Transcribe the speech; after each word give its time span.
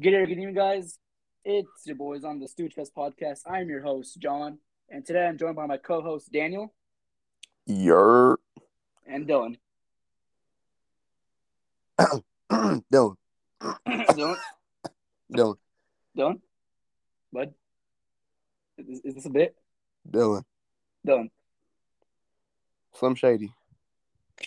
Good 0.00 0.12
day, 0.12 0.24
good 0.24 0.30
evening, 0.30 0.54
guys. 0.54 0.98
It's 1.44 1.84
your 1.84 1.96
boys 1.96 2.24
on 2.24 2.40
the 2.40 2.48
Stooge 2.48 2.72
Fest 2.72 2.94
podcast. 2.96 3.40
I'm 3.46 3.68
your 3.68 3.82
host, 3.82 4.18
John, 4.18 4.56
and 4.88 5.04
today 5.04 5.26
I'm 5.26 5.36
joined 5.36 5.56
by 5.56 5.66
my 5.66 5.76
co-host 5.76 6.32
Daniel 6.32 6.72
Yer. 7.66 8.36
and 9.06 9.28
Dylan. 9.28 9.58
Dylan. 12.50 13.16
Dylan, 13.62 14.36
Dylan. 15.36 15.56
Dylan, 16.16 16.40
bud, 17.30 17.52
is, 18.78 19.00
is 19.04 19.14
this 19.16 19.26
a 19.26 19.30
bit? 19.30 19.54
Dylan. 20.10 20.44
Dylan, 21.06 21.28
Slim 22.94 23.16
Shady. 23.16 23.52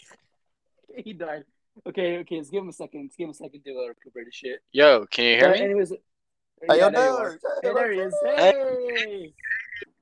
he 0.95 1.13
died. 1.13 1.43
Okay, 1.87 2.17
okay, 2.19 2.37
let's 2.37 2.49
give 2.49 2.63
him 2.63 2.69
a 2.69 2.73
second. 2.73 3.01
Let's 3.03 3.15
give 3.15 3.25
him 3.25 3.31
a 3.31 3.33
second 3.33 3.63
to 3.65 3.71
uh, 3.71 3.87
recuperate 3.89 4.27
his 4.27 4.35
shit. 4.35 4.59
Yo, 4.71 5.05
can 5.07 5.25
you 5.25 5.35
hear 5.37 5.49
Uh, 5.49 5.53
me? 5.53 5.61
anyways, 5.61 5.91
Hey, 5.91 6.77
yeah, 6.77 6.89
there 6.89 7.05
you 7.33 7.39
Hey, 7.61 7.73
there 7.73 7.91
he 7.91 7.99
is. 7.99 8.15
Hey. 8.23 9.33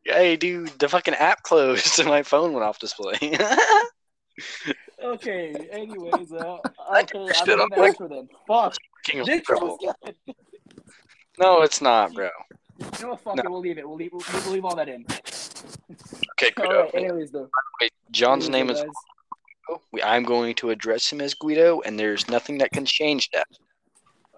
Hey, 0.04 0.36
dude, 0.36 0.70
the 0.80 0.90
fucking 0.90 1.14
app 1.16 1.42
closed 1.44 1.98
and 2.00 2.08
my 2.10 2.24
phone 2.24 2.54
went 2.54 2.64
off 2.66 2.80
display. 2.80 3.18
Okay. 5.04 5.68
Anyways, 5.72 6.32
uh, 6.32 6.58
I 6.90 7.02
okay, 7.02 7.18
pushed 7.18 7.42
I'm 7.42 7.50
it 7.50 7.54
in 7.54 7.60
up 7.60 7.70
the 7.70 7.76
quick. 7.76 7.90
intro 8.00 8.08
then. 8.08 8.30
Fuck. 8.48 8.76
King 9.04 9.22
of 9.22 9.44
trouble. 9.44 9.80
No, 11.40 11.62
it's 11.64 11.82
not, 11.82 12.14
bro. 12.14 12.30
You 12.78 12.86
know 13.02 13.08
what? 13.10 13.22
Fuck 13.22 13.36
No. 13.38 13.42
it. 13.44 13.50
We'll 13.50 13.60
leave 13.62 13.78
it. 13.80 13.88
We'll 13.88 13.98
leave. 13.98 14.12
We'll, 14.14 14.24
we'll 14.44 14.54
leave 14.54 14.66
all 14.66 14.76
that 14.76 14.90
in. 14.90 15.06
Okay, 16.34 16.52
All 16.58 16.66
Guido. 16.66 16.84
right. 16.84 16.96
Anyways, 16.96 17.32
though. 17.32 17.50
Wait, 17.82 17.92
John's 18.12 18.48
Anyways, 18.48 18.68
name 18.68 18.70
is 18.76 18.82
guys. 18.84 18.94
Guido. 19.68 19.82
We- 19.92 20.04
I'm 20.04 20.24
going 20.24 20.56
to 20.56 20.70
address 20.70 21.12
him 21.12 21.22
as 21.22 21.34
Guido, 21.34 21.82
and 21.82 22.00
there's 22.00 22.30
nothing 22.30 22.58
that 22.60 22.72
can 22.72 22.86
change 22.86 23.30
that. 23.32 23.48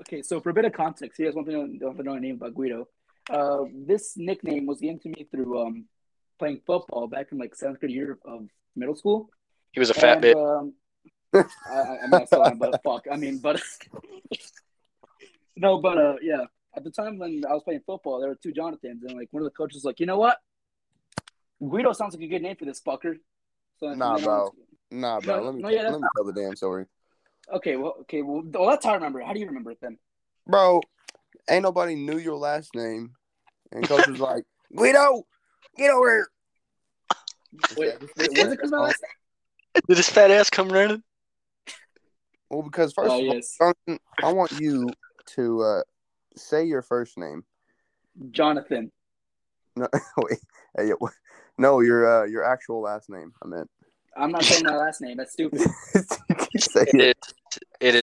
Okay, 0.02 0.22
so 0.22 0.42
for 0.42 0.50
a 0.50 0.54
bit 0.54 0.66
of 0.66 0.74
context, 0.74 1.18
here's 1.18 1.36
one 1.36 1.46
thing 1.46 1.56
I 1.56 1.78
don't 1.78 2.04
know 2.04 2.14
a 2.14 2.20
name 2.20 2.36
about 2.36 2.56
Guido. 2.56 2.88
Uh, 3.30 3.66
this 3.88 4.18
nickname 4.18 4.66
was 4.66 4.80
given 4.80 5.00
to 5.00 5.10
me 5.10 5.26
through 5.32 5.62
um 5.66 5.86
playing 6.40 6.60
football 6.66 7.08
back 7.08 7.28
in 7.32 7.38
like 7.38 7.56
seventh 7.56 7.80
grade 7.80 7.92
year 7.92 8.18
of 8.26 8.48
middle 8.76 8.96
school. 8.96 9.30
He 9.72 9.80
was 9.80 9.90
a 9.90 9.94
fat 9.94 10.14
and, 10.14 10.22
bit. 10.22 10.38
Um, 10.38 10.74
I, 11.34 11.40
I, 11.72 11.98
I 12.04 12.08
mean, 12.08 12.14
I 12.22 12.26
still 12.26 12.52
but 12.58 12.84
fuck. 12.84 13.06
I 13.10 13.16
mean, 13.16 13.38
but 13.38 13.62
no, 15.56 15.80
but 15.80 15.98
uh, 15.98 16.16
yeah. 16.22 16.46
At 16.76 16.84
the 16.84 16.92
time 16.92 17.20
when 17.20 17.44
I 17.48 17.54
was 17.54 17.62
playing 17.64 17.82
football, 17.86 18.20
there 18.20 18.30
were 18.30 18.36
two 18.42 18.52
Jonathans, 18.52 19.04
and 19.04 19.16
like 19.16 19.28
one 19.32 19.44
of 19.44 19.46
the 19.46 19.56
coaches 19.56 19.76
was 19.76 19.86
like, 19.86 20.00
you 20.00 20.08
know 20.08 20.18
what? 20.18 20.38
Guido 21.62 21.94
sounds 21.94 22.16
like 22.16 22.24
a 22.24 22.28
good 22.28 22.42
name 22.42 22.56
for 22.56 22.66
this 22.66 22.82
fucker. 22.82 23.16
So 23.80 23.94
Nah, 23.94 24.18
bro. 24.18 24.52
Nah, 24.94 25.20
bro. 25.22 25.40
No, 25.40 25.46
let 25.46 25.56
me 25.56 25.62
no, 25.62 25.70
yeah, 25.70 25.90
let 25.90 26.00
me 26.02 26.08
tell 26.16 26.24
the 26.24 26.34
damn 26.34 26.56
story. 26.56 26.86
Okay, 27.52 27.76
well, 27.76 27.96
okay, 28.02 28.22
well, 28.22 28.44
well, 28.46 28.70
that's 28.70 28.86
how 28.86 28.92
I 28.92 28.96
remember. 28.96 29.22
it. 29.22 29.26
How 29.26 29.34
do 29.34 29.40
you 29.40 29.48
remember 29.48 29.72
it 29.72 29.80
then? 29.82 29.98
Bro, 30.48 30.82
ain't 31.50 31.64
nobody 31.64 31.96
knew 31.96 32.18
your 32.18 32.38
last 32.38 32.76
name. 32.76 33.16
And 33.72 33.88
coach 33.88 34.06
was 34.08 34.20
like, 34.20 34.44
Guido, 34.76 35.24
get 35.76 35.90
over 35.90 36.10
here. 36.10 36.28
Wait, 37.76 37.94
wait 38.18 38.38
was 38.38 38.52
it 38.52 38.58
because 38.58 38.72
my 38.72 38.80
last 38.80 39.04
Did 39.88 39.98
his 39.98 40.10
fat 40.10 40.30
ass 40.30 40.50
come 40.50 40.70
running? 40.70 41.04
Well, 42.50 42.62
because 42.62 42.94
first 42.94 43.16
Oh 43.16 43.32
of 43.60 43.74
all, 43.90 43.96
I 44.22 44.32
want 44.32 44.52
you 44.52 44.90
to 45.36 45.62
uh, 45.64 45.82
say 46.36 46.66
your 46.66 46.84
first 46.84 47.18
name. 47.18 47.44
Jonathan. 48.30 48.92
No, 49.76 49.88
wait, 50.18 50.40
hey, 50.78 50.92
no, 51.58 51.80
your 51.80 52.24
uh, 52.24 52.26
your 52.26 52.44
actual 52.44 52.82
last 52.82 53.10
name. 53.10 53.34
I 53.44 53.48
meant. 53.48 53.70
I'm 54.18 54.32
not 54.32 54.44
saying 54.44 54.64
my 54.66 54.76
last 54.76 55.02
name. 55.02 55.18
That's 55.18 55.34
stupid. 55.34 55.62
you 55.62 56.60
say 56.60 56.82
It 56.82 56.96
it. 57.02 57.18
is. 57.18 57.60
It 57.80 57.96
is. 57.96 58.02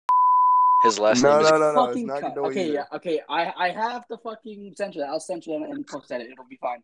His 0.85 0.99
last 0.99 1.23
No, 1.23 1.37
name 1.37 1.45
is. 1.45 1.51
no, 1.51 1.59
no, 1.59 1.73
no. 1.75 1.85
It's 1.91 2.01
not 2.03 2.23
cunt. 2.23 2.37
Okay, 2.39 2.65
either. 2.65 2.73
yeah, 2.73 2.85
okay. 2.95 3.21
I 3.29 3.53
I 3.57 3.69
have 3.71 4.07
to 4.09 4.17
fucking 4.17 4.75
censor 4.77 5.01
that. 5.01 5.09
I'll 5.11 5.21
censor 5.21 5.51
that 5.59 5.69
and 5.69 5.87
post 5.87 6.09
that. 6.09 6.21
It'll 6.23 6.45
be 6.49 6.57
fine. 6.57 6.83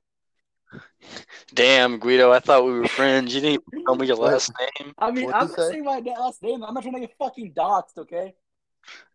Damn, 1.54 1.98
Guido, 1.98 2.30
I 2.32 2.40
thought 2.40 2.64
we 2.66 2.72
were 2.72 2.88
friends. 2.88 3.34
You 3.34 3.40
didn't 3.40 3.62
even 3.72 3.84
tell 3.86 3.94
me 3.96 4.06
your 4.06 4.16
last 4.16 4.50
name. 4.80 4.92
I 4.98 5.10
mean, 5.10 5.26
What'd 5.26 5.40
I'm 5.40 5.48
you 5.48 5.48
not 5.48 5.56
say? 5.56 5.70
saying 5.72 5.84
my 5.84 5.98
last 5.98 6.42
name. 6.42 6.62
I'm 6.62 6.74
not 6.74 6.82
trying 6.82 6.94
to 6.94 7.00
get 7.00 7.14
fucking 7.18 7.52
doxxed. 7.54 7.98
Okay. 7.98 8.34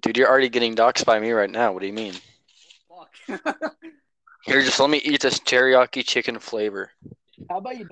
Dude, 0.02 0.18
you're 0.18 0.28
already 0.30 0.50
getting 0.50 0.76
doxxed 0.76 1.06
by 1.06 1.20
me 1.20 1.32
right 1.32 1.50
now. 1.50 1.72
What 1.74 1.82
do 1.82 1.88
you 1.88 1.94
mean? 1.94 2.14
Fuck. 2.90 3.52
Here, 4.46 4.62
just 4.64 4.80
let 4.80 4.90
me 4.90 4.98
eat 5.04 5.22
this 5.22 5.40
teriyaki 5.40 6.04
chicken 6.06 6.40
flavor. 6.40 6.90
How 7.50 7.58
about 7.60 7.78
you? 7.78 7.88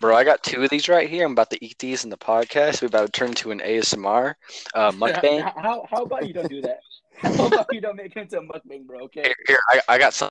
Bro, 0.00 0.16
I 0.16 0.24
got 0.24 0.42
two 0.42 0.62
of 0.62 0.70
these 0.70 0.88
right 0.88 1.08
here. 1.08 1.24
I'm 1.24 1.32
about 1.32 1.50
to 1.50 1.64
eat 1.64 1.78
these 1.78 2.04
in 2.04 2.10
the 2.10 2.16
podcast. 2.16 2.82
We're 2.82 2.88
about 2.88 3.06
to 3.06 3.12
turn 3.12 3.28
into 3.28 3.50
an 3.50 3.60
ASMR 3.60 4.34
uh, 4.74 4.90
mukbang. 4.92 5.42
How 5.42 5.86
how 5.90 6.02
about 6.02 6.26
you 6.26 6.34
don't 6.34 6.48
do 6.48 6.62
that? 6.62 6.80
How 7.22 7.46
about 7.46 7.66
you 7.72 7.80
don't 7.80 7.94
make 7.94 8.16
it 8.16 8.20
into 8.22 8.38
a 8.38 8.42
mukbang, 8.42 8.84
bro? 8.84 9.02
Okay. 9.02 9.22
Here, 9.22 9.34
here 9.46 9.60
I, 9.70 9.80
I 9.88 9.98
got 9.98 10.12
some. 10.12 10.28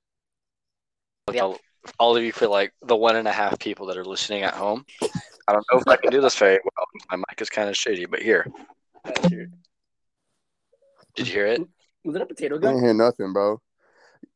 All, 1.40 1.58
all 2.00 2.18
of 2.18 2.24
you 2.24 2.34
for 2.34 2.48
like 2.48 2.74
the 2.82 2.98
one 2.98 3.16
and 3.16 3.28
a 3.28 3.32
half 3.32 3.58
people 3.60 3.86
that 3.88 3.98
are 3.98 4.04
listening 4.04 4.44
at 4.44 4.54
home. 4.54 4.86
I 5.48 5.54
don't 5.54 5.66
know 5.72 5.80
if 5.80 5.88
I 5.88 5.96
can 5.96 6.12
do 6.12 6.20
this 6.20 6.38
very 6.38 6.60
well. 6.64 6.86
My 7.10 7.18
mic 7.18 7.42
is 7.42 7.50
kind 7.50 7.70
of 7.70 7.76
shitty, 7.76 8.10
but 8.10 8.22
here. 8.22 8.46
Did 9.24 9.50
you 11.18 11.26
hear 11.26 11.48
it? 11.48 11.62
Was 12.04 12.16
it 12.16 12.22
a 12.22 12.26
potato 12.26 12.58
gun? 12.58 12.70
I 12.70 12.74
gun? 12.74 12.74
didn't 12.74 12.86
hear 12.86 13.06
nothing, 13.06 13.34
bro. 13.34 13.62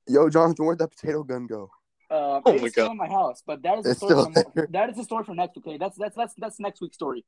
Yo, 0.07 0.29
Jonathan, 0.29 0.65
where'd 0.65 0.79
that 0.79 0.91
potato 0.91 1.23
gun 1.23 1.47
go? 1.47 1.69
Uh, 2.09 2.41
Oh 2.45 2.53
it's 2.53 2.61
my 2.61 2.67
still 2.69 2.85
God. 2.85 2.91
in 2.91 2.97
my 2.97 3.07
house, 3.07 3.41
but 3.45 3.61
that 3.63 3.79
is 3.79 3.85
a 3.85 3.95
story. 3.95 4.11
still 4.11 4.31
For, 4.31 4.51
there. 4.55 4.67
that 4.71 4.89
is 4.91 4.97
a 4.99 5.03
story 5.03 5.23
for 5.23 5.33
next. 5.35 5.57
Okay, 5.57 5.77
that's 5.77 5.97
that's 5.97 6.15
that's 6.15 6.33
that's 6.37 6.59
next 6.59 6.81
week's 6.81 6.95
story. 6.95 7.25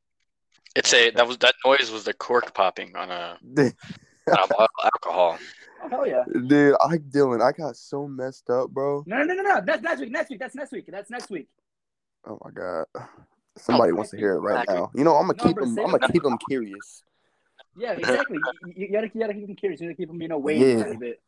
It's 0.76 0.94
a 0.94 1.10
that 1.12 1.28
was 1.28 1.38
that 1.40 1.56
noise 1.66 1.90
was 1.92 2.04
the 2.04 2.14
cork 2.14 2.54
popping 2.54 2.96
on 2.96 3.10
a, 3.10 3.38
on 3.58 3.66
a 4.28 4.48
bottle 4.48 4.68
of 4.84 4.86
alcohol. 4.96 5.38
Oh 5.84 5.90
hell 5.90 6.08
yeah! 6.08 6.24
Dude! 6.48 6.76
I 6.82 6.98
Dylan, 6.98 7.42
I 7.42 7.52
got 7.52 7.76
so 7.78 8.08
messed 8.08 8.50
up, 8.50 8.70
bro. 8.72 9.04
No 9.08 9.24
no 9.24 9.34
no 9.34 9.42
no. 9.44 9.62
That's 9.66 9.82
next 9.82 10.00
week. 10.02 10.12
Next 10.12 10.30
week. 10.30 10.40
That's 10.40 10.56
next 10.56 10.72
week. 10.72 10.86
That's 10.92 11.10
next 11.10 11.30
week. 11.30 11.48
Oh 12.28 12.38
my 12.44 12.52
god. 12.52 12.86
Somebody 13.58 13.92
wants 13.94 14.12
to 14.12 14.18
hear 14.18 14.34
it 14.34 14.40
right 14.40 14.62
Exactly. 14.64 14.76
now. 14.76 14.92
You 14.94 15.04
know, 15.04 15.16
I'm 15.16 15.28
gonna 15.28 15.38
No, 15.38 15.44
keep 15.46 15.56
but 15.56 15.66
them. 15.66 15.80
I'm 15.80 15.92
gonna 15.92 16.12
keep 16.12 16.24
them 16.24 16.38
curious. 16.50 17.04
Yeah, 17.76 17.94
exactly. 17.94 18.38
you, 18.66 18.74
you 18.76 18.92
gotta 18.92 19.10
you 19.14 19.20
gotta 19.22 19.34
keep 19.34 19.48
them 19.48 19.56
curious. 19.56 19.82
You 19.82 19.88
gotta 19.88 19.98
keep 19.98 20.10
them 20.10 20.22
you 20.22 20.28
know 20.28 20.38
waiting 20.38 20.64
Yeah. 20.70 20.76
a 20.76 20.78
little 20.78 20.98
bit. 21.00 21.22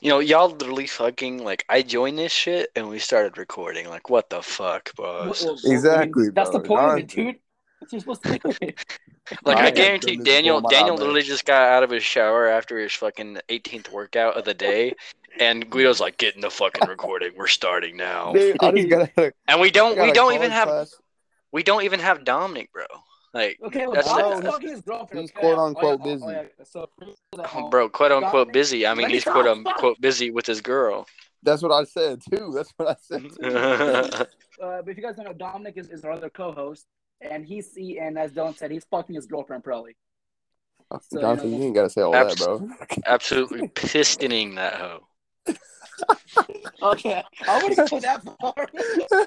You 0.00 0.10
know, 0.10 0.20
y'all 0.20 0.50
literally 0.50 0.86
fucking 0.86 1.42
like 1.42 1.64
I 1.68 1.82
joined 1.82 2.18
this 2.18 2.32
shit 2.32 2.70
and 2.76 2.88
we 2.88 2.98
started 2.98 3.36
recording. 3.38 3.88
Like, 3.88 4.08
what 4.10 4.30
the 4.30 4.42
fuck, 4.42 4.94
boss? 4.96 5.42
Well, 5.44 5.58
well, 5.62 5.72
Exactly, 5.72 6.28
That's 6.30 6.50
the 6.50 6.60
point 6.60 6.80
of 6.82 6.98
it, 6.98 7.02
Honestly. 7.02 7.24
dude. 7.24 7.36
That's 7.80 7.92
what 7.92 7.92
you're 7.92 8.16
supposed 8.16 8.42
to 8.42 8.58
do. 8.68 8.72
Like 9.44 9.56
I 9.58 9.66
I 9.66 9.70
guarantee 9.70 10.16
Daniel 10.16 10.60
Daniel 10.60 10.96
bad. 10.96 11.00
literally 11.00 11.22
just 11.22 11.44
got 11.44 11.62
out 11.68 11.84
of 11.84 11.90
his 11.90 12.02
shower 12.02 12.48
after 12.48 12.76
his 12.78 12.92
fucking 12.92 13.38
18th 13.48 13.90
workout 13.92 14.36
of 14.36 14.44
the 14.44 14.52
day, 14.52 14.94
and 15.38 15.70
Guido's 15.70 16.00
like, 16.00 16.18
"Get 16.18 16.34
in 16.34 16.40
the 16.40 16.50
fucking 16.50 16.88
recording. 16.88 17.30
We're 17.36 17.46
starting 17.46 17.96
now." 17.96 18.32
Dude, 18.32 18.56
I 18.60 18.72
just 18.72 18.88
got. 18.90 19.10
I 19.16 19.32
And 19.46 19.60
we 19.60 19.70
don't 19.70 19.96
we 19.98 20.10
don't 20.12 20.34
even 20.34 20.50
college 20.50 20.88
have 20.88 20.88
we 21.52 21.62
don't 21.62 21.84
even 21.84 22.00
have 22.00 22.24
Dominic, 22.24 22.72
bro. 22.72 22.84
Like, 23.34 23.58
Okay, 23.64 23.86
well, 23.86 23.94
That's 23.94 24.08
Dominic's 24.08 24.46
it. 24.46 24.50
fucking 24.50 24.68
his 24.68 24.80
girlfriend. 24.82 25.20
He's 25.22 25.30
okay? 25.30 25.40
quote 25.40 25.58
Oh, 25.58 25.66
unquote 25.66 26.00
yeah, 26.00 26.06
oh, 26.06 26.14
busy. 26.14 26.24
oh, 26.26 26.30
yeah. 26.30 26.64
So, 26.64 26.88
for 26.98 27.04
those 27.06 27.16
at 27.38 27.46
home, 27.46 27.70
bro, 27.70 27.88
quote 27.88 28.12
unquote 28.12 28.52
busy. 28.52 28.86
I 28.86 28.94
mean, 28.94 29.08
he's 29.08 29.24
quote 29.24 29.46
unquote 29.46 30.00
busy 30.00 30.30
with 30.30 30.46
his 30.46 30.60
girl. 30.60 31.06
That's 31.42 31.62
what 31.62 31.72
I 31.72 31.84
said 31.84 32.20
too. 32.30 32.52
That's 32.54 32.72
what 32.76 32.88
I 32.88 32.96
said. 33.00 33.22
Too. 33.22 33.46
uh, 34.62 34.82
but 34.82 34.88
if 34.88 34.96
you 34.96 35.02
guys 35.02 35.16
don't 35.16 35.24
know, 35.24 35.32
Dominic 35.32 35.74
is, 35.76 35.88
is 35.88 36.04
our 36.04 36.12
other 36.12 36.30
co-host, 36.30 36.86
and 37.20 37.44
he's 37.44 37.74
he, 37.74 37.98
and 37.98 38.18
as 38.18 38.32
Dylan 38.32 38.56
said, 38.56 38.70
he's 38.70 38.84
fucking 38.90 39.14
his 39.14 39.26
girlfriend 39.26 39.64
probably. 39.64 39.96
So, 41.08 41.20
Jonathan, 41.20 41.50
you 41.50 41.56
know- 41.56 41.58
you 41.60 41.66
ain't 41.68 41.74
gotta 41.74 41.88
say 41.90 42.02
all 42.02 42.12
that, 42.12 42.36
bro. 42.36 42.68
Absolutely 43.06 43.68
pistoning 43.68 44.56
that 44.56 44.74
hoe. 44.74 45.06
Okay, 46.82 47.22
I 47.46 47.62
wouldn't 47.62 47.90
go 47.90 48.00
that 48.00 48.22
far. 48.40 48.54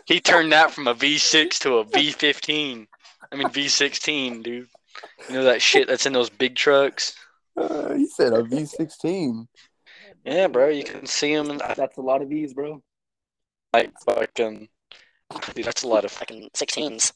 He 0.05 0.19
turned 0.19 0.51
that 0.51 0.71
from 0.71 0.87
a 0.87 0.95
V6 0.95 1.59
to 1.59 1.77
a 1.77 1.85
V15. 1.85 2.85
I 3.31 3.35
mean 3.35 3.47
V16, 3.49 4.43
dude. 4.43 4.67
You 5.29 5.35
know 5.35 5.43
that 5.43 5.61
shit 5.61 5.87
that's 5.87 6.05
in 6.05 6.13
those 6.13 6.29
big 6.29 6.55
trucks? 6.55 7.15
Uh, 7.57 7.93
he 7.93 8.07
said 8.07 8.33
a 8.33 8.43
V16. 8.43 9.47
Yeah, 10.23 10.47
bro. 10.47 10.69
You 10.69 10.83
can 10.83 11.05
see 11.05 11.35
them 11.35 11.51
in 11.51 11.57
That's 11.57 11.97
a 11.97 12.01
lot 12.01 12.21
of 12.21 12.29
these, 12.29 12.53
bro. 12.53 12.81
like 13.73 13.91
fucking. 14.05 14.67
Dude, 15.53 15.65
that's 15.65 15.83
a 15.83 15.87
lot 15.87 16.05
of 16.05 16.11
fucking 16.11 16.49
16s. 16.55 17.11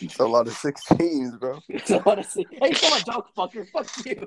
It's 0.00 0.18
a 0.18 0.26
lot 0.26 0.48
of 0.48 0.54
16s, 0.54 1.38
bro. 1.38 1.60
It's 1.68 1.90
a 1.90 2.02
lot 2.06 2.18
of. 2.18 2.26
Hey, 2.34 2.72
come 2.72 2.92
on, 2.92 3.00
dog 3.02 3.26
fucker. 3.36 3.66
Fuck 3.70 3.88
you. 4.06 4.26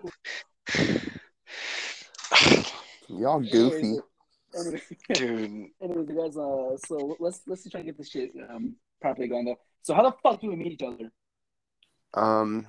Y'all 3.19 3.41
goofy. 3.41 3.99
Anyway, 4.57 4.81
Dude, 5.13 5.67
anyways, 5.81 6.09
you 6.09 6.15
guys. 6.15 6.37
Uh, 6.37 6.77
so 6.77 7.17
let's 7.19 7.41
let's 7.47 7.63
just 7.63 7.71
try 7.71 7.81
to 7.81 7.85
get 7.85 7.97
this 7.97 8.09
shit 8.09 8.31
um 8.49 8.75
properly 9.03 9.27
going 9.27 9.45
though. 9.45 9.59
So 9.83 9.93
how 9.93 10.01
the 10.03 10.15
fuck 10.23 10.41
do 10.41 10.47
we 10.49 10.55
meet 10.55 10.71
each 10.73 10.81
other? 10.81 11.11
Um, 12.15 12.65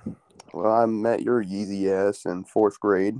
well, 0.53 0.71
I 0.71 0.85
met 0.85 1.21
your 1.23 1.43
Yeezy 1.43 1.89
ass 1.91 2.25
in 2.25 2.43
fourth 2.43 2.79
grade. 2.79 3.15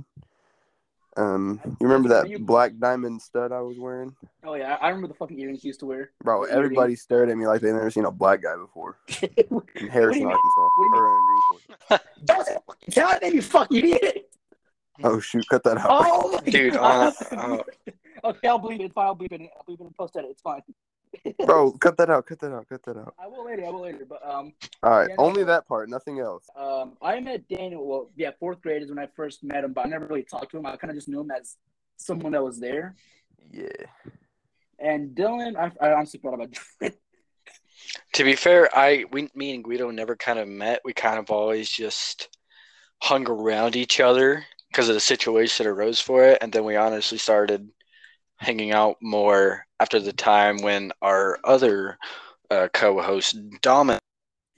Um, 1.16 1.60
you 1.64 1.76
remember 1.86 2.10
that 2.10 2.28
You- 2.28 2.38
black 2.38 2.72
diamond 2.78 3.22
stud 3.22 3.50
I 3.50 3.62
was 3.62 3.78
wearing? 3.78 4.14
Oh 4.44 4.54
yeah, 4.54 4.74
I 4.74 4.86
I 4.86 4.88
remember 4.90 5.08
the 5.08 5.14
fucking 5.14 5.38
earrings 5.40 5.64
you 5.64 5.68
used 5.68 5.80
to 5.80 5.86
wear. 5.86 6.10
Bro, 6.22 6.40
What 6.40 6.50
everybody 6.50 6.94
stared 6.94 7.30
at 7.30 7.36
me 7.38 7.46
like 7.46 7.62
they'd 7.62 7.72
never 7.72 7.90
seen 7.90 8.04
a 8.04 8.10
black 8.10 8.42
guy 8.42 8.54
before. 8.56 8.98
In 9.22 9.88
Harrison. 9.88 10.26
Arkansas. 10.26 10.68
What 10.76 10.90
do 10.92 10.96
you 10.98 11.02
Or 11.02 11.16
in 11.16 11.22
Greenport. 11.90 12.00
Don't 12.26 12.46
fucking 12.66 12.92
tell 12.92 13.10
it, 13.22 13.34
you 13.34 13.40
fucking 13.42 13.76
idiot. 13.78 14.30
Oh 15.04 15.18
shoot, 15.20 15.46
cut 15.48 15.62
that 15.64 15.78
out. 15.78 15.86
Oh 15.88 16.32
my 16.32 16.40
Dude, 16.50 16.74
God. 16.74 17.14
uh, 17.32 17.34
uh, 17.34 17.62
okay, 18.24 18.48
I'll 18.48 18.60
bleep 18.60 18.80
it. 18.80 18.92
Fine. 18.92 19.06
I'll 19.06 19.16
bleep 19.16 19.32
it. 19.32 19.40
I'll 19.56 19.62
bleep 19.66 19.80
it 19.80 19.84
and 19.84 19.94
post 19.96 20.16
edit. 20.16 20.30
It's 20.32 20.42
fine. 20.42 20.60
Bro, 21.44 21.72
cut 21.80 21.96
that 21.98 22.10
out, 22.10 22.26
cut 22.26 22.38
that 22.40 22.52
out, 22.52 22.68
cut 22.68 22.82
that 22.84 22.96
out. 22.96 23.14
I 23.18 23.26
will 23.26 23.44
later. 23.44 23.64
I 23.66 23.70
will 23.70 23.82
later. 23.82 24.04
But 24.08 24.24
um, 24.28 24.52
All 24.82 24.90
right, 24.90 25.08
Yeah, 25.10 25.16
only 25.18 25.40
no. 25.42 25.46
that 25.48 25.66
part, 25.68 25.88
nothing 25.88 26.20
else. 26.20 26.44
um, 26.56 26.96
I 27.02 27.20
met 27.20 27.48
Daniel. 27.48 27.86
Well, 27.86 28.10
yeah, 28.16 28.30
fourth 28.38 28.60
grade 28.60 28.82
is 28.82 28.88
when 28.90 28.98
I 28.98 29.08
first 29.16 29.42
met 29.44 29.64
him, 29.64 29.72
but 29.72 29.86
I 29.86 29.88
never 29.88 30.06
really 30.06 30.22
talked 30.22 30.50
to 30.52 30.58
him. 30.58 30.66
I 30.66 30.76
kind 30.76 30.90
of 30.90 30.96
just 30.96 31.08
knew 31.08 31.20
him 31.20 31.30
as 31.30 31.56
someone 31.96 32.32
that 32.32 32.44
was 32.44 32.58
there. 32.60 32.94
Yeah. 33.52 33.68
And 34.78 35.16
Dylan, 35.16 35.56
I, 35.56 35.70
I 35.86 35.92
honestly 35.94 36.20
forgot 36.20 36.34
about 36.34 36.50
Dylan. 36.82 36.92
to 38.14 38.24
be 38.24 38.34
fair, 38.34 38.68
I 38.76 39.04
we 39.10 39.28
me 39.34 39.54
and 39.54 39.64
Guido 39.64 39.90
never 39.90 40.16
kind 40.16 40.38
of 40.38 40.48
met. 40.48 40.80
We 40.84 40.92
kind 40.92 41.18
of 41.18 41.30
always 41.30 41.68
just 41.70 42.28
hung 43.02 43.28
around 43.28 43.76
each 43.76 44.00
other 44.00 44.44
because 44.70 44.88
of 44.88 44.94
the 44.94 45.00
situation 45.00 45.64
that 45.64 45.70
arose 45.70 46.00
for 46.00 46.24
it, 46.24 46.38
and 46.42 46.52
then 46.52 46.64
we 46.64 46.76
honestly 46.76 47.18
started 47.18 47.68
hanging 48.36 48.72
out 48.72 48.96
more 49.00 49.64
after 49.80 50.00
the 50.00 50.12
time 50.12 50.58
when 50.58 50.92
our 51.02 51.38
other 51.44 51.98
uh, 52.50 52.68
co-host 52.72 53.36
Dominic 53.60 54.00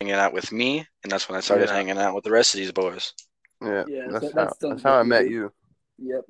hanging 0.00 0.14
out 0.14 0.32
with 0.32 0.52
me, 0.52 0.86
and 1.02 1.10
that's 1.10 1.28
when 1.28 1.36
I 1.36 1.40
started 1.40 1.68
Yeah. 1.68 1.74
hanging 1.74 1.98
out 1.98 2.14
with 2.14 2.24
the 2.24 2.30
rest 2.30 2.54
of 2.54 2.58
these 2.58 2.72
boys. 2.72 3.12
Yeah, 3.60 3.84
Yeah, 3.88 4.06
that's, 4.10 4.26
so 4.26 4.32
how, 4.32 4.44
that's 4.44 4.56
still 4.56 4.70
that's 4.70 4.82
how 4.82 4.94
I 4.94 5.02
met 5.02 5.28
you. 5.28 5.52
Yep. 5.98 6.24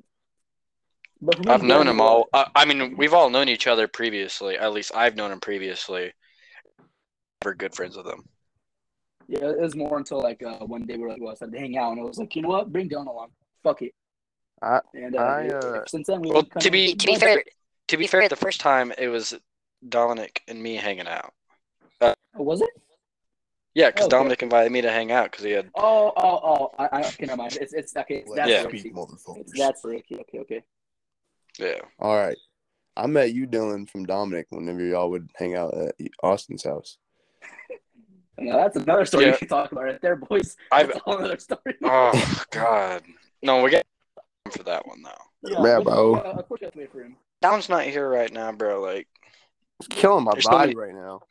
But 1.21 1.49
I've 1.49 1.63
known 1.63 1.83
Dylan 1.83 1.87
them 1.87 2.01
all. 2.01 2.27
I, 2.33 2.47
I 2.55 2.65
mean, 2.65 2.95
we've 2.95 3.13
all 3.13 3.29
known 3.29 3.49
each 3.49 3.67
other 3.67 3.87
previously. 3.87 4.57
At 4.57 4.71
least 4.73 4.95
I've 4.95 5.15
known 5.15 5.31
them 5.31 5.41
previously. 5.41 6.13
We're 7.43 7.55
good 7.55 7.75
friends 7.75 7.97
with 7.97 8.05
them. 8.05 8.23
Yeah, 9.27 9.49
it 9.49 9.59
was 9.59 9.75
more 9.75 9.97
until 9.97 10.21
like 10.21 10.41
uh, 10.41 10.65
one 10.65 10.85
day 10.85 10.95
we 10.95 11.03
were 11.03 11.09
like, 11.09 11.21
well, 11.21 11.31
I 11.31 11.35
started 11.35 11.53
to 11.53 11.59
hang 11.59 11.77
out, 11.77 11.91
and 11.91 11.99
I 11.99 12.03
was 12.03 12.17
like, 12.17 12.35
you 12.35 12.41
know 12.41 12.49
what, 12.49 12.71
bring 12.71 12.89
Dylan 12.89 13.07
along. 13.07 13.29
Fuck 13.63 13.81
it. 13.81 13.93
I- 14.61 14.81
and 14.93 15.15
uh, 15.15 15.19
I, 15.19 15.47
uh, 15.49 15.83
since 15.87 16.07
then, 16.07 16.21
we 16.21 16.31
Well, 16.31 16.43
kind 16.43 16.61
to 16.61 16.71
be 16.71 16.93
to 16.95 17.07
be 17.07 17.15
fair, 17.15 17.43
to 17.87 17.97
be 17.97 18.07
fair, 18.07 18.27
the 18.29 18.35
first 18.35 18.59
time 18.59 18.91
it 18.97 19.07
was 19.07 19.37
Dominic 19.87 20.41
and 20.47 20.61
me 20.61 20.75
hanging 20.75 21.07
out. 21.07 21.33
Oh, 22.01 22.13
was 22.35 22.61
it? 22.61 22.69
Yeah, 23.73 23.89
because 23.89 24.05
Okay. 24.07 24.17
Dominic 24.17 24.43
invited 24.43 24.71
me 24.71 24.81
to 24.81 24.91
hang 24.91 25.11
out 25.11 25.31
because 25.31 25.45
he 25.45 25.51
had. 25.51 25.69
Oh, 25.75 26.11
oh, 26.17 26.39
oh! 26.43 26.71
I, 26.77 26.89
I 26.91 26.99
okay, 27.07 27.25
never 27.25 27.37
mind. 27.37 27.57
It's 27.61 27.73
it's 27.73 27.95
okay. 27.95 28.17
It's 28.17 28.33
that's 28.35 28.49
Yeah. 28.49 28.63
Ricky. 28.63 28.79
Speak, 28.79 28.95
motherfuckers. 28.95 29.37
It's 29.41 29.57
that's 29.57 29.83
Ricky. 29.85 30.17
Okay, 30.19 30.39
okay. 30.39 30.63
Yeah. 31.57 31.79
All 31.99 32.15
right. 32.15 32.37
I 32.97 33.07
met 33.07 33.33
you, 33.33 33.47
Dylan, 33.47 33.89
from 33.89 34.05
Dominic 34.05 34.47
whenever 34.49 34.81
y'all 34.81 35.09
would 35.11 35.29
hang 35.35 35.55
out 35.55 35.73
at 35.73 35.95
Austin's 36.23 36.63
house. 36.63 36.97
Now, 38.41 38.55
that's 38.55 38.77
another 38.77 39.03
story 39.03 39.25
Yeah. 39.25 39.31
we 39.31 39.37
can 39.39 39.47
talk 39.49 39.71
about 39.73 39.83
right 39.83 40.01
there, 40.01 40.15
boys. 40.15 40.55
I've. 40.71 40.87
That's 40.87 40.99
a 40.99 41.01
whole 41.03 41.21
other 41.21 41.37
story. 41.39 41.75
Oh 41.83 42.43
God. 42.51 43.03
No, 43.43 43.61
we 43.61 43.69
get 44.49 44.57
for 44.57 44.63
that 44.63 44.87
one 44.87 45.01
though. 45.03 45.49
Yeah, 45.49 45.77
but- 45.79 45.83
bro. 45.85 46.15
yeah, 46.15 46.31
of 46.31 46.47
course, 46.47 46.61
you 46.61 46.65
have 46.65 46.73
to 46.73 46.79
wait 46.79 46.91
for 46.91 47.01
him. 47.03 47.15
Dom's 47.41 47.69
not 47.69 47.83
here 47.83 48.09
right 48.09 48.31
now, 48.31 48.51
bro. 48.51 48.81
Like 48.81 49.07
It's 49.79 49.87
killing 49.87 50.25
my 50.25 50.33
body 50.43 50.75
many- 50.75 50.75
right 50.75 50.93
now. 50.93 51.21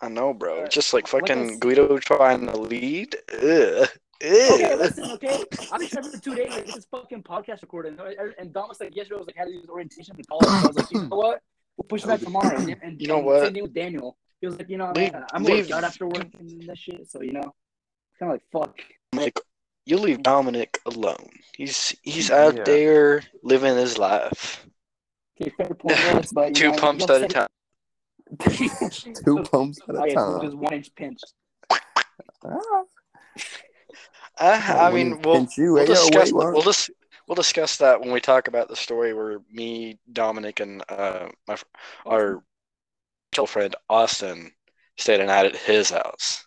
I 0.00 0.08
know, 0.08 0.34
bro. 0.34 0.50
Alright. 0.52 0.66
It's 0.66 0.74
just 0.74 0.92
like 0.92 1.06
fucking 1.08 1.48
does- 1.48 1.56
Guido 1.58 1.96
trying 1.98 2.46
to 2.46 2.56
lead. 2.56 3.16
Ugh. 3.32 3.88
Okay, 4.22 4.74
listen, 4.76 5.10
okay. 5.12 5.42
I've 5.72 5.78
been 5.80 5.88
trying 5.88 6.10
for 6.10 6.18
two 6.18 6.34
days 6.34 6.54
to 6.54 6.62
get 6.62 6.74
this 6.74 6.86
fucking 6.90 7.22
podcast 7.22 7.60
recording. 7.62 7.98
And, 7.98 8.34
and 8.38 8.52
Dom 8.52 8.68
was 8.68 8.80
like, 8.80 8.94
yesterday, 8.96 9.16
I 9.16 9.18
was 9.18 9.26
like, 9.26 9.36
how 9.36 9.44
to 9.44 9.50
use 9.50 9.66
orientation 9.68 10.16
for 10.16 10.22
college. 10.40 10.64
I 10.64 10.66
was 10.66 10.76
like, 10.76 10.90
you 10.90 11.02
know 11.02 11.16
what? 11.16 11.42
We'll 11.76 11.84
push 11.86 12.04
it 12.04 12.06
back 12.08 12.20
tomorrow. 12.20 12.56
And, 12.56 12.76
and 12.82 13.00
You 13.00 13.08
know 13.08 13.16
and 13.18 13.26
what? 13.26 13.42
Same 13.44 13.52
thing 13.54 13.62
with 13.64 13.74
Daniel. 13.74 14.16
He 14.40 14.46
was 14.46 14.58
like, 14.58 14.68
you 14.70 14.78
know, 14.78 14.92
Leave- 14.94 15.12
man, 15.12 15.24
I'm 15.32 15.44
leave- 15.44 15.58
working 15.64 15.72
out 15.74 15.84
after 15.84 16.06
work 16.06 16.28
and 16.38 16.62
that 16.66 16.78
shit. 16.78 17.10
So, 17.10 17.20
you 17.22 17.32
know, 17.32 17.54
kind 18.18 18.32
of 18.32 18.40
like, 18.40 18.42
fuck. 18.52 18.78
Like 19.14 19.38
you 19.86 19.96
leave 19.98 20.22
Dominic 20.22 20.78
alone. 20.84 21.30
He's 21.56 21.96
he's 22.02 22.30
out 22.30 22.56
Yeah. 22.56 22.64
there 22.64 23.22
living 23.42 23.76
his 23.76 23.96
life. 23.96 24.66
Okay, 25.40 25.50
fair 25.56 25.74
point, 25.74 25.96
yes, 25.98 26.32
but, 26.32 26.54
Two 26.54 26.70
know, 26.70 26.76
pumps 26.78 27.08
at 27.08 27.22
a 27.22 27.28
time. 27.28 27.48
Two 29.24 29.42
pumps 29.44 29.80
at 29.88 29.94
a 29.94 30.08
yeah, 30.08 30.14
time. 30.14 30.40
just 30.42 30.56
one 30.56 30.74
inch 30.74 30.94
pinch. 30.94 31.20
Ah, 31.70 31.78
Uh, 34.38 34.60
I 34.68 34.90
mean, 34.90 35.22
we'll 35.22 35.36
pinch 35.38 35.56
you, 35.56 35.72
we'll 35.72 35.86
discuss 35.86 36.30
wait, 36.30 36.52
we'll 36.52 36.60
dis- 36.60 36.90
we'll 37.26 37.34
discuss 37.36 37.78
that 37.78 38.00
when 38.00 38.12
we 38.12 38.20
talk 38.20 38.48
about 38.48 38.68
the 38.68 38.76
story 38.76 39.14
where 39.14 39.40
me, 39.50 39.98
Dominic, 40.12 40.60
and 40.60 40.82
uh 40.90 41.28
my 41.48 41.56
our 42.04 42.42
mutual 43.32 43.46
friend 43.46 43.74
Austin 43.88 44.52
stayed 44.98 45.20
a 45.20 45.26
night 45.26 45.46
at 45.46 45.56
his 45.56 45.88
house. 45.90 46.46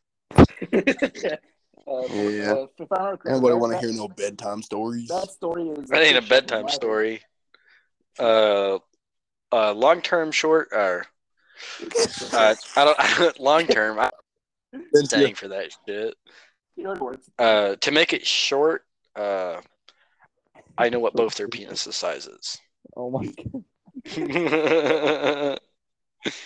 Uh, 1.89 2.07
Yeah. 2.13 2.51
uh, 2.51 2.65
if 2.77 2.91
I 2.91 2.97
don't 3.09 3.25
Anybody 3.25 3.55
want 3.55 3.73
to 3.73 3.79
hear 3.79 3.91
no 3.91 4.07
bedtime 4.07 4.61
stories? 4.61 5.07
That 5.07 5.31
story 5.31 5.69
is. 5.69 5.89
That 5.89 6.01
ain't 6.03 6.23
a 6.23 6.27
bedtime 6.27 6.63
from 6.63 6.69
story. 6.69 7.21
Uh, 8.17 8.79
uh, 9.51 9.73
long 9.73 10.01
term, 10.01 10.31
short, 10.31 10.69
or 10.71 11.05
uh, 12.33 12.55
I 12.75 12.85
don't 12.85 13.39
long 13.39 13.65
term. 13.67 13.99
I'm 13.99 14.11
Then 14.91 15.05
saying 15.05 15.35
for 15.35 15.47
that 15.49 15.71
shit. 15.87 16.15
You 16.75 16.83
know 16.83 16.95
what. 16.95 17.19
Uh, 17.37 17.75
to 17.77 17.91
make 17.91 18.13
it 18.13 18.25
short, 18.25 18.85
uh, 19.15 19.61
I 20.77 20.89
know 20.89 20.99
what 20.99 21.13
both 21.13 21.35
their 21.35 21.47
penis 21.47 21.81
sizes, 21.81 22.57
Oh 22.95 23.09
my 23.09 23.25
god. 23.25 23.63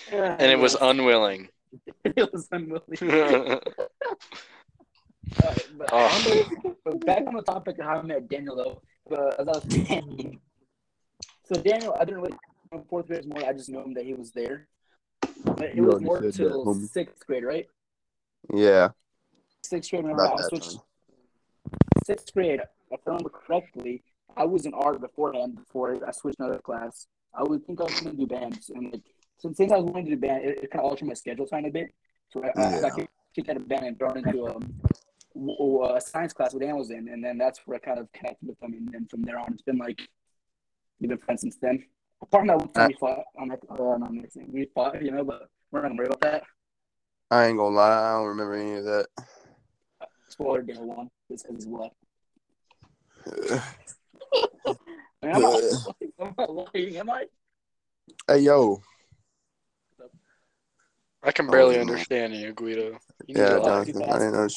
and 0.10 0.52
it 0.52 0.60
was 0.60 0.76
unwilling. 0.80 1.50
it 2.06 2.32
was 2.32 2.48
unwilling. 2.52 3.60
Uh, 5.44 5.54
but, 5.78 5.90
Oh. 5.92 6.74
but 6.84 7.06
back 7.06 7.26
on 7.28 7.36
the 7.36 7.42
topic 7.42 7.80
of 7.80 7.86
how 7.86 8.00
I 8.00 8.02
met 8.02 8.28
Daniel, 8.30 8.56
though, 8.56 9.16
uh, 9.16 9.32
as 9.40 9.48
I 9.48 9.52
was 9.52 9.64
saying, 9.70 10.40
so 11.46 11.56
Daniel, 11.62 11.96
I 12.00 12.06
didn't 12.06 12.22
really 12.22 12.34
know 12.72 12.86
fourth 12.90 13.08
grade 13.08 13.26
more. 13.26 13.48
I 13.48 13.54
just 13.54 13.70
knew 13.70 13.82
him 13.82 13.94
that 13.96 14.06
he 14.06 14.14
was 14.14 14.32
there. 14.32 14.68
But 15.44 15.64
it 15.64 15.76
You 15.76 15.84
was 15.86 16.02
more 16.02 16.18
said 16.22 16.34
that, 16.34 16.38
till 16.38 16.74
sixth 16.76 17.26
grade, 17.26 17.44
right? 17.44 17.68
Yeah, 18.54 18.90
Sixth 19.64 19.90
grade, 19.90 20.04
remember 20.04 20.26
about 20.26 20.40
I 20.40 20.48
switched. 20.48 20.78
Sixth 22.06 22.34
grade, 22.34 22.60
if 22.92 23.00
I 23.06 23.10
remember 23.10 23.30
correctly, 23.30 24.04
I 24.36 24.46
was 24.46 24.66
in 24.66 24.74
art 24.74 25.00
beforehand 25.00 25.56
before 25.56 25.98
I 26.06 26.12
switched 26.12 26.40
another 26.40 26.60
class. 26.60 27.08
I 27.34 27.44
would 27.44 27.66
think 27.66 27.80
I 27.82 27.86
was 27.86 28.00
going 28.02 28.16
to 28.16 28.22
do 28.22 28.28
bands, 28.28 28.70
and 28.70 28.92
like 28.92 29.02
since, 29.38 29.58
since 29.58 29.72
I 29.72 29.78
was 29.78 29.92
going 29.92 30.06
to 30.06 30.12
do 30.12 30.18
band, 30.18 30.44
it, 30.46 30.64
it 30.64 30.72
kind 30.72 30.84
of 30.84 30.90
altered 30.92 31.08
my 31.08 31.14
schedule 31.14 31.46
tiny 31.48 31.70
bit. 31.70 31.94
So 32.32 32.44
I, 32.44 32.48
I, 32.48 32.68
I 32.68 32.72
Yeah. 32.76 32.82
got 32.90 33.00
kicked 33.36 33.50
out 33.50 33.58
of 33.58 33.68
band 33.68 33.86
and 33.86 33.98
thrown 33.98 34.18
into 34.18 34.48
um, 34.48 34.74
a 35.36 35.78
uh, 35.84 36.00
science 36.00 36.34
class 36.34 36.54
with 36.54 36.62
Dan 36.64 36.78
was 36.78 36.92
in, 36.92 37.08
and 37.08 37.24
then 37.24 37.38
that's 37.38 37.60
where 37.66 37.76
I 37.76 37.80
kind 37.80 38.00
of 38.00 38.12
connected 38.12 38.48
with 38.48 38.60
them, 38.60 38.74
and 38.74 38.88
then 38.92 39.08
from 39.08 39.24
there 39.24 39.40
on, 39.40 39.54
it's 39.54 39.62
been 39.62 39.78
like 39.78 40.02
we've 41.00 41.10
been 41.10 41.18
friends 41.20 41.42
since 41.42 41.58
then. 41.58 41.84
Apart 42.22 42.42
from 42.42 42.48
that 42.48 42.58
one 42.58 42.70
uh, 42.76 42.88
we 42.88 42.94
fought, 42.94 43.24
I'm 43.40 43.50
like, 43.50 43.60
oh, 43.70 43.98
no, 43.98 44.06
I'm 44.06 44.16
not 44.16 44.32
saying 44.32 44.50
we 44.52 44.68
fought, 44.74 45.02
you 45.04 45.12
know, 45.12 45.24
but 45.24 45.50
we're 45.72 45.82
not 45.82 45.90
gonna 45.90 45.98
worry 45.98 46.08
about 46.08 46.22
that. 46.22 46.44
I 47.32 47.48
ain't 47.48 47.58
gonna 47.58 47.76
lie, 47.76 48.10
I 48.10 48.12
don't 48.14 48.28
remember 48.28 48.54
any 48.54 48.76
of 48.76 48.86
that. 48.86 49.08
Spoiler, 50.30 50.62
Daniel 50.62 50.88
won. 50.88 51.10
This 51.30 51.44
is 51.46 51.66
what. 51.68 51.92
Man, 55.22 55.36
I'm 55.36 55.42
not, 55.42 55.62
I'm 56.20 56.36
not 56.38 56.54
lying, 56.54 56.98
am 56.98 57.10
I? 57.10 57.26
hey 58.28 58.40
yo, 58.40 58.82
I 61.24 61.32
can 61.32 61.48
barely 61.48 61.78
Oh, 61.78 61.82
understand 61.82 62.36
you, 62.36 62.54
Guido. 62.54 62.98
You 63.28 63.36
yeah, 63.36 63.50
to 63.56 63.62
Jonathan. 63.62 63.94
lie. 64.00 64.06
Jonathan, 64.06 64.10
I 64.10 64.20
didn't 64.20 64.34
know. 64.34 64.48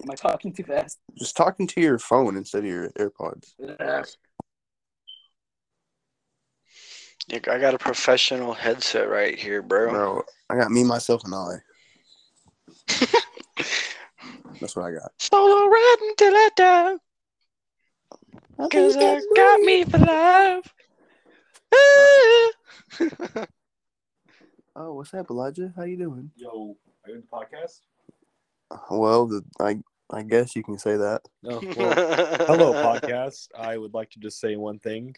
Sh- 0.00 0.04
Am 0.04 0.10
I 0.10 0.14
talking 0.14 0.52
too 0.52 0.64
fast? 0.64 0.98
Just 1.16 1.36
talking 1.36 1.66
to 1.68 1.80
your 1.80 1.98
phone 1.98 2.36
instead 2.36 2.64
of 2.64 2.70
your 2.70 2.90
AirPods. 2.90 3.54
Yeah, 7.28 7.38
I 7.50 7.58
got 7.58 7.74
a 7.74 7.78
professional 7.78 8.52
headset 8.52 9.08
right 9.08 9.38
here, 9.38 9.62
bro. 9.62 9.90
Bro, 9.90 10.22
I 10.50 10.56
got 10.56 10.70
me, 10.70 10.84
myself, 10.84 11.22
and 11.24 11.34
I. 11.34 11.54
That's 14.60 14.76
what 14.76 14.84
I 14.84 14.92
got. 14.92 15.12
Solo 15.18 15.66
riding 15.66 16.12
till 16.16 16.34
I 16.34 16.48
die, 16.56 16.96
cause 18.70 18.96
I 18.96 19.20
got 19.34 19.60
me 19.60 19.84
for 19.84 19.98
life. 19.98 20.74
Ah. 21.74 23.46
Oh, 24.76 24.94
what's 24.94 25.14
up, 25.14 25.30
Elijah? 25.30 25.72
How 25.76 25.84
you 25.84 25.96
doing? 25.96 26.32
Yo, 26.34 26.76
are 27.04 27.10
you 27.10 27.14
in 27.14 27.20
the 27.20 27.26
podcast? 27.28 27.82
Well, 28.90 29.26
the, 29.26 29.42
I 29.60 29.78
I 30.10 30.22
guess 30.22 30.54
you 30.54 30.62
can 30.62 30.78
say 30.78 30.96
that. 30.96 31.22
No. 31.42 31.60
Well, 31.76 31.94
hello, 32.46 32.72
podcast. 32.72 33.48
I 33.58 33.76
would 33.76 33.94
like 33.94 34.10
to 34.10 34.20
just 34.20 34.40
say 34.40 34.56
one 34.56 34.78
thing. 34.78 35.16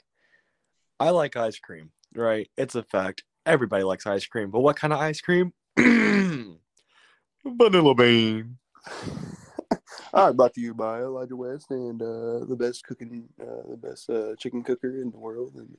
I 0.98 1.10
like 1.10 1.36
ice 1.36 1.58
cream, 1.58 1.90
right? 2.14 2.48
It's 2.56 2.74
a 2.74 2.82
fact. 2.82 3.24
Everybody 3.44 3.84
likes 3.84 4.06
ice 4.06 4.26
cream, 4.26 4.50
but 4.50 4.60
what 4.60 4.76
kind 4.76 4.92
of 4.92 4.98
ice 4.98 5.20
cream? 5.20 5.52
Vanilla 5.76 6.58
bean. 7.94 8.58
All 10.14 10.26
right, 10.26 10.36
brought 10.36 10.54
to 10.54 10.60
you 10.60 10.74
by 10.74 11.00
Elijah 11.00 11.36
West 11.36 11.70
and 11.70 12.00
uh, 12.00 12.44
the 12.44 12.56
best 12.58 12.84
cooking, 12.84 13.28
uh, 13.40 13.70
the 13.70 13.76
best 13.76 14.08
uh, 14.08 14.34
chicken 14.36 14.62
cooker 14.62 15.00
in 15.00 15.10
the 15.10 15.18
world, 15.18 15.54
and 15.56 15.76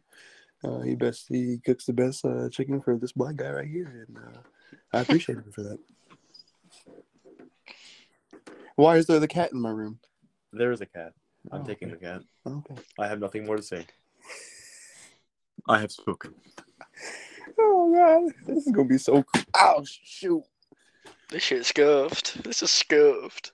uh, 0.64 0.82
he 0.82 0.96
best 0.96 1.26
he 1.30 1.60
cooks 1.66 1.86
the 1.86 1.94
best 1.94 2.26
uh, 2.26 2.50
chicken 2.50 2.82
for 2.82 2.98
this 2.98 3.12
black 3.12 3.36
guy 3.36 3.52
right 3.52 3.68
here, 3.68 4.08
and 4.08 4.18
uh, 4.18 4.40
I 4.94 5.02
appreciate 5.02 5.38
him 5.38 5.52
for 5.54 5.64
that. 5.64 5.80
Why 8.78 8.98
is 8.98 9.08
there 9.08 9.20
the 9.20 9.28
cat 9.28 9.52
in 9.54 9.60
my 9.60 9.72
room? 9.72 10.00
There's 10.54 10.82
a 10.82 10.86
cat. 10.86 11.14
I'm 11.52 11.62
Oh, 11.62 11.66
taking 11.66 11.90
okay. 11.92 11.98
the 12.00 12.06
cat. 12.06 12.22
Okay. 12.46 12.76
I 13.00 13.08
have 13.08 13.20
nothing 13.20 13.46
more 13.46 13.58
to 13.58 13.64
say. 13.64 13.86
I 15.68 15.80
have 15.80 15.92
spoken. 15.92 16.36
Oh 17.60 17.92
god, 17.94 18.32
this 18.46 18.68
is 18.68 18.72
gonna 18.72 18.88
be 18.88 19.00
so. 19.00 19.24
Cool. 19.24 19.44
Oh 19.56 19.84
shoot, 19.84 20.44
This 21.30 21.42
shit's 21.42 21.70
scuffed. 21.70 22.44
This 22.44 22.62
is 22.62 22.70
scuffed. 22.70 23.52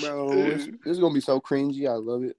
bro, 0.00 0.50
this, 0.50 0.66
this 0.84 0.92
is 0.92 0.98
gonna 0.98 1.14
be 1.14 1.20
so 1.20 1.40
cringy. 1.40 1.88
I 1.88 1.94
love 1.94 2.24
it. 2.24 2.36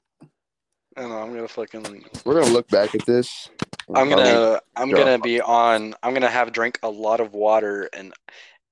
I 0.95 1.01
know. 1.01 1.17
I'm 1.17 1.33
gonna 1.33 1.47
fucking. 1.47 2.05
We're 2.25 2.39
gonna 2.39 2.53
look 2.53 2.67
back 2.67 2.93
at 2.93 3.05
this. 3.07 3.49
I'm 3.95 4.07
gonna. 4.09 4.61
I'm 4.75 4.89
Yeah. 4.91 4.97
gonna 4.97 5.19
be 5.19 5.41
on. 5.41 5.95
I'm 6.03 6.13
gonna 6.13 6.29
have 6.29 6.51
drank 6.51 6.77
a 6.83 6.89
lot 6.89 7.21
of 7.21 7.33
water 7.33 7.89
and 7.91 8.13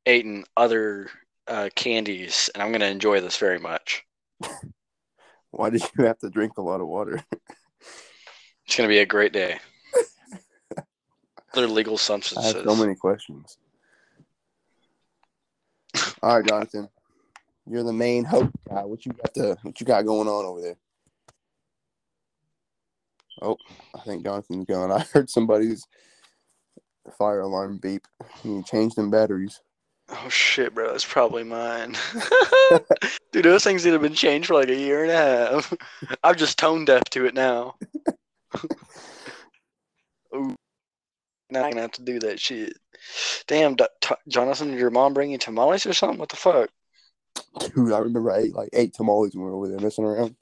eaten 0.07 0.43
other 0.55 1.09
uh, 1.47 1.69
candies, 1.75 2.49
and 2.53 2.61
I'm 2.61 2.71
gonna 2.71 2.85
enjoy 2.85 3.21
this 3.21 3.37
very 3.37 3.59
much. 3.59 4.03
Why 5.51 5.69
did 5.69 5.83
you 5.97 6.05
have 6.05 6.19
to 6.19 6.29
drink 6.29 6.53
a 6.57 6.61
lot 6.61 6.81
of 6.81 6.87
water? 6.87 7.21
It's 8.65 8.75
gonna 8.75 8.89
be 8.89 8.99
a 8.99 9.05
great 9.05 9.33
day. 9.33 9.59
Other 11.53 11.67
legal 11.67 11.93
I 11.95 11.97
substances. 11.97 12.53
have 12.53 12.63
so 12.63 12.75
many 12.75 12.95
questions. 12.95 13.57
All 16.21 16.37
right, 16.37 16.47
Jonathan, 16.47 16.89
you're 17.69 17.83
the 17.83 17.93
main 17.93 18.23
host 18.23 18.51
guy. 18.69 18.83
What 18.83 19.05
you 19.05 19.13
got 19.13 19.33
to? 19.35 19.57
What 19.63 19.79
you 19.79 19.85
got 19.85 20.05
going 20.05 20.27
on 20.27 20.45
over 20.45 20.61
there? 20.61 20.75
Oh, 23.41 23.57
I 23.95 23.99
think 23.99 24.23
Jonathan's 24.25 24.65
gone. 24.65 24.91
I 24.91 24.99
heard 25.13 25.29
somebody's 25.29 25.85
fire 27.17 27.41
alarm 27.41 27.77
beep. 27.81 28.05
You 28.43 28.63
changed 28.63 28.95
them 28.95 29.09
batteries. 29.11 29.61
Oh 30.09 30.29
shit, 30.29 30.73
bro, 30.73 30.91
that's 30.91 31.05
probably 31.05 31.43
mine. 31.43 31.95
Dude, 33.31 33.45
those 33.45 33.63
things 33.63 33.83
need 33.83 33.91
have 33.91 34.01
been 34.01 34.13
changed 34.13 34.47
for 34.47 34.53
like 34.53 34.69
a 34.69 34.75
year 34.75 35.03
and 35.03 35.11
a 35.11 35.15
half. 35.15 35.73
I'm 36.23 36.35
just 36.35 36.57
tone 36.57 36.85
deaf 36.85 37.03
to 37.11 37.25
it 37.25 37.33
now. 37.33 37.75
Ooh. 40.35 40.55
Now 41.49 41.63
I'm 41.63 41.71
gonna 41.71 41.81
have 41.81 41.91
to 41.93 42.03
do 42.03 42.19
that 42.19 42.39
shit. 42.39 42.77
Damn, 43.47 43.75
D- 43.75 43.85
T- 44.01 44.15
Jonathan, 44.27 44.71
did 44.71 44.79
your 44.79 44.89
mom 44.89 45.13
bring 45.13 45.31
you 45.31 45.37
tamales 45.37 45.85
or 45.85 45.93
something? 45.93 46.19
What 46.19 46.29
the 46.29 46.35
fuck? 46.35 46.69
Dude, 47.59 47.93
I 47.93 47.99
remember 47.99 48.31
I 48.31 48.39
ate 48.39 48.55
like 48.55 48.69
eight 48.73 48.93
tamales 48.93 49.35
when 49.35 49.45
we 49.45 49.51
were 49.51 49.57
over 49.57 49.69
there 49.69 49.79
messing 49.79 50.05
around. 50.05 50.35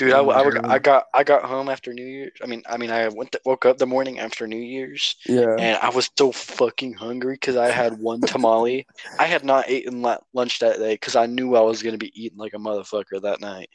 Dude, 0.00 0.12
I, 0.14 0.20
I. 0.22 0.74
I 0.74 0.78
got 0.78 1.04
I 1.12 1.22
got 1.24 1.44
home 1.44 1.68
after 1.68 1.92
New 1.92 2.04
Year's. 2.06 2.32
I 2.42 2.46
mean, 2.46 2.62
I 2.66 2.76
mean, 2.78 2.90
I 2.90 3.06
went 3.08 3.32
to, 3.32 3.40
woke 3.44 3.66
up 3.66 3.76
the 3.78 3.86
morning 3.86 4.18
after 4.18 4.46
New 4.46 4.56
Year's, 4.56 5.14
Yeah. 5.26 5.56
and 5.58 5.78
I 5.82 5.90
was 5.90 6.08
so 6.18 6.32
fucking 6.32 6.94
hungry 6.94 7.34
because 7.34 7.56
I 7.56 7.70
had 7.70 7.98
one 7.98 8.22
tamale. 8.22 8.86
I 9.18 9.26
had 9.26 9.44
not 9.44 9.68
eaten 9.68 10.00
la- 10.00 10.18
lunch 10.32 10.58
that 10.60 10.78
day 10.78 10.94
because 10.94 11.16
I 11.16 11.26
knew 11.26 11.54
I 11.54 11.60
was 11.60 11.82
gonna 11.82 11.98
be 11.98 12.12
eating 12.20 12.38
like 12.38 12.54
a 12.54 12.58
motherfucker 12.58 13.20
that 13.22 13.40
night, 13.42 13.68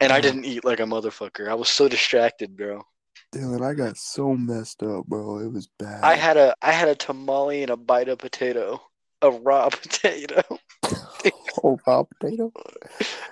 and 0.00 0.12
I 0.12 0.20
didn't 0.20 0.46
eat 0.46 0.64
like 0.64 0.80
a 0.80 0.84
motherfucker. 0.84 1.48
I 1.48 1.54
was 1.54 1.68
so 1.68 1.88
distracted, 1.88 2.56
bro. 2.56 2.82
Dylan, 3.34 3.62
I 3.64 3.74
got 3.74 3.96
so 3.98 4.34
messed 4.34 4.82
up, 4.82 5.06
bro. 5.06 5.38
It 5.40 5.52
was 5.52 5.68
bad. 5.78 6.02
I 6.02 6.14
had 6.14 6.36
a 6.38 6.54
I 6.62 6.72
had 6.72 6.88
a 6.88 6.94
tamale 6.94 7.62
and 7.62 7.70
a 7.70 7.76
bite 7.76 8.08
of 8.08 8.18
potato, 8.18 8.80
a 9.22 9.30
raw 9.30 9.68
potato. 9.68 10.42
Oh, 11.62 11.78
raw 11.86 12.04
potato. 12.04 12.52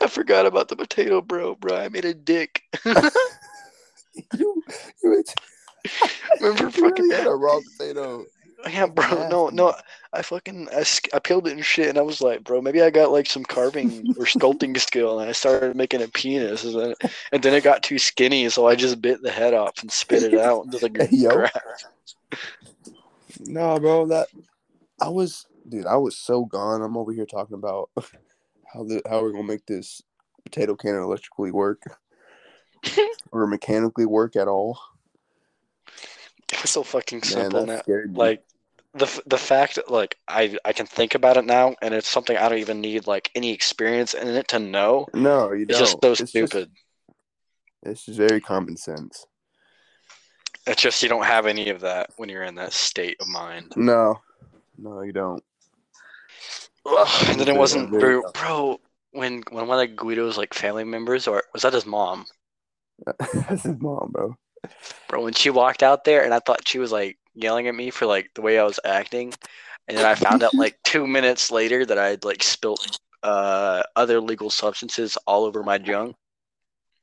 I 0.02 0.08
forgot 0.08 0.44
about 0.44 0.68
the 0.68 0.76
potato, 0.76 1.22
bro. 1.22 1.54
Bro, 1.54 1.76
I 1.76 1.88
made 1.88 2.04
a 2.04 2.12
dick. 2.12 2.62
you, 4.36 4.62
you, 5.02 5.24
Remember 6.40 6.64
you 6.64 6.70
fucking 6.70 7.04
really 7.04 7.14
had 7.14 7.26
a 7.26 7.34
raw 7.34 7.60
potato. 7.78 8.26
Yeah, 8.68 8.86
bro. 8.86 9.28
No, 9.28 9.48
no. 9.50 9.74
I 10.12 10.22
fucking 10.22 10.68
I, 10.72 10.84
I 11.14 11.18
peeled 11.20 11.46
it 11.46 11.52
and 11.52 11.64
shit, 11.64 11.88
and 11.88 11.98
I 11.98 12.02
was 12.02 12.20
like, 12.20 12.42
bro, 12.42 12.60
maybe 12.60 12.82
I 12.82 12.90
got 12.90 13.12
like 13.12 13.28
some 13.28 13.44
carving 13.44 14.04
or 14.18 14.24
sculpting 14.24 14.78
skill, 14.80 15.20
and 15.20 15.28
I 15.28 15.32
started 15.32 15.76
making 15.76 16.02
a 16.02 16.08
penis, 16.08 16.64
and 16.64 16.74
then, 16.74 16.94
and 17.32 17.42
then 17.42 17.54
it 17.54 17.62
got 17.62 17.82
too 17.82 17.98
skinny, 17.98 18.48
so 18.48 18.66
I 18.66 18.74
just 18.74 19.00
bit 19.00 19.22
the 19.22 19.30
head 19.30 19.54
off 19.54 19.80
and 19.80 19.90
spit 19.90 20.24
it 20.24 20.34
out 20.34 20.64
into 20.64 20.78
the 20.78 21.06
Hey, 21.06 21.16
yo. 21.16 21.46
No, 23.40 23.78
bro, 23.78 24.06
that 24.06 24.28
I 25.00 25.08
was, 25.08 25.46
dude. 25.68 25.87
I 25.87 25.96
was 25.96 26.16
so 26.16 26.44
gone. 26.44 26.82
I'm 26.82 26.96
over 26.96 27.12
here 27.12 27.26
talking 27.26 27.54
about 27.54 27.90
how 28.72 28.84
the 28.84 29.02
how 29.08 29.22
we're 29.22 29.32
gonna 29.32 29.44
make 29.44 29.66
this 29.66 30.02
potato 30.44 30.75
cannon 30.75 31.02
electrically 31.02 31.50
work 31.52 31.82
or 33.32 33.46
mechanically 33.46 34.06
work 34.06 34.37
at 34.37 34.48
all. 34.48 34.78
It 36.52 36.62
was 36.62 36.70
so 36.70 36.82
fucking 36.82 37.18
Man, 37.18 37.25
simple 37.25 37.66
that 37.66 37.87
now. 37.88 38.02
Like 38.12 38.42
the 38.94 39.22
the 39.26 39.38
fact 39.38 39.75
that, 39.76 39.90
like 39.90 40.16
I 40.26 40.56
I 40.64 40.72
can 40.72 40.87
think 40.87 41.14
about 41.14 41.37
it 41.37 41.44
now, 41.44 41.75
and 41.82 41.92
it's 41.94 42.08
something 42.08 42.37
I 42.37 42.48
don't 42.48 42.58
even 42.58 42.80
need 42.80 43.06
like 43.06 43.30
any 43.34 43.52
experience 43.52 44.14
in 44.14 44.28
it 44.28 44.48
to 44.48 44.58
know. 44.58 45.06
no, 45.12 45.52
you 45.52 45.66
It's 45.68 45.78
don't. 45.78 45.78
just 45.78 45.98
so 46.02 46.10
It's 46.10 46.18
just- 46.20 46.30
stupid. 46.30 46.70
It's 47.84 48.04
just 48.06 48.18
very 48.18 48.40
common 48.40 48.76
sense. 48.76 49.26
It's 50.66 50.82
just 50.82 51.02
you 51.02 51.08
don't 51.08 51.25
have 51.25 51.46
any 51.46 51.70
of 51.70 51.80
that 51.82 52.10
when 52.16 52.28
you're 52.28 52.42
in 52.42 52.56
that 52.56 52.72
state 52.72 53.16
of 53.20 53.28
mind. 53.28 53.72
No, 53.76 54.20
no, 54.76 55.02
you 55.02 55.12
don't. 55.12 55.42
Ugh, 56.90 57.28
and 57.28 57.40
then 57.40 57.49
it 57.49 57.57
wasn't 57.57 57.90
bro, 57.90 58.23
bro 58.33 58.80
when 59.12 59.42
when 59.50 59.66
one 59.66 59.80
of 59.80 59.97
Guido's 59.97 60.38
like 60.38 60.54
family 60.54 60.85
members 60.85 61.26
or 61.26 61.45
was 61.52 61.62
that 61.62 61.73
his 61.73 61.87
mom? 61.87 62.26
That's 63.07 63.62
his 63.62 63.80
mom, 63.80 64.11
bro. 64.12 64.37
Bro, 65.09 65.25
when 65.25 65.35
she 65.35 65.50
walked 65.50 65.83
out 65.83 66.04
there 66.04 66.25
and 66.25 66.35
I 66.35 66.40
thought 66.40 66.66
she 66.66 66.78
was 66.78 66.92
like 66.92 67.18
yelling 67.35 67.68
at 67.68 67.75
me 67.75 67.90
for 67.90 68.07
like 68.07 68.30
the 68.35 68.42
way 68.42 68.59
I 68.59 68.64
was 68.64 68.80
acting, 68.85 69.33
and 69.87 69.97
then 69.97 70.04
I 70.04 70.14
found 70.14 70.42
out 70.42 70.54
like 70.54 70.78
two 70.85 71.07
minutes 71.07 71.50
later 71.50 71.87
that 71.87 71.99
I 71.99 72.09
had 72.09 72.25
like 72.25 72.42
spilt 72.42 72.99
uh 73.23 73.83
other 73.97 74.21
legal 74.21 74.50
substances 74.50 75.16
all 75.26 75.45
over 75.45 75.62
my 75.62 75.78
junk. 75.78 76.16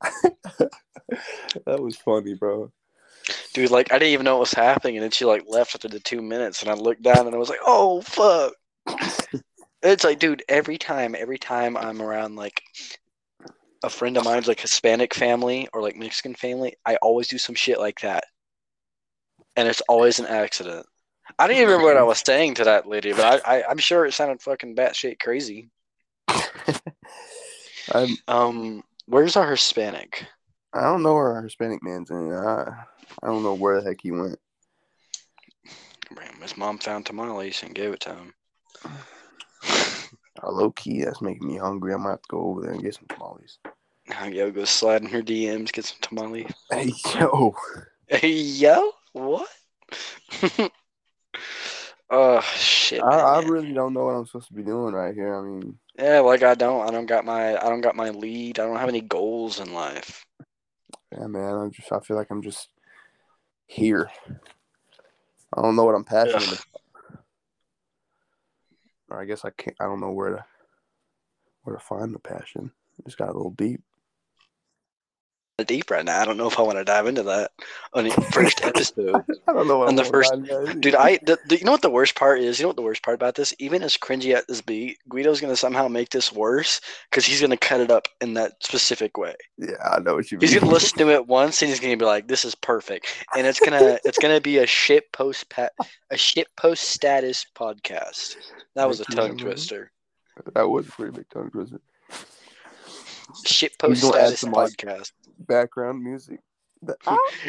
that 0.00 1.80
was 1.80 1.96
funny, 1.96 2.34
bro. 2.34 2.70
Dude, 3.54 3.70
like 3.70 3.92
I 3.92 3.98
didn't 3.98 4.12
even 4.12 4.24
know 4.24 4.34
what 4.34 4.40
was 4.40 4.52
happening, 4.52 4.96
and 4.96 5.02
then 5.02 5.10
she 5.10 5.24
like 5.24 5.44
left 5.48 5.74
after 5.74 5.88
the 5.88 6.00
two 6.00 6.22
minutes, 6.22 6.62
and 6.62 6.70
I 6.70 6.74
looked 6.74 7.02
down 7.02 7.26
and 7.26 7.34
I 7.34 7.38
was 7.38 7.48
like, 7.48 7.60
"Oh 7.66 8.00
fuck!" 8.02 8.52
It's 9.82 10.04
like, 10.04 10.18
dude, 10.18 10.42
every 10.48 10.78
time, 10.78 11.14
every 11.18 11.38
time 11.38 11.76
I'm 11.76 12.00
around 12.02 12.36
like 12.36 12.62
a 13.82 13.90
friend 13.90 14.16
of 14.16 14.24
mine's 14.24 14.48
like 14.48 14.60
Hispanic 14.60 15.14
family 15.14 15.68
or 15.72 15.82
like 15.82 15.96
Mexican 15.96 16.34
family, 16.34 16.74
I 16.84 16.96
always 16.96 17.28
do 17.28 17.38
some 17.38 17.54
shit 17.54 17.78
like 17.78 18.00
that, 18.00 18.24
and 19.56 19.68
it's 19.68 19.82
always 19.82 20.18
an 20.18 20.26
accident. 20.26 20.86
I 21.38 21.46
don't 21.46 21.56
even 21.56 21.68
remember 21.68 21.88
what 21.88 21.96
I 21.96 22.02
was 22.02 22.22
saying 22.24 22.54
to 22.54 22.64
that 22.64 22.86
lady, 22.88 23.12
but 23.12 23.44
I, 23.46 23.58
I 23.58 23.64
I'm 23.68 23.78
sure 23.78 24.06
it 24.06 24.12
sounded 24.12 24.40
fucking 24.40 24.76
batshit 24.76 25.20
crazy. 25.20 25.70
I'm, 27.92 28.16
Um, 28.28 28.82
where's 29.06 29.36
our 29.36 29.50
Hispanic? 29.50 30.26
I 30.72 30.82
don't 30.82 31.02
know 31.02 31.14
where 31.14 31.32
our 31.34 31.42
Hispanic 31.42 31.82
man's 31.82 32.10
in. 32.10 32.32
I, 32.32 32.84
I 33.22 33.26
don't 33.26 33.42
know 33.42 33.54
where 33.54 33.80
the 33.80 33.88
heck 33.88 34.00
he 34.02 34.10
went. 34.10 34.38
His 36.40 36.56
mom 36.56 36.78
found 36.78 37.06
tamales 37.06 37.62
and 37.64 37.74
gave 37.74 37.92
it 37.92 38.00
to 38.00 38.14
him. 38.14 38.34
Uh, 40.42 40.50
low 40.50 40.70
key, 40.72 41.04
that's 41.04 41.22
making 41.22 41.46
me 41.46 41.56
hungry. 41.56 41.94
I 41.94 41.96
might 41.96 42.10
have 42.10 42.22
to 42.22 42.28
go 42.28 42.40
over 42.40 42.62
there 42.62 42.72
and 42.72 42.82
get 42.82 42.94
some 42.94 43.06
tamales. 43.08 43.58
Yo, 44.30 44.50
go 44.50 44.64
slide 44.64 45.02
in 45.02 45.08
her 45.08 45.22
DMs, 45.22 45.72
get 45.72 45.84
some 45.84 45.98
tamales. 46.00 46.52
Hey, 46.70 46.92
yo. 47.14 47.54
Hey, 48.06 48.30
yo, 48.30 48.92
what? 49.12 49.48
oh 52.10 52.40
shit. 52.40 53.02
I, 53.02 53.18
I 53.18 53.42
really 53.42 53.72
don't 53.72 53.94
know 53.94 54.04
what 54.04 54.14
I'm 54.14 54.26
supposed 54.26 54.48
to 54.48 54.54
be 54.54 54.62
doing 54.62 54.94
right 54.94 55.14
here. 55.14 55.34
I 55.34 55.42
mean, 55.42 55.78
yeah, 55.98 56.20
like 56.20 56.42
I 56.42 56.54
don't, 56.54 56.86
I 56.86 56.92
don't 56.92 57.06
got 57.06 57.24
my, 57.24 57.56
I 57.56 57.68
don't 57.68 57.80
got 57.80 57.96
my 57.96 58.10
lead. 58.10 58.58
I 58.58 58.66
don't 58.66 58.76
have 58.76 58.88
any 58.88 59.00
goals 59.00 59.58
in 59.60 59.72
life. 59.72 60.24
yeah, 61.12 61.26
man, 61.26 61.54
I'm 61.54 61.70
just, 61.70 61.90
I 61.90 62.00
feel 62.00 62.16
like 62.16 62.30
I'm 62.30 62.42
just 62.42 62.68
here. 63.66 64.10
I 65.56 65.62
don't 65.62 65.74
know 65.76 65.84
what 65.84 65.94
I'm 65.94 66.04
passionate 66.04 66.52
Ugh. 66.52 66.58
about. 66.72 66.82
Or 69.10 69.20
I 69.20 69.24
guess 69.24 69.44
I 69.44 69.50
can't, 69.50 69.76
I 69.80 69.84
don't 69.84 70.00
know 70.00 70.12
where 70.12 70.30
to, 70.30 70.44
where 71.62 71.76
to 71.76 71.82
find 71.82 72.14
the 72.14 72.18
passion. 72.18 72.72
It's 73.04 73.14
got 73.14 73.30
a 73.30 73.36
little 73.36 73.50
deep. 73.52 73.82
Deep 75.64 75.90
right 75.90 76.04
now. 76.04 76.20
I 76.20 76.26
don't 76.26 76.36
know 76.36 76.48
if 76.48 76.58
I 76.58 76.62
want 76.62 76.76
to 76.76 76.84
dive 76.84 77.06
into 77.06 77.22
that 77.22 77.50
on 77.94 78.04
the 78.04 78.10
first 78.10 78.60
episode. 78.62 79.24
I 79.48 79.54
don't 79.54 79.66
know 79.66 79.84
I'm 79.84 79.96
the 79.96 80.04
first-. 80.04 80.34
Dude, 80.80 80.94
I, 80.94 81.18
the, 81.22 81.38
the, 81.48 81.56
you 81.56 81.64
know 81.64 81.70
what 81.72 81.80
the 81.80 81.88
worst 81.88 82.14
part 82.14 82.40
is? 82.40 82.58
You 82.58 82.64
know 82.64 82.68
what 82.68 82.76
the 82.76 82.82
worst 82.82 83.02
part 83.02 83.14
about 83.14 83.36
this? 83.36 83.54
Even 83.58 83.82
as 83.82 83.96
cringy 83.96 84.34
as 84.34 84.44
this 84.44 84.60
be, 84.60 84.98
Guido's 85.08 85.40
gonna 85.40 85.56
somehow 85.56 85.88
make 85.88 86.10
this 86.10 86.30
worse 86.30 86.82
because 87.10 87.24
he's 87.24 87.40
gonna 87.40 87.56
cut 87.56 87.80
it 87.80 87.90
up 87.90 88.06
in 88.20 88.34
that 88.34 88.62
specific 88.62 89.16
way. 89.16 89.34
Yeah, 89.56 89.76
I 89.82 89.98
know 90.00 90.16
what 90.16 90.30
you 90.30 90.36
mean. 90.36 90.46
He's 90.46 90.58
gonna 90.58 90.70
listen 90.70 90.98
to 90.98 91.08
it 91.14 91.26
once 91.26 91.62
and 91.62 91.70
he's 91.70 91.80
gonna 91.80 91.96
be 91.96 92.04
like, 92.04 92.28
"This 92.28 92.44
is 92.44 92.54
perfect," 92.54 93.06
and 93.34 93.46
it's 93.46 93.58
gonna 93.58 93.98
it's 94.04 94.18
gonna 94.18 94.42
be 94.42 94.58
a 94.58 94.66
shit 94.66 95.10
post 95.12 95.48
pat 95.48 95.72
a 96.10 96.18
shit 96.18 96.48
post 96.56 96.82
status 96.84 97.46
podcast. 97.56 98.36
That 98.74 98.86
was 98.88 99.00
a 99.00 99.06
tongue 99.06 99.38
twister. 99.38 99.90
that 100.52 100.68
was 100.68 100.86
a 100.86 100.90
pretty 100.92 101.12
big 101.16 101.30
tongue 101.30 101.48
twister. 101.50 101.80
Shit 103.46 103.78
post 103.78 104.02
status 104.02 104.40
some, 104.40 104.52
like- 104.52 104.72
podcast. 104.72 105.12
Background 105.38 106.02
music. 106.02 106.40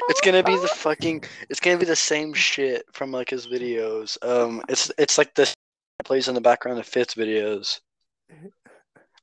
It's 0.10 0.22
gonna 0.22 0.41
be 0.41 0.56
the 0.56 0.67
fucking. 0.67 1.24
It's 1.50 1.60
gonna 1.60 1.77
be 1.77 1.86
the 1.86 1.96
same 1.96 2.34
shit 2.34 2.86
from 2.94 3.12
like 3.12 3.29
his 3.29 3.46
videos. 3.46 4.17
Um, 4.25 4.63
it's 4.70 4.91
it's 4.98 5.17
like 5.17 5.36
this 5.36 5.53
plays 6.06 6.27
in 6.27 6.36
the 6.36 6.41
background 6.41 6.79
of 6.79 6.86
Fitz 6.86 7.15
videos. 7.15 7.79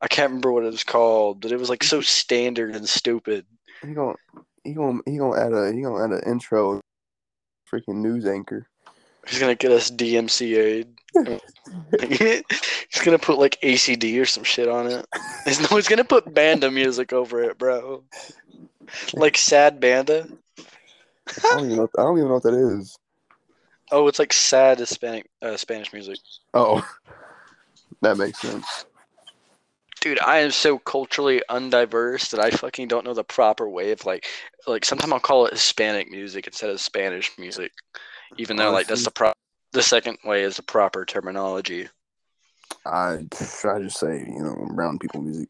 I 0.00 0.08
can't 0.08 0.28
remember 0.28 0.52
what 0.52 0.64
it 0.64 0.72
was 0.72 0.84
called, 0.84 1.40
but 1.40 1.52
it 1.52 1.58
was 1.58 1.70
like 1.70 1.82
so 1.82 2.00
standard 2.02 2.76
and 2.76 2.88
stupid. 2.88 3.46
He 3.82 3.94
gonna 3.94 4.14
he 4.62 4.74
gonna 4.74 5.00
he 5.06 5.16
gonna 5.16 5.40
add 5.40 5.52
a 5.52 5.72
he 5.72 5.82
gonna 5.82 6.04
add 6.04 6.10
an 6.10 6.30
intro. 6.30 6.80
Freaking 7.70 7.96
news 7.96 8.26
anchor. 8.26 8.68
He's 9.26 9.38
gonna 9.38 9.54
get 9.54 9.72
us 9.72 9.90
DMCA'd. 9.90 10.88
he's 12.00 13.02
gonna 13.02 13.18
put 13.18 13.38
like 13.38 13.58
ACD 13.62 14.20
or 14.20 14.24
some 14.24 14.44
shit 14.44 14.68
on 14.68 14.86
it. 14.86 15.06
He's 15.44 15.60
no, 15.60 15.76
he's 15.76 15.88
gonna 15.88 16.04
put 16.04 16.32
banda 16.34 16.70
music 16.70 17.12
over 17.12 17.42
it, 17.42 17.58
bro. 17.58 18.02
Like 19.14 19.36
sad 19.36 19.80
banda. 19.80 20.26
I 21.28 21.32
don't 21.42 21.64
even 21.66 21.76
know. 21.76 21.88
I 21.98 22.02
don't 22.02 22.18
even 22.18 22.28
know 22.28 22.34
what 22.34 22.42
that 22.42 22.54
is. 22.54 22.98
Oh, 23.90 24.08
it's 24.08 24.18
like 24.18 24.32
sad 24.32 24.78
Hispanic 24.78 25.28
uh, 25.42 25.56
Spanish 25.56 25.92
music. 25.92 26.18
Oh, 26.52 26.86
that 28.02 28.16
makes 28.16 28.40
sense. 28.40 28.86
Dude, 30.00 30.20
I 30.20 30.40
am 30.40 30.50
so 30.50 30.78
culturally 30.78 31.42
undiverse 31.48 32.30
that 32.30 32.40
I 32.40 32.50
fucking 32.50 32.88
don't 32.88 33.06
know 33.06 33.14
the 33.14 33.24
proper 33.24 33.68
way 33.68 33.92
of 33.92 34.04
like 34.04 34.26
like 34.66 34.84
sometimes 34.84 35.12
I'll 35.12 35.20
call 35.20 35.46
it 35.46 35.52
Hispanic 35.52 36.10
music 36.10 36.46
instead 36.46 36.70
of 36.70 36.80
Spanish 36.80 37.30
music. 37.38 37.72
Even 38.36 38.56
though 38.56 38.70
like 38.70 38.86
that's 38.86 39.04
the 39.04 39.10
pro 39.10 39.32
the 39.72 39.82
second 39.82 40.18
way 40.24 40.42
is 40.42 40.56
the 40.56 40.62
proper 40.62 41.04
terminology. 41.04 41.88
I 42.86 43.26
I 43.64 43.78
just 43.80 43.98
say 43.98 44.24
you 44.26 44.42
know 44.42 44.68
brown 44.74 44.98
people 44.98 45.22
music. 45.22 45.48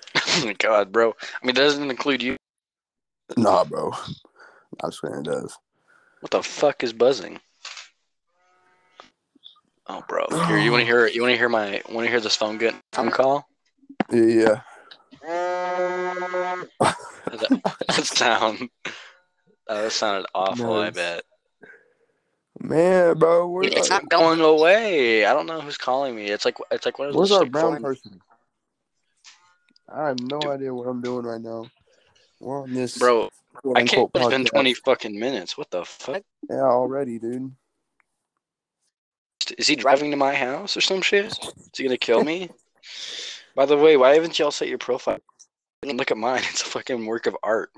god, 0.58 0.92
bro. 0.92 1.14
I 1.42 1.46
mean 1.46 1.54
doesn't 1.54 1.90
include 1.90 2.22
you. 2.22 2.36
Nah, 3.36 3.64
bro. 3.64 3.92
I 4.82 4.90
swear 4.90 5.20
it 5.20 5.24
does. 5.24 5.56
What 6.20 6.30
the 6.30 6.42
fuck 6.42 6.84
is 6.84 6.92
buzzing? 6.92 7.40
Oh, 9.88 10.04
bro. 10.08 10.24
Here, 10.46 10.58
you 10.58 10.70
want 10.70 10.82
to 10.82 10.86
hear? 10.86 11.06
You 11.08 11.22
want 11.22 11.32
to 11.32 11.36
hear 11.36 11.48
my? 11.48 11.82
Want 11.90 12.06
to 12.06 12.10
hear 12.10 12.20
this 12.20 12.36
phone 12.36 12.58
get 12.58 12.74
phone 12.92 13.10
call? 13.10 13.48
Yeah. 14.10 14.60
that, 15.20 16.68
that 17.88 18.04
sound. 18.04 18.68
That 19.66 19.92
sounded 19.92 20.26
awful. 20.34 20.74
I 20.74 20.90
bet. 20.90 21.24
Man, 22.62 23.18
bro, 23.18 23.48
where, 23.48 23.64
It's 23.64 23.90
not 23.90 24.08
going 24.08 24.40
away. 24.40 25.26
I 25.26 25.34
don't 25.34 25.46
know 25.46 25.60
who's 25.60 25.76
calling 25.76 26.14
me. 26.14 26.26
It's 26.26 26.44
like 26.44 26.56
it's 26.70 26.86
like 26.86 26.96
what 26.96 27.08
is 27.08 27.16
where's 27.16 27.32
our 27.32 27.44
brown 27.44 27.82
person? 27.82 28.20
I 29.92 30.08
have 30.08 30.20
no 30.20 30.40
idea 30.48 30.72
what 30.72 30.86
I'm 30.86 31.02
doing 31.02 31.24
right 31.24 31.40
now. 31.40 31.66
We're 32.38 32.62
on 32.62 32.72
this 32.72 32.96
Bro, 32.96 33.30
I 33.74 33.82
can't. 33.82 34.10
It's 34.14 34.28
been 34.28 34.44
twenty 34.44 34.74
fucking 34.74 35.18
minutes. 35.18 35.58
What 35.58 35.72
the 35.72 35.84
fuck? 35.84 36.22
Yeah, 36.48 36.62
already, 36.62 37.18
dude. 37.18 37.52
Is 39.58 39.66
he 39.66 39.74
driving 39.74 40.12
to 40.12 40.16
my 40.16 40.34
house 40.34 40.76
or 40.76 40.80
some 40.80 41.02
shit? 41.02 41.26
Is 41.26 41.52
he 41.76 41.82
gonna 41.82 41.98
kill 41.98 42.22
me? 42.22 42.48
By 43.56 43.66
the 43.66 43.76
way, 43.76 43.96
why 43.96 44.14
haven't 44.14 44.38
y'all 44.38 44.52
set 44.52 44.68
your 44.68 44.78
profile? 44.78 45.18
Look 45.84 46.12
at 46.12 46.16
mine. 46.16 46.42
It's 46.50 46.62
a 46.62 46.66
fucking 46.66 47.04
work 47.06 47.26
of 47.26 47.36
art. 47.42 47.72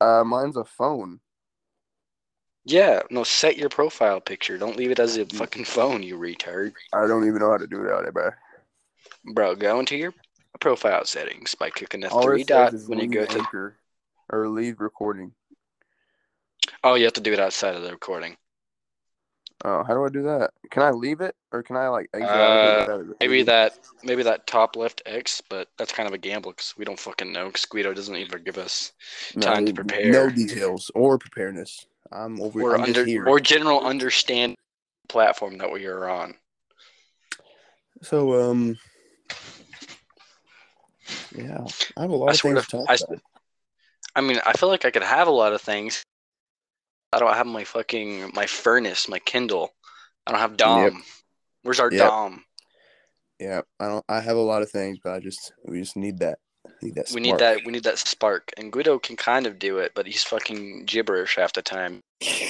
Uh, 0.00 0.24
mine's 0.24 0.56
a 0.56 0.64
phone. 0.64 1.20
Yeah, 2.64 3.00
no, 3.10 3.24
set 3.24 3.56
your 3.56 3.68
profile 3.70 4.20
picture. 4.20 4.58
Don't 4.58 4.76
leave 4.76 4.90
it 4.90 4.98
as 4.98 5.16
a 5.16 5.24
fucking 5.26 5.64
phone, 5.64 6.02
you 6.02 6.18
retard. 6.18 6.72
I 6.92 7.06
don't 7.06 7.26
even 7.26 7.38
know 7.38 7.50
how 7.50 7.56
to 7.56 7.66
do 7.66 7.82
that, 7.84 8.12
bro. 8.12 8.30
Bro, 9.32 9.56
go 9.56 9.80
into 9.80 9.96
your 9.96 10.12
profile 10.60 11.04
settings 11.04 11.54
by 11.54 11.70
clicking 11.70 12.00
the 12.00 12.10
All 12.10 12.22
three 12.22 12.44
dots 12.44 12.86
when 12.86 12.98
you 12.98 13.08
go 13.08 13.24
to. 13.24 13.38
anchor 13.38 13.76
or 14.30 14.48
leave 14.48 14.80
recording. 14.80 15.32
Oh, 16.84 16.94
you 16.94 17.04
have 17.04 17.14
to 17.14 17.20
do 17.20 17.32
it 17.32 17.40
outside 17.40 17.74
of 17.74 17.82
the 17.82 17.90
recording. 17.90 18.36
Oh, 19.64 19.82
how 19.82 19.92
do 19.92 20.04
I 20.04 20.08
do 20.08 20.22
that? 20.22 20.52
Can 20.70 20.82
I 20.82 20.90
leave 20.90 21.20
it 21.20 21.34
or 21.52 21.62
can 21.62 21.76
I 21.76 21.88
like 21.88 22.08
exit 22.14 22.30
Uh? 22.30 23.02
Maybe 23.20 23.42
that, 23.42 23.78
maybe 24.02 24.22
that 24.22 24.46
top 24.46 24.74
left 24.76 25.02
X, 25.04 25.42
but 25.50 25.68
that's 25.76 25.92
kind 25.92 26.06
of 26.06 26.14
a 26.14 26.18
gamble 26.18 26.52
because 26.52 26.74
we 26.78 26.86
don't 26.86 26.98
fucking 26.98 27.30
know. 27.30 27.46
Because 27.48 27.66
Guido 27.66 27.92
doesn't 27.92 28.16
even 28.16 28.42
give 28.42 28.56
us 28.56 28.92
time 29.40 29.66
to 29.66 29.74
prepare. 29.74 30.10
No 30.10 30.30
details 30.30 30.90
or 30.94 31.18
preparedness. 31.18 31.86
I'm 32.12 32.40
over. 32.40 32.60
or 32.62 32.74
I'm 32.74 32.82
under 32.82 33.04
here. 33.04 33.26
or 33.26 33.40
general 33.40 33.80
understand 33.86 34.56
platform 35.08 35.58
that 35.58 35.70
we 35.70 35.86
are 35.86 36.08
on. 36.08 36.34
So 38.02 38.50
um, 38.50 38.78
yeah, 41.34 41.64
I 41.96 42.02
have 42.02 42.10
a 42.10 42.16
lot 42.16 42.30
I 42.30 42.32
of 42.32 42.40
things 42.40 42.66
to- 42.68 42.84
I-. 42.88 42.98
I 44.16 44.20
mean, 44.20 44.40
I 44.44 44.52
feel 44.52 44.68
like 44.68 44.84
I 44.84 44.90
could 44.90 45.02
have 45.02 45.28
a 45.28 45.32
lot 45.32 45.52
of 45.52 45.60
things. 45.60 46.02
I 47.12 47.18
don't 47.18 47.34
have 47.34 47.46
my 47.46 47.64
fucking 47.64 48.32
my 48.34 48.46
furnace, 48.46 49.08
my 49.08 49.18
Kindle. 49.20 49.70
I 50.26 50.32
don't 50.32 50.40
have 50.40 50.56
Dom. 50.56 51.02
Where's 51.62 51.80
our 51.80 51.90
Yep. 51.90 52.00
Dom? 52.08 52.44
Yeah, 53.38 53.62
I 53.78 53.88
don't. 53.88 54.04
I 54.08 54.20
have 54.20 54.36
a 54.36 54.40
lot 54.40 54.62
of 54.62 54.70
things, 54.70 54.98
but 55.02 55.12
I 55.14 55.18
just 55.20 55.52
we 55.64 55.80
just 55.80 55.96
need 55.96 56.18
that. 56.18 56.38
Need. 56.82 56.98
We 57.14 57.20
need 57.20 57.38
that. 57.38 57.60
We 57.64 57.72
need 57.72 57.84
that 57.84 57.98
spark. 57.98 58.50
And 58.56 58.72
Guido 58.72 58.98
can 58.98 59.16
kind 59.16 59.46
of 59.46 59.58
do 59.58 59.78
it, 59.78 59.92
but 59.94 60.06
he's 60.06 60.22
fucking 60.22 60.84
gibberish 60.86 61.36
half 61.36 61.52
the 61.52 61.62
time. 61.62 62.02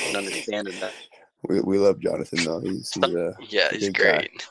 And 0.06 0.16
understanding 0.16 0.78
that. 0.80 0.92
We, 1.48 1.58
we 1.62 1.78
love 1.78 2.00
Jonathan 2.00 2.44
though. 2.44 2.60
He's, 2.60 2.92
he's 2.92 3.02
uh, 3.02 3.32
Yeah, 3.48 3.70
he's 3.70 3.88
guy. 3.88 4.16
great. 4.18 4.46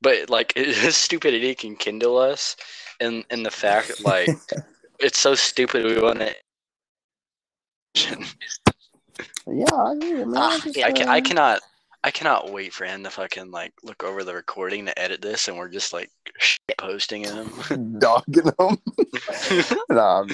But 0.00 0.30
like 0.30 0.52
his 0.56 0.96
stupidity 0.96 1.52
can 1.56 1.74
kindle 1.74 2.16
us, 2.16 2.54
and 3.00 3.24
and 3.28 3.44
the 3.44 3.50
fact 3.50 4.04
like 4.04 4.28
it's 5.00 5.18
so 5.18 5.34
stupid 5.34 5.84
we 5.84 6.00
want 6.00 6.22
it. 6.22 6.36
yeah. 9.48 9.66
I, 9.72 9.94
man. 9.94 10.32
Ah, 10.36 10.60
just, 10.62 10.78
I 10.78 10.92
can 10.92 11.08
I 11.08 11.18
uh, 11.18 11.22
cannot 11.22 11.60
I 12.06 12.12
cannot 12.12 12.52
wait 12.52 12.72
for 12.72 12.84
him 12.84 13.02
to 13.02 13.10
fucking 13.10 13.50
like 13.50 13.72
look 13.82 14.04
over 14.04 14.22
the 14.22 14.32
recording 14.32 14.86
to 14.86 14.96
edit 14.96 15.20
this, 15.20 15.48
and 15.48 15.58
we're 15.58 15.68
just 15.68 15.92
like 15.92 16.08
shit 16.38 16.78
posting 16.78 17.24
him. 17.24 17.50
dogging 17.98 18.44
him. 18.44 18.52
nah, 19.90 20.20
I'm, 20.20 20.30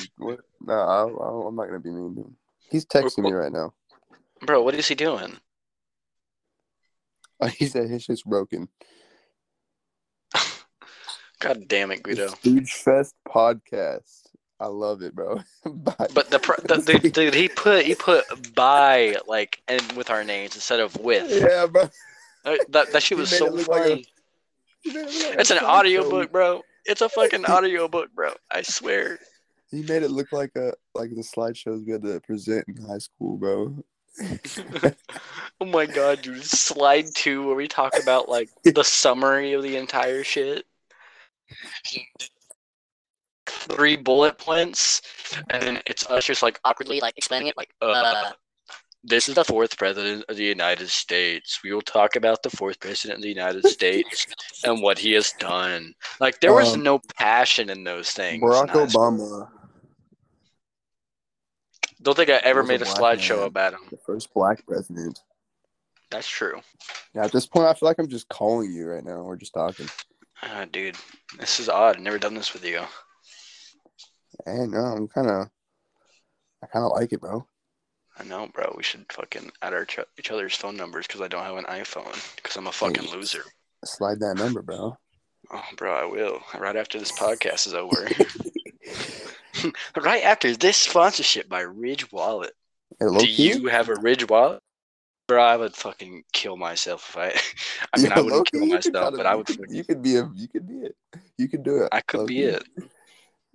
nah, 0.61 1.07
I, 1.07 1.47
I'm 1.49 1.57
not 1.57 1.69
gonna 1.69 1.81
be 1.81 1.89
mean 1.91 2.15
to 2.17 2.21
him. 2.21 2.37
He's 2.71 2.85
texting 2.85 3.25
me 3.25 3.33
right 3.33 3.51
now. 3.51 3.73
Bro, 4.43 4.65
what 4.65 4.75
is 4.75 4.87
he 4.87 4.95
doing? 4.95 5.39
He 7.57 7.67
said 7.67 7.89
his 7.89 8.05
shit's 8.05 8.23
broken. 8.23 8.69
God 11.41 11.65
damn 11.67 11.91
it, 11.91 12.03
Guido. 12.03 12.29
Stooge 12.29 12.71
Fest 12.71 13.15
podcast. 13.27 14.22
I 14.63 14.67
love 14.67 15.03
it, 15.03 15.15
bro. 15.15 15.41
But 16.15 16.31
the, 16.31 16.39
pro- 16.39 16.57
the 16.65 16.77
dude, 17.01 17.13
dude, 17.19 17.35
he 17.35 17.49
put 17.49 17.85
he 17.85 17.95
put 17.95 18.25
by 18.55 19.17
like 19.27 19.61
and 19.67 19.83
with 19.93 20.09
our 20.11 20.23
names 20.25 20.55
instead 20.55 20.79
of 20.81 20.97
with. 20.99 21.29
yeah, 21.31 21.67
bro. 21.67 21.83
Uh, 22.45 22.57
That 22.69 22.93
that 22.93 23.03
shit 23.03 23.19
was 23.19 23.31
so 23.37 23.47
it 23.47 23.53
look 23.55 23.69
like 23.69 23.81
a- 23.83 23.89
funny. 23.89 24.07
It 24.85 24.95
like 25.31 25.41
It's 25.41 25.51
an 25.51 25.59
slideshow. 25.59 25.63
audiobook, 25.79 26.33
bro. 26.33 26.63
It's 26.85 27.01
a 27.01 27.09
fucking 27.09 27.45
audiobook, 27.47 28.13
bro. 28.15 28.33
I 28.51 28.63
swear. 28.63 29.19
He 29.71 29.83
made 29.83 30.03
it 30.03 30.11
look 30.11 30.33
like 30.33 30.53
a 30.57 30.75
like 30.95 31.11
the 31.11 31.23
slideshows 31.23 31.85
we 31.87 31.93
had 31.93 32.03
to 32.03 32.21
present 32.21 32.65
in 32.69 32.77
high 32.85 32.99
school, 32.99 33.37
bro. 33.39 33.75
oh 35.61 35.65
my 35.67 35.87
god, 35.87 36.23
dude. 36.23 36.45
Slide 36.45 37.07
two 37.15 37.47
where 37.47 37.57
we 37.57 37.67
talk 37.69 37.95
about 38.03 38.29
like 38.29 38.49
the 38.65 38.85
summary 38.85 39.55
of 39.55 39.63
the 39.63 39.77
entire 39.77 40.23
shit. 40.25 40.67
Three 43.71 43.97
bullet 43.97 44.39
points, 44.39 45.03
and 45.51 45.63
then 45.63 45.83
it's 45.87 46.05
us 46.11 46.25
just 46.25 46.43
like 46.43 46.59
awkwardly 46.65 47.01
like 47.01 47.17
explaining 47.17 47.49
it 47.49 47.57
like 47.57 47.71
uh 47.81 48.31
this 49.05 49.29
is 49.29 49.35
the 49.35 49.45
fourth 49.45 49.77
president 49.77 50.25
of 50.29 50.37
the 50.37 50.45
United 50.45 50.89
States. 50.89 51.59
We 51.65 51.73
will 51.73 51.83
talk 51.83 52.15
about 52.15 52.43
the 52.45 52.51
fourth 52.51 52.79
president 52.79 53.19
of 53.19 53.23
the 53.23 53.29
United 53.29 53.67
States 53.79 54.27
and 54.65 54.81
what 54.81 54.97
he 54.99 55.13
has 55.13 55.33
done. 55.41 55.93
Like 56.21 56.39
there 56.41 56.53
was 56.55 56.75
Um, 56.75 56.83
no 56.85 57.01
passion 57.19 57.69
in 57.69 57.83
those 57.83 58.11
things. 58.11 58.41
Barack 58.43 58.69
Obama, 58.71 59.49
Don't 62.01 62.15
think 62.17 62.31
I 62.31 62.35
ever 62.39 62.61
was 62.63 62.69
a 62.69 62.73
made 62.73 62.83
a 62.83 62.85
slideshow 62.85 63.39
man. 63.39 63.47
about 63.47 63.73
him. 63.75 63.81
the 63.91 63.97
first 64.07 64.33
black 64.35 64.65
president. 64.67 65.19
That's 66.11 66.29
true. 66.29 66.61
Yeah, 67.15 67.25
at 67.25 67.33
this 67.33 67.47
point, 67.47 67.67
I 67.67 67.75
feel 67.75 67.89
like 67.89 67.99
I'm 67.99 68.09
just 68.09 68.29
calling 68.29 68.71
you 68.73 68.87
right 68.87 69.05
now. 69.05 69.23
We're 69.23 69.37
just 69.37 69.55
talking. 69.55 69.89
Ah, 70.43 70.67
dude, 70.71 70.97
this 71.39 71.59
is 71.59 71.69
odd. 71.69 71.97
I've 71.97 72.03
never 72.03 72.19
done 72.19 72.35
this 72.35 72.53
with 72.53 72.65
you. 72.65 72.83
And 74.47 74.75
um, 74.75 74.85
I'm 74.97 75.09
kind 75.09 75.29
of, 75.29 75.49
I 76.63 76.67
kind 76.67 76.85
of 76.85 76.93
like 76.93 77.13
it, 77.13 77.21
bro. 77.21 77.47
I 78.19 78.25
know, 78.25 78.49
bro. 78.53 78.75
We 78.77 78.83
should 78.83 79.07
fucking 79.11 79.51
add 79.63 79.73
our 79.73 79.85
ch- 79.85 80.01
each 80.19 80.31
other's 80.31 80.55
phone 80.55 80.77
numbers 80.77 81.07
because 81.07 81.21
I 81.23 81.29
don't 81.29 81.45
have 81.45 81.57
an 81.57 81.65
iPhone 81.65 82.15
because 82.37 82.57
I'm 82.57 82.67
a 82.67 82.73
fucking 82.73 83.05
Hey. 83.05 83.17
loser. 83.17 83.43
Slide 83.85 84.21
that 84.21 84.37
number, 84.37 84.63
bro. 84.63 84.97
Oh, 85.53 85.65
bro, 85.77 85.93
I 85.95 86.05
will 86.05 86.41
right 86.59 86.77
after 86.77 86.99
this 86.99 87.13
podcast 87.13 87.67
is 87.67 87.75
over. 87.75 88.07
right 90.03 90.23
after 90.25 90.55
this 90.57 90.77
sponsorship 90.77 91.49
by 91.49 91.61
Ridge 91.61 92.11
Wallet. 92.13 92.53
Do 93.01 93.19
key, 93.21 93.55
you 93.55 93.67
have 93.69 93.89
a 93.89 93.95
Ridge 93.97 94.29
Wallet? 94.29 94.61
Bro, 95.27 95.43
I 95.43 95.57
would 95.57 95.75
fucking 95.75 96.25
kill 96.33 96.57
myself 96.57 97.09
if 97.11 97.17
I. 97.17 97.29
I 97.97 98.01
mean, 98.03 98.13
I 98.13 98.21
wouldn't 98.21 98.51
kill 98.53 98.67
myself, 98.67 99.15
but 99.17 99.27
I 99.27 99.35
would. 99.35 99.49
You 99.69 99.85
could 99.85 100.03
be 100.03 100.17
a. 100.17 100.31
You 100.35 100.49
could 100.49 100.69
be 100.69 100.75
it. 100.87 100.97
You 101.39 101.49
could 101.49 101.63
do 101.63 101.83
it. 101.83 101.89
I 101.93 102.01
could 102.03 102.27
be 102.27 102.45
low-key. 102.51 102.57
it. 102.57 102.91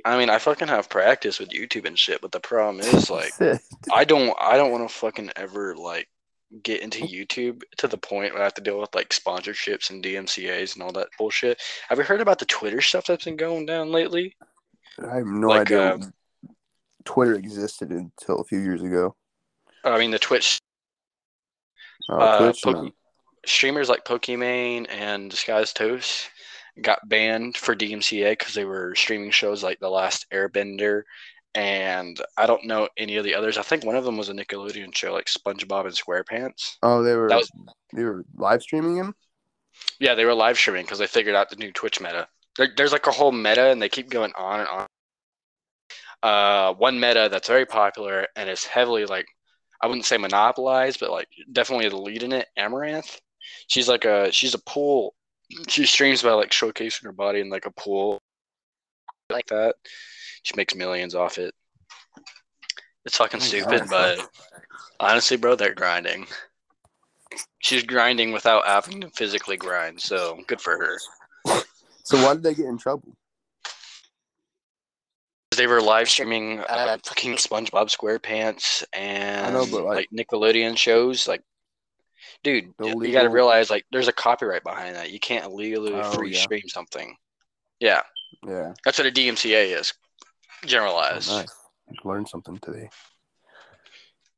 I 0.05 0.17
mean, 0.17 0.29
I 0.29 0.37
fucking 0.37 0.67
have 0.67 0.89
practice 0.89 1.39
with 1.39 1.49
YouTube 1.49 1.85
and 1.85 1.97
shit, 1.97 2.21
but 2.21 2.31
the 2.31 2.39
problem 2.39 2.79
is 2.79 3.09
like. 3.09 3.31
I 3.91 4.03
don't 4.05 4.35
I 4.39 4.57
don't 4.57 4.71
want 4.71 4.87
to 4.87 4.93
fucking 4.95 5.31
ever 5.35 5.75
like 5.75 6.07
get 6.63 6.81
into 6.81 6.99
YouTube 6.99 7.61
to 7.77 7.87
the 7.87 7.97
point 7.97 8.33
where 8.33 8.41
I 8.41 8.45
have 8.45 8.53
to 8.53 8.61
deal 8.61 8.79
with 8.79 8.95
like 8.95 9.09
sponsorships 9.09 9.89
and 9.89 10.03
DMCA's 10.03 10.75
and 10.75 10.83
all 10.83 10.93
that 10.93 11.09
bullshit. 11.17 11.61
Have 11.89 11.97
you 11.97 12.03
heard 12.05 12.21
about 12.21 12.39
the 12.39 12.45
Twitter 12.45 12.81
stuff 12.81 13.05
that's 13.07 13.25
been 13.25 13.35
going 13.35 13.65
down 13.65 13.91
lately? 13.91 14.35
I 15.03 15.17
have 15.17 15.25
no 15.25 15.47
Like, 15.49 15.61
idea 15.63 15.95
uh, 15.95 15.97
Twitter 17.05 17.35
existed 17.35 17.89
until 17.91 18.39
a 18.39 18.45
few 18.45 18.59
years 18.59 18.81
ago. 18.81 19.15
I 19.83 19.97
mean, 19.97 20.11
the 20.11 20.19
Twitch 20.19 20.59
Oh, 22.09 22.17
uh, 22.17 22.37
Twitch, 22.39 22.61
Poke- 22.63 22.93
streamers 23.45 23.89
like 23.89 24.05
Pokimane 24.05 24.85
and 24.89 25.29
Disguised 25.29 25.75
Toast 25.75 26.29
got 26.81 27.07
banned 27.07 27.57
for 27.57 27.75
DMCA 27.75 28.31
because 28.31 28.53
they 28.53 28.65
were 28.65 28.95
streaming 28.95 29.31
shows 29.31 29.63
like 29.63 29.79
The 29.79 29.89
Last 29.89 30.25
Airbender, 30.31 31.03
and 31.55 32.19
I 32.37 32.45
don't 32.45 32.65
know 32.65 32.87
any 32.97 33.17
of 33.17 33.23
the 33.23 33.35
others. 33.35 33.57
I 33.57 33.63
think 33.63 33.83
one 33.83 33.95
of 33.95 34.05
them 34.05 34.17
was 34.17 34.29
a 34.29 34.33
Nickelodeon 34.33 34.95
show 34.95 35.13
like 35.13 35.25
SpongeBob 35.25 35.85
and 35.85 35.93
SquarePants. 35.93 36.77
Oh, 36.83 37.03
they 37.03 37.15
were 37.15 37.27
was- 37.27 37.51
they 37.93 38.03
were 38.03 38.25
live 38.35 38.61
streaming 38.61 38.97
him. 38.97 39.15
Yeah, 39.99 40.15
they 40.15 40.25
were 40.25 40.33
live 40.33 40.57
streaming 40.57 40.83
because 40.85 40.99
they 40.99 41.07
figured 41.07 41.35
out 41.35 41.49
the 41.49 41.55
new 41.55 41.71
Twitch 41.71 42.01
meta. 42.01 42.27
There, 42.57 42.67
there's 42.75 42.91
like 42.91 43.07
a 43.07 43.11
whole 43.11 43.31
meta, 43.31 43.69
and 43.69 43.81
they 43.81 43.89
keep 43.89 44.09
going 44.09 44.33
on 44.35 44.59
and 44.61 44.69
on. 44.69 44.87
Uh, 46.23 46.73
one 46.73 46.99
meta 46.99 47.27
that's 47.31 47.47
very 47.47 47.65
popular 47.65 48.27
and 48.35 48.49
is 48.49 48.65
heavily 48.65 49.05
like, 49.05 49.27
I 49.81 49.87
wouldn't 49.87 50.05
say 50.05 50.17
monopolized, 50.17 50.99
but 50.99 51.11
like 51.11 51.27
definitely 51.51 51.89
the 51.89 51.97
lead 51.97 52.23
in 52.23 52.33
it. 52.33 52.47
Amouranth, 52.57 53.19
she's 53.67 53.87
like 53.87 54.05
a 54.05 54.31
she's 54.31 54.55
a 54.55 54.59
pool. 54.59 55.13
She 55.67 55.85
streams 55.85 56.21
by 56.23 56.31
like 56.33 56.49
showcasing 56.51 57.03
her 57.03 57.11
body 57.11 57.39
in 57.39 57.49
like 57.49 57.65
a 57.65 57.71
pool, 57.71 58.19
like 59.29 59.47
that. 59.47 59.75
She 60.43 60.53
makes 60.55 60.75
millions 60.75 61.15
off 61.15 61.37
it. 61.37 61.53
It's 63.05 63.17
fucking 63.17 63.39
stupid, 63.39 63.83
but 63.89 64.19
honestly, 64.99 65.37
bro, 65.37 65.55
they're 65.55 65.73
grinding. 65.73 66.27
She's 67.59 67.83
grinding 67.83 68.33
without 68.33 68.65
having 68.67 69.01
to 69.01 69.09
physically 69.11 69.57
grind, 69.57 70.01
so 70.01 70.39
good 70.47 70.59
for 70.59 70.77
her. 70.77 70.97
So 72.03 72.17
why 72.23 72.33
did 72.33 72.43
they 72.43 72.53
get 72.53 72.65
in 72.65 72.77
trouble? 72.77 73.15
They 75.55 75.67
were 75.67 75.81
live 75.81 76.07
streaming 76.09 76.59
uh, 76.59 76.97
fucking 77.03 77.35
SpongeBob 77.37 77.89
SquarePants 77.89 78.83
and 78.93 79.53
know, 79.55 79.65
but, 79.71 79.83
like, 79.83 80.07
like- 80.11 80.27
Nickelodeon 80.27 80.77
shows. 80.77 81.27
Like, 81.27 81.41
dude, 82.43 82.73
The 82.77 82.87
you 82.87 83.11
got 83.11 83.23
to 83.23 83.29
realize 83.29 83.69
like 83.69 83.85
there's 83.91 84.07
a 84.07 84.13
copyright 84.13 84.63
behind 84.63 84.95
that. 84.95 85.11
You 85.11 85.19
can't 85.19 85.45
illegally 85.45 85.93
Oh, 85.93 86.11
free 86.11 86.31
yeah. 86.33 86.41
stream 86.41 86.67
something. 86.67 87.15
Yeah, 87.79 88.01
Yeah, 88.47 88.73
that's 88.83 88.97
what 88.97 89.07
a 89.07 89.11
DMCA 89.11 89.77
is. 89.79 89.93
oh, 90.63 90.67
Generalized. 90.67 91.29
nice. 91.29 91.47
Just 91.91 92.05
learned 92.05 92.27
something 92.27 92.57
today. 92.57 92.89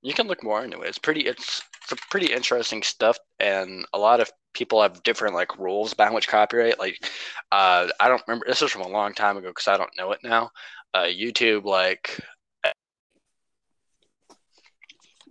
You 0.01 0.13
can 0.13 0.27
look 0.27 0.43
more 0.43 0.63
into 0.63 0.81
it. 0.81 0.87
It's 0.89 0.97
pretty. 0.97 1.21
It's 1.21 1.61
it's 1.83 1.91
a 1.91 2.07
pretty 2.09 2.31
interesting 2.31 2.83
stuff, 2.83 3.17
and 3.39 3.85
a 3.93 3.97
lot 3.97 4.19
of 4.19 4.31
people 4.53 4.81
have 4.81 5.01
different 5.03 5.35
like 5.35 5.57
rules 5.57 5.93
behind 5.93 6.13
which 6.15 6.27
copyright. 6.27 6.79
Like, 6.79 7.03
uh, 7.51 7.87
I 7.99 8.07
don't 8.07 8.21
remember. 8.27 8.45
This 8.47 8.61
was 8.61 8.71
from 8.71 8.83
a 8.83 8.87
long 8.87 9.13
time 9.13 9.37
ago 9.37 9.47
because 9.49 9.67
I 9.67 9.77
don't 9.77 9.89
know 9.97 10.11
it 10.11 10.19
now. 10.23 10.51
Uh, 10.93 11.05
YouTube 11.05 11.65
like 11.65 12.19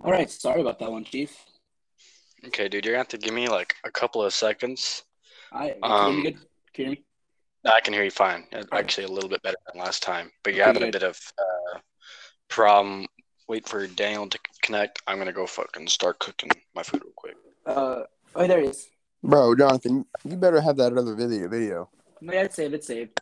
All 0.00 0.12
right, 0.12 0.30
sorry 0.30 0.60
about 0.60 0.78
that 0.78 0.90
one, 0.92 1.04
Chief. 1.04 1.34
Okay, 2.46 2.68
dude, 2.68 2.84
you're 2.84 2.92
gonna 2.92 3.00
have 3.00 3.08
to 3.08 3.18
give 3.18 3.34
me 3.34 3.48
like 3.48 3.74
a 3.84 3.90
couple 3.90 4.22
of 4.22 4.32
seconds. 4.32 5.02
I 5.52 5.70
can 5.70 5.78
you 5.82 5.84
Um, 5.90 6.12
hear 6.14 6.24
me 6.24 6.30
good? 6.30 6.40
Can 6.74 6.84
you 6.84 6.84
hear 6.84 6.90
me? 6.90 7.04
I 7.72 7.80
can 7.80 7.92
hear 7.94 8.04
you 8.04 8.10
fine. 8.10 8.46
Uh, 8.52 8.62
Actually, 8.72 9.04
a 9.04 9.10
little 9.10 9.28
bit 9.28 9.42
better 9.42 9.56
than 9.72 9.82
last 9.82 10.02
time. 10.02 10.30
But 10.44 10.54
you're 10.54 10.64
Okay, 10.68 10.74
having 10.74 10.88
a 10.88 10.92
bit 10.92 11.02
of 11.02 11.18
uh, 11.38 11.78
problem. 12.48 13.06
Wait 13.48 13.66
for 13.68 13.86
Daniel 13.86 14.28
to 14.28 14.38
connect. 14.62 15.02
I'm 15.06 15.18
gonna 15.18 15.32
go 15.32 15.46
fucking 15.46 15.88
start 15.88 16.18
cooking 16.18 16.50
my 16.74 16.82
food 16.82 17.02
real 17.04 17.12
quick. 17.16 17.36
Uh, 17.66 18.02
oh, 18.36 18.46
there 18.46 18.60
it 18.60 18.70
is. 18.70 18.88
Bro, 19.22 19.56
Jonathan, 19.56 20.04
you 20.24 20.36
better 20.36 20.60
have 20.60 20.76
that 20.76 20.96
other 20.96 21.14
video. 21.14 21.48
Video. 21.48 21.90
No, 22.20 22.32
yeah, 22.32 22.42
it's 22.42 22.56
saved. 22.56 22.74
It's 22.74 22.86
saved. 22.86 23.20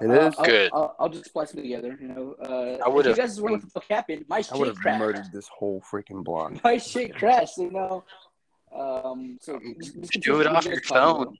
It 0.00 0.10
Uh, 0.10 0.28
is. 0.28 0.34
I'll, 0.38 0.44
Good. 0.44 0.70
I'll, 0.72 0.96
I'll 0.98 1.08
just 1.08 1.26
splice 1.26 1.52
them 1.52 1.62
together. 1.62 1.96
You 2.00 2.08
know, 2.08 2.34
uh, 2.40 2.84
I 2.84 2.88
would've- 2.88 3.10
You 3.10 3.22
guys 3.22 3.40
were 3.40 3.50
what 3.52 3.60
the 3.60 3.66
fuck 3.68 3.84
happened. 3.88 4.24
My 4.28 4.42
I 4.50 4.56
would 4.56 4.68
have 4.68 4.98
murdered 4.98 5.30
this 5.32 5.48
whole 5.48 5.82
freaking 5.82 6.24
block. 6.24 6.52
My 6.64 6.78
shit 6.78 7.14
crashed. 7.16 7.58
You 7.58 7.70
know. 7.70 8.04
Um. 8.74 9.38
So 9.40 9.60
just, 9.80 10.00
just 10.00 10.12
Do 10.20 10.40
it 10.40 10.46
off 10.46 10.64
your 10.64 10.76
guys 10.76 10.88
talking 10.88 11.26
phone. 11.26 11.36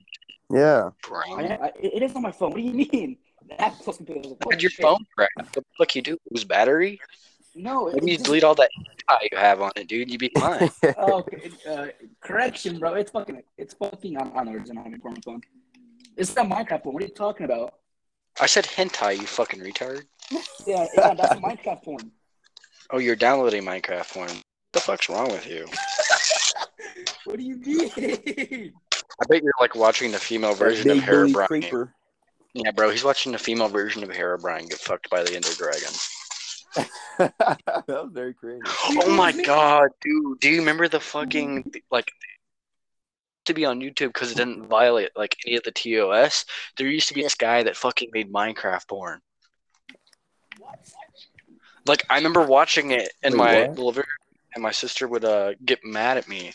Yeah. 0.51 0.89
I, 1.11 1.57
I, 1.61 1.71
it 1.81 2.03
is 2.03 2.15
on 2.15 2.21
my 2.21 2.31
phone. 2.31 2.51
What 2.51 2.57
do 2.57 2.63
you 2.63 2.73
mean? 2.73 3.17
The 3.47 3.61
app 3.61 3.73
plus 3.79 3.97
computer. 3.97 4.29
How 4.43 4.49
did 4.51 4.61
your 4.61 4.71
phone 4.71 5.05
crash? 5.15 5.29
What 5.35 5.53
the 5.53 5.63
fuck 5.77 5.95
you 5.95 6.01
do? 6.01 6.17
Lose 6.31 6.43
battery? 6.43 6.99
No. 7.55 7.85
Maybe 7.87 7.97
it 7.97 8.03
you 8.03 8.13
just- 8.15 8.25
delete 8.25 8.43
all 8.43 8.55
that 8.55 8.69
hentai 9.09 9.27
you 9.31 9.37
have 9.37 9.61
on 9.61 9.71
it, 9.75 9.87
dude. 9.87 10.11
You'd 10.11 10.19
be 10.19 10.31
fine. 10.37 10.69
Oh, 10.97 11.19
okay. 11.19 11.51
Uh, 11.69 11.87
correction, 12.21 12.79
bro. 12.79 12.93
It's 12.95 13.11
fucking. 13.11 13.41
It's 13.57 13.73
fucking 13.73 14.17
on 14.17 14.31
on 14.33 14.49
original 14.49 14.83
on 14.83 14.91
my 14.91 15.13
phone. 15.23 15.41
It's 16.17 16.35
not 16.35 16.47
Minecraft 16.47 16.85
one. 16.85 16.93
What 16.93 17.03
are 17.03 17.07
you 17.07 17.13
talking 17.13 17.45
about? 17.45 17.73
I 18.39 18.45
said 18.45 18.65
hentai, 18.65 19.17
you 19.19 19.25
fucking 19.25 19.59
retard. 19.61 20.03
Yeah, 20.65 20.87
yeah, 20.97 21.13
that's 21.13 21.33
a 21.33 21.37
Minecraft 21.37 21.83
porn. 21.83 22.11
Oh, 22.89 22.97
you're 22.97 23.15
downloading 23.15 23.63
Minecraft 23.63 24.11
porn. 24.11 24.29
What 24.29 24.43
the 24.73 24.79
fuck's 24.79 25.09
wrong 25.09 25.27
with 25.31 25.45
you? 25.47 25.67
What 27.35 27.41
do 27.41 27.47
you 27.47 27.57
mean? 27.57 28.73
I 28.93 29.25
bet 29.27 29.43
you're 29.43 29.51
like 29.59 29.75
watching 29.75 30.09
the 30.13 30.17
female 30.17 30.53
version 30.53 30.89
of 30.89 31.05
Billy 31.05 31.33
Herobrine. 31.33 31.47
Creeper. 31.47 31.93
Yeah, 32.53 32.71
bro, 32.71 32.89
he's 32.89 33.03
watching 33.03 33.33
the 33.33 33.37
female 33.37 33.67
version 33.67 34.03
of 34.03 34.09
Herobrine 34.09 34.69
get 34.69 34.79
fucked 34.79 35.09
by 35.09 35.21
the 35.21 35.35
Ender 35.35 35.49
Dragon. 35.57 35.89
that 37.17 37.85
was 37.89 38.11
very 38.13 38.33
creative. 38.33 38.63
Oh 39.03 39.13
my 39.13 39.33
god, 39.33 39.89
dude! 39.99 40.39
Do 40.39 40.49
you 40.49 40.59
remember 40.59 40.87
the 40.87 41.01
fucking 41.01 41.73
like 41.91 42.09
to 43.43 43.53
be 43.53 43.65
on 43.65 43.81
YouTube 43.81 44.13
because 44.13 44.31
it 44.31 44.37
didn't 44.37 44.67
violate 44.67 45.09
like 45.17 45.35
any 45.45 45.57
of 45.57 45.63
the 45.63 45.71
TOS? 45.71 46.45
There 46.77 46.87
used 46.87 47.09
to 47.09 47.13
be 47.13 47.23
this 47.23 47.35
guy 47.35 47.63
that 47.63 47.75
fucking 47.75 48.11
made 48.13 48.31
Minecraft 48.31 48.87
porn. 48.87 49.19
Like 51.85 52.05
I 52.09 52.15
remember 52.15 52.45
watching 52.45 52.91
it 52.91 53.11
in 53.23 53.33
Wait, 53.33 53.37
my 53.37 53.81
what? 53.81 54.05
and 54.53 54.63
my 54.63 54.71
sister 54.71 55.05
would 55.05 55.25
uh 55.25 55.55
get 55.65 55.83
mad 55.83 56.15
at 56.15 56.29
me. 56.29 56.53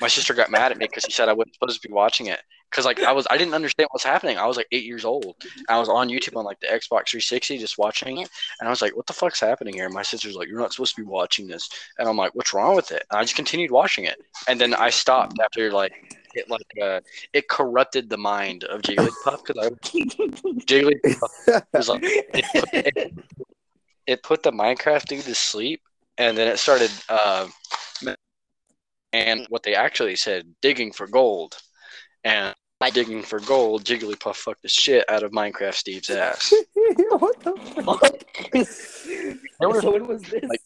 My 0.00 0.08
sister 0.08 0.34
got 0.34 0.50
mad 0.50 0.72
at 0.72 0.78
me 0.78 0.86
because 0.86 1.04
she 1.04 1.12
said 1.12 1.28
I 1.28 1.32
wasn't 1.32 1.54
supposed 1.54 1.80
to 1.80 1.88
be 1.88 1.92
watching 1.92 2.26
it. 2.26 2.40
Cause 2.70 2.84
like 2.84 3.00
I 3.02 3.12
was, 3.12 3.26
I 3.30 3.38
didn't 3.38 3.54
understand 3.54 3.88
what's 3.92 4.04
happening. 4.04 4.36
I 4.36 4.46
was 4.46 4.56
like 4.56 4.66
eight 4.72 4.84
years 4.84 5.04
old. 5.04 5.36
I 5.68 5.78
was 5.78 5.88
on 5.88 6.08
YouTube 6.08 6.36
on 6.36 6.44
like 6.44 6.60
the 6.60 6.66
Xbox 6.66 7.08
360, 7.08 7.58
just 7.58 7.78
watching 7.78 8.18
it, 8.18 8.28
and 8.60 8.68
I 8.68 8.70
was 8.70 8.82
like, 8.82 8.94
"What 8.94 9.06
the 9.06 9.12
fuck's 9.12 9.40
happening 9.40 9.74
here?" 9.74 9.88
My 9.88 10.02
sister's 10.02 10.34
like, 10.34 10.48
"You're 10.48 10.58
not 10.58 10.72
supposed 10.72 10.94
to 10.96 11.02
be 11.02 11.06
watching 11.06 11.46
this," 11.46 11.70
and 11.98 12.08
I'm 12.08 12.16
like, 12.16 12.34
"What's 12.34 12.52
wrong 12.52 12.74
with 12.74 12.90
it?" 12.90 13.04
And 13.10 13.18
I 13.18 13.22
just 13.22 13.36
continued 13.36 13.70
watching 13.70 14.04
it, 14.04 14.20
and 14.48 14.60
then 14.60 14.74
I 14.74 14.90
stopped 14.90 15.38
after 15.42 15.70
like 15.70 16.16
it 16.34 16.50
like 16.50 16.66
uh 16.82 17.00
it 17.32 17.48
corrupted 17.48 18.10
the 18.10 18.18
mind 18.18 18.64
of 18.64 18.82
Jigglypuff 18.82 19.44
because 19.46 19.64
I 19.64 19.68
Jigglypuff 20.66 21.62
was 21.72 21.88
like 21.88 22.00
it 22.02 22.44
put, 22.52 22.68
it, 22.74 23.14
it 24.06 24.22
put 24.22 24.42
the 24.42 24.52
Minecraft 24.52 25.06
dude 25.06 25.24
to 25.24 25.34
sleep, 25.34 25.80
and 26.18 26.36
then 26.36 26.48
it 26.48 26.58
started 26.58 26.90
uh, 27.08 27.48
and 29.16 29.46
what 29.48 29.62
they 29.62 29.74
actually 29.74 30.16
said, 30.16 30.54
digging 30.60 30.92
for 30.92 31.06
gold, 31.06 31.56
and 32.24 32.54
by 32.78 32.90
digging 32.90 33.22
for 33.22 33.40
gold, 33.40 33.84
Jigglypuff 33.84 34.36
fucked 34.36 34.62
the 34.62 34.68
shit 34.68 35.08
out 35.08 35.22
of 35.22 35.32
Minecraft 35.32 35.74
Steve's 35.74 36.10
ass. 36.10 36.52
what 37.18 37.40
the 37.40 37.54
fuck? 37.82 39.40
There 39.58 39.68
were- 39.70 39.80
so 39.80 39.92
when 39.92 40.06
was 40.06 40.22
this? 40.22 40.44
like- 40.44 40.60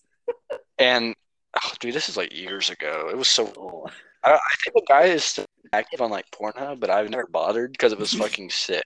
And 0.79 1.15
oh, 1.63 1.73
dude, 1.79 1.95
this 1.95 2.09
is 2.09 2.17
like 2.17 2.35
years 2.37 2.71
ago. 2.71 3.09
It 3.11 3.17
was 3.17 3.29
so. 3.29 3.53
Oh. 3.57 3.87
I, 4.25 4.33
I 4.33 4.55
think 4.65 4.75
the 4.75 4.83
guy 4.89 5.05
is 5.05 5.23
still 5.25 5.47
active 5.73 6.01
on 6.01 6.11
like 6.11 6.27
Pornhub, 6.33 6.81
but 6.81 6.91
I've 6.91 7.09
never 7.11 7.27
bothered 7.27 7.73
because 7.73 7.93
it 7.93 7.99
was 7.99 8.13
fucking 8.13 8.51
sick. 8.51 8.85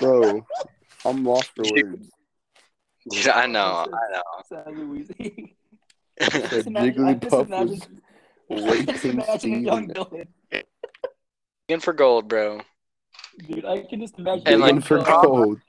Bro, 0.00 0.44
I'm 1.04 1.24
lost 1.24 1.50
for 1.54 1.64
words. 1.64 2.10
Dude, 3.10 3.28
I 3.28 3.46
know, 3.46 3.86
I 3.92 4.12
know. 4.12 4.22
Sadly 4.48 4.84
wheezing. 4.84 5.54
That 6.18 6.30
Just 6.50 6.66
imagine- 6.68 7.04
I 7.04 7.14
just 7.14 7.32
Jigglypuff 7.34 7.46
imagine- 7.46 8.00
was 8.48 8.64
I 8.64 8.82
just 8.84 9.04
imagine 9.04 9.38
Steve. 9.38 9.62
young 9.62 9.78
and 9.84 9.94
Dylan. 9.94 10.26
Digging 11.68 11.80
for 11.80 11.92
gold, 11.92 12.28
bro. 12.28 12.60
Dude, 13.48 13.64
I 13.64 13.82
can 13.82 14.00
just 14.00 14.18
imagine. 14.18 14.46
And, 14.46 14.60
like, 14.60 14.82
for 14.84 14.98
young 14.98 15.22
gold. 15.22 15.60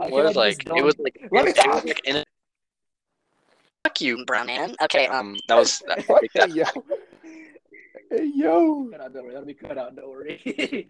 I 0.00 0.08
can 0.08 0.10
was 0.24 0.36
like 0.36 0.66
it 0.66 0.82
was 0.84 0.98
like 0.98 1.16
Let 1.30 1.44
me 1.44 1.50
it 1.50 1.56
was 1.56 1.64
talk. 1.64 1.84
like 1.84 2.00
in 2.06 2.16
a- 2.16 2.24
fuck 3.84 4.00
you, 4.00 4.24
brown 4.24 4.46
man. 4.46 4.74
Okay, 4.82 5.06
um, 5.08 5.36
that 5.48 5.56
was 5.56 5.78
that, 5.86 6.00
Hey, 6.32 6.46
yo. 6.48 6.64
Hey, 8.10 8.30
yo. 8.34 8.88
Cut 8.90 9.00
out, 9.00 9.12
don't 9.14 9.24
worry. 9.24 9.32
That'll 9.34 9.46
be 9.46 9.54
cut 9.54 9.78
out. 9.78 9.96
Don't 9.96 10.08
worry. 10.08 10.88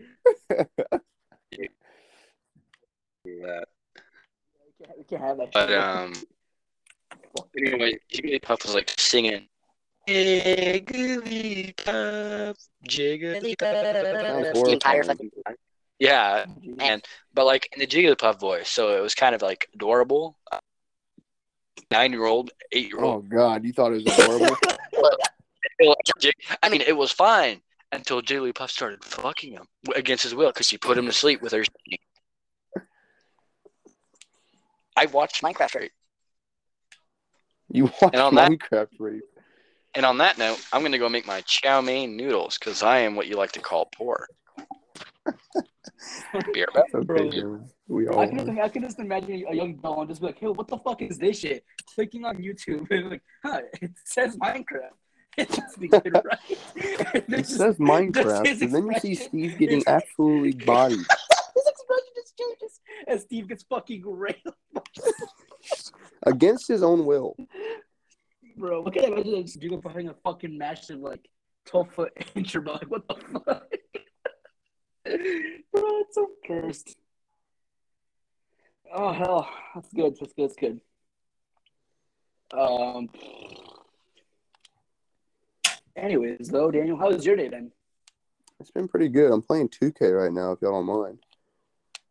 that. 3.25 3.69
We, 4.83 4.87
can't, 4.87 4.99
we 4.99 5.05
can't 5.05 5.23
have 5.23 5.37
that. 5.39 5.53
But 5.53 5.73
um, 5.73 6.15
anyway, 7.57 7.99
Jigglypuff 8.13 8.65
was 8.65 8.75
like 8.75 8.93
singing. 8.99 9.49
Jigglypuff, 10.09 10.85
Jigglypuff. 12.89 14.55
Sounds 14.55 14.63
The 14.63 14.71
entire 14.73 15.05
fucking. 15.05 15.31
Yeah, 15.99 16.47
and 16.81 17.05
but 17.33 17.47
like 17.47 17.69
in 17.73 17.79
the 17.79 17.87
Jigglypuff 17.87 18.41
voice, 18.41 18.69
so 18.69 18.97
it 18.97 19.01
was 19.01 19.15
kind 19.15 19.35
of 19.35 19.43
like 19.43 19.69
adorable. 19.75 20.37
Nine 21.91 22.13
year 22.13 22.25
old, 22.25 22.51
eight 22.73 22.89
year 22.89 23.01
old. 23.01 23.27
Oh. 23.27 23.37
God, 23.37 23.65
you 23.65 23.73
thought 23.73 23.93
it 23.93 24.05
was 24.05 24.19
adorable. 24.19 24.57
I 26.63 26.69
mean, 26.69 26.81
it 26.81 26.97
was 26.97 27.13
fine 27.13 27.61
until 27.93 28.23
Jigglypuff 28.23 28.71
started 28.71 29.05
fucking 29.05 29.53
him 29.53 29.67
against 29.95 30.25
his 30.25 30.35
will 30.35 30.49
because 30.51 30.67
she 30.67 30.79
put 30.79 30.99
him 30.99 31.07
to 31.07 31.13
sleep 31.13 31.43
with 31.43 31.53
her. 31.53 31.65
I 34.97 35.07
watched 35.07 35.43
Minecraft 35.43 35.75
rape, 35.75 35.93
you 37.71 37.85
watched 37.85 38.15
And 38.15 38.17
on 38.23 38.35
that- 38.37 38.51
Minecraft 38.51 38.89
rape. 38.99 39.23
and 39.95 40.05
on 40.07 40.19
that 40.19 40.39
note, 40.39 40.59
I'm 40.73 40.83
gonna 40.83 40.99
go 40.99 41.09
make 41.09 41.27
my 41.27 41.41
chow 41.43 41.81
mein 41.81 42.17
noodles 42.17 42.59
because 42.59 42.83
I 42.83 42.99
am 42.99 43.15
what 43.17 43.27
you 43.27 43.37
like 43.37 43.53
to 43.53 43.61
call 43.61 43.89
poor. 43.95 44.29
Be 46.53 46.61
right 46.61 46.75
back. 46.75 46.85
Okay, 46.95 47.05
Bro. 47.05 47.31
man. 47.31 47.71
We 47.89 48.09
I 48.09 48.13
all. 48.13 48.27
can, 48.29 48.39
just, 48.47 48.59
I 48.59 48.69
can 48.69 48.83
just 48.83 48.99
imagine 48.99 49.45
a 49.49 49.55
young 49.55 49.75
Bell 49.75 50.01
and 50.01 50.09
just 50.09 50.21
be 50.21 50.29
like, 50.29 50.39
hey, 50.39 50.47
what 50.49 50.67
the 50.69 50.79
fuck 50.79 51.01
is 51.03 51.19
this 51.19 51.39
shit? 51.41 51.65
Clicking 51.95 52.25
on 52.25 52.37
YouTube 52.39 52.91
and 52.91 53.11
like, 53.11 53.23
huh, 53.45 53.61
it 53.81 53.93
says 54.05 54.37
Minecraft. 54.37 54.91
It 55.39 55.49
must 55.59 55.81
be 55.81 55.89
good, 55.89 56.13
right? 56.13 56.39
It 57.15 57.27
just- 57.29 57.57
says 57.57 57.77
Minecraft, 57.79 58.61
and 58.63 58.73
then 58.75 58.87
you 58.89 58.99
see 59.01 59.15
Steve 59.15 59.59
getting 59.59 59.83
absolutely 59.87 60.53
bodied. 60.53 61.07
His 62.39 62.49
expression 62.51 62.57
just 62.61 62.81
changes 62.81 62.81
as 63.07 63.23
Steve 63.23 63.49
gets 63.49 63.63
fucking 63.65 64.03
railed. 64.05 64.37
against 66.25 66.69
his 66.69 66.83
own 66.83 67.05
will. 67.05 67.37
Bro, 68.57 68.83
look 68.83 68.97
at 68.97 69.03
that. 69.03 69.13
Imagine 69.13 69.43
this 69.43 69.55
dude 69.55 69.81
having 69.85 70.09
a 70.09 70.15
fucking 70.25 70.57
massive, 70.57 71.01
like, 71.01 71.29
12 71.67 71.93
foot 71.93 72.13
inch, 72.35 72.53
bro. 72.53 72.75
Like, 72.75 72.91
what 72.91 73.09
the 73.09 73.15
fuck? 73.15 73.65
bro, 75.05 76.01
it's 76.01 76.15
so 76.15 76.29
cursed. 76.47 76.97
Oh, 78.95 79.13
hell. 79.13 79.49
That's 79.75 79.93
good. 79.93 80.17
That's 80.21 80.33
good. 80.33 80.51
That's 80.51 80.57
good. 80.57 80.81
Um. 82.55 83.09
Anyways, 85.97 86.49
though, 86.49 86.71
Daniel, 86.71 86.99
how 86.99 87.09
was 87.11 87.25
your 87.25 87.37
day 87.37 87.49
then? 87.49 87.71
It's 88.61 88.71
been 88.71 88.89
pretty 88.89 89.09
good. 89.09 89.33
I'm 89.33 89.43
playing 89.43 89.71
2K 89.71 90.19
right 90.19 90.33
now, 90.33 90.53
if 90.53 90.63
y'all 90.63 90.73
don't 90.73 90.87
mind. 90.87 91.19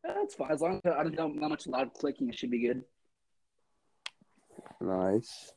That's 0.04 0.36
fine. 0.36 0.52
As 0.52 0.62
long 0.62 0.82
as 0.84 0.94
I 0.94 1.04
don't 1.04 1.16
know 1.16 1.28
not 1.28 1.50
much 1.50 1.68
loud 1.68 1.94
clicking, 1.94 2.30
it 2.30 2.38
should 2.38 2.52
be 2.52 2.60
good. 2.60 2.84
Nice. 4.80 5.54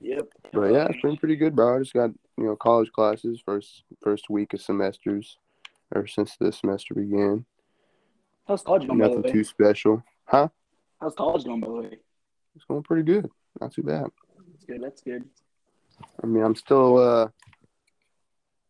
Yep. 0.00 0.28
But 0.52 0.72
yeah, 0.72 0.86
it's 0.86 1.00
been 1.00 1.16
pretty 1.16 1.36
good, 1.36 1.56
bro. 1.56 1.76
I 1.76 1.78
just 1.80 1.94
got 1.94 2.10
you 2.38 2.44
know 2.44 2.56
college 2.56 2.92
classes 2.92 3.40
first 3.44 3.82
first 4.02 4.28
week 4.28 4.52
of 4.52 4.60
semesters, 4.60 5.38
ever 5.94 6.06
since 6.06 6.36
the 6.38 6.52
semester 6.52 6.94
began. 6.94 7.44
How's 8.46 8.62
college 8.62 8.86
going, 8.86 9.00
by 9.00 9.08
the 9.08 9.16
Nothing 9.16 9.32
too 9.32 9.44
special, 9.44 10.04
huh? 10.26 10.48
How's 11.00 11.14
college 11.14 11.44
going, 11.44 11.60
by 11.60 11.66
the 11.66 11.72
way? 11.72 11.98
It's 12.54 12.64
going 12.64 12.82
pretty 12.82 13.02
good. 13.02 13.28
Not 13.60 13.72
too 13.72 13.82
bad. 13.82 14.06
That's 14.52 14.64
good. 14.64 14.82
That's 14.82 15.02
good. 15.02 15.24
I 16.22 16.26
mean, 16.26 16.44
I'm 16.44 16.54
still 16.54 16.98
uh 16.98 17.28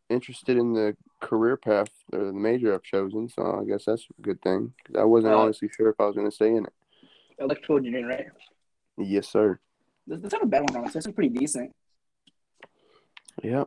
interested 0.09 0.57
in 0.57 0.73
the 0.73 0.97
career 1.21 1.57
path 1.57 1.89
or 2.13 2.25
the 2.25 2.33
major 2.33 2.75
I've 2.75 2.83
chosen, 2.83 3.29
so 3.29 3.61
I 3.61 3.65
guess 3.65 3.85
that's 3.85 4.07
a 4.19 4.23
good 4.23 4.41
thing. 4.43 4.73
I 4.99 5.05
wasn't 5.05 5.35
Uh, 5.35 5.39
honestly 5.39 5.69
sure 5.75 5.89
if 5.91 6.01
I 6.01 6.07
was 6.07 6.15
going 6.15 6.29
to 6.29 6.35
stay 6.35 6.51
in 6.55 6.65
it. 6.67 6.73
Electrical 7.39 7.79
engineering, 7.79 8.07
right? 8.07 8.27
Yes, 8.99 9.29
sir. 9.29 9.59
This, 10.07 10.21
this 10.21 10.33
not 10.33 10.43
a 10.43 10.47
bad 10.47 10.63
one, 10.63 10.77
honestly. 10.77 10.99
This 10.99 11.07
is 11.07 11.13
pretty 11.13 11.37
decent. 11.37 11.75
Yeah. 13.43 13.65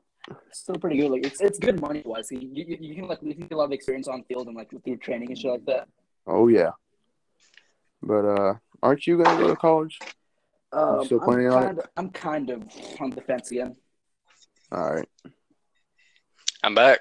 It's 0.48 0.60
still 0.60 0.76
pretty 0.76 0.98
good. 0.98 1.10
Like 1.12 1.26
it's 1.26 1.42
it's 1.42 1.58
good 1.58 1.82
money 1.82 2.04
wise. 2.06 2.32
You, 2.32 2.40
you, 2.40 2.78
you 2.80 2.96
can 2.96 3.08
like 3.08 3.20
you 3.24 3.34
can 3.34 3.44
get 3.48 3.54
a 3.54 3.58
lot 3.58 3.66
of 3.66 3.72
experience 3.72 4.08
on 4.08 4.24
field 4.24 4.48
and 4.48 4.56
like 4.56 4.70
through 4.70 4.98
training 4.98 5.30
and 5.30 5.38
shit 5.38 5.50
like 5.52 5.66
that. 5.66 5.88
Oh 6.28 6.48
yeah. 6.48 6.72
But 8.04 8.26
uh, 8.26 8.54
aren't 8.84 9.08
you 9.08 9.18
going 9.18 9.38
to 9.38 9.44
go 9.44 9.50
to 9.50 9.56
college? 9.56 9.98
Um, 10.72 11.04
still 11.06 11.20
I'm 11.20 11.26
planning 11.26 11.48
on 11.48 11.64
it? 11.64 11.66
kind 11.66 11.80
of, 11.80 11.86
I'm 11.98 12.10
kind 12.12 12.50
of 12.52 12.64
on 13.00 13.10
the 13.10 13.22
fence 13.22 13.50
again. 13.50 13.76
All 14.72 14.94
right. 14.94 15.08
I'm 16.64 16.76
back. 16.76 17.00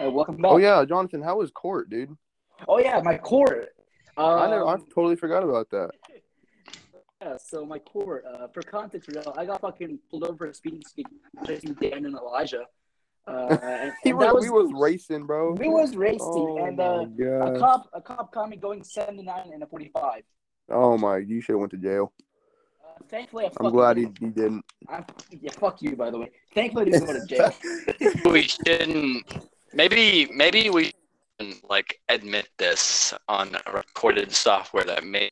Uh, 0.00 0.10
welcome 0.10 0.36
back. 0.36 0.52
Oh 0.52 0.58
yeah, 0.58 0.84
Jonathan, 0.84 1.22
how 1.22 1.38
was 1.38 1.50
court, 1.50 1.90
dude? 1.90 2.16
Oh 2.68 2.78
yeah, 2.78 3.00
my 3.02 3.18
court. 3.18 3.70
Um, 4.16 4.38
I 4.38 4.50
never, 4.50 4.66
I 4.66 4.76
totally 4.94 5.16
forgot 5.16 5.42
about 5.42 5.70
that. 5.70 5.90
Yeah, 7.20 7.36
so 7.36 7.66
my 7.66 7.80
court. 7.80 8.24
Uh, 8.24 8.46
for 8.46 8.62
context, 8.62 9.08
real, 9.08 9.34
I 9.36 9.44
got 9.44 9.60
fucking 9.60 9.98
pulled 10.08 10.22
over 10.22 10.46
for 10.46 10.52
speeding, 10.52 10.84
speeding, 10.86 11.18
chasing 11.44 11.74
Dan 11.74 12.06
and 12.06 12.14
Elijah. 12.14 12.62
Uh, 13.26 13.58
and, 13.60 13.92
He 14.04 14.10
and 14.10 14.20
was, 14.20 14.26
that 14.28 14.40
we 14.40 14.50
was 14.50 14.70
racing, 14.72 15.26
bro. 15.26 15.54
we 15.54 15.68
was 15.68 15.96
racing, 15.96 16.20
Oh 16.20 16.64
and 16.64 16.78
uh, 16.78 17.06
a 17.44 17.58
cop 17.58 17.90
a 17.92 18.00
cop 18.00 18.30
caught 18.32 18.48
me 18.48 18.56
going 18.56 18.84
79 18.84 19.50
and 19.52 19.64
a 19.64 19.66
45. 19.66 20.22
Oh 20.70 20.96
my, 20.96 21.16
you 21.16 21.40
should 21.40 21.54
have 21.54 21.58
went 21.58 21.72
to 21.72 21.76
jail. 21.76 22.12
Uh, 22.84 23.02
thankfully, 23.08 23.46
I 23.46 23.48
I'm 23.48 23.52
fucking 23.54 23.70
glad 23.70 23.96
he, 23.96 24.06
he 24.20 24.26
didn't. 24.26 24.64
I'm, 24.88 25.04
yeah, 25.32 25.50
fuck 25.50 25.82
you, 25.82 25.96
by 25.96 26.10
the 26.12 26.18
way. 26.20 26.30
Thankfully, 26.54 26.86
I 26.86 26.98
didn't 27.00 27.06
go 27.06 27.14
to 27.14 27.26
jail. 28.14 28.32
We 28.32 28.42
shouldn't. 28.42 29.48
Maybe 29.72 30.28
maybe 30.34 30.70
we 30.70 30.92
shouldn't 31.40 31.68
like 31.68 32.00
admit 32.08 32.48
this 32.56 33.12
on 33.28 33.56
a 33.66 33.72
recorded 33.72 34.32
software 34.32 34.84
that 34.84 35.04
may 35.04 35.30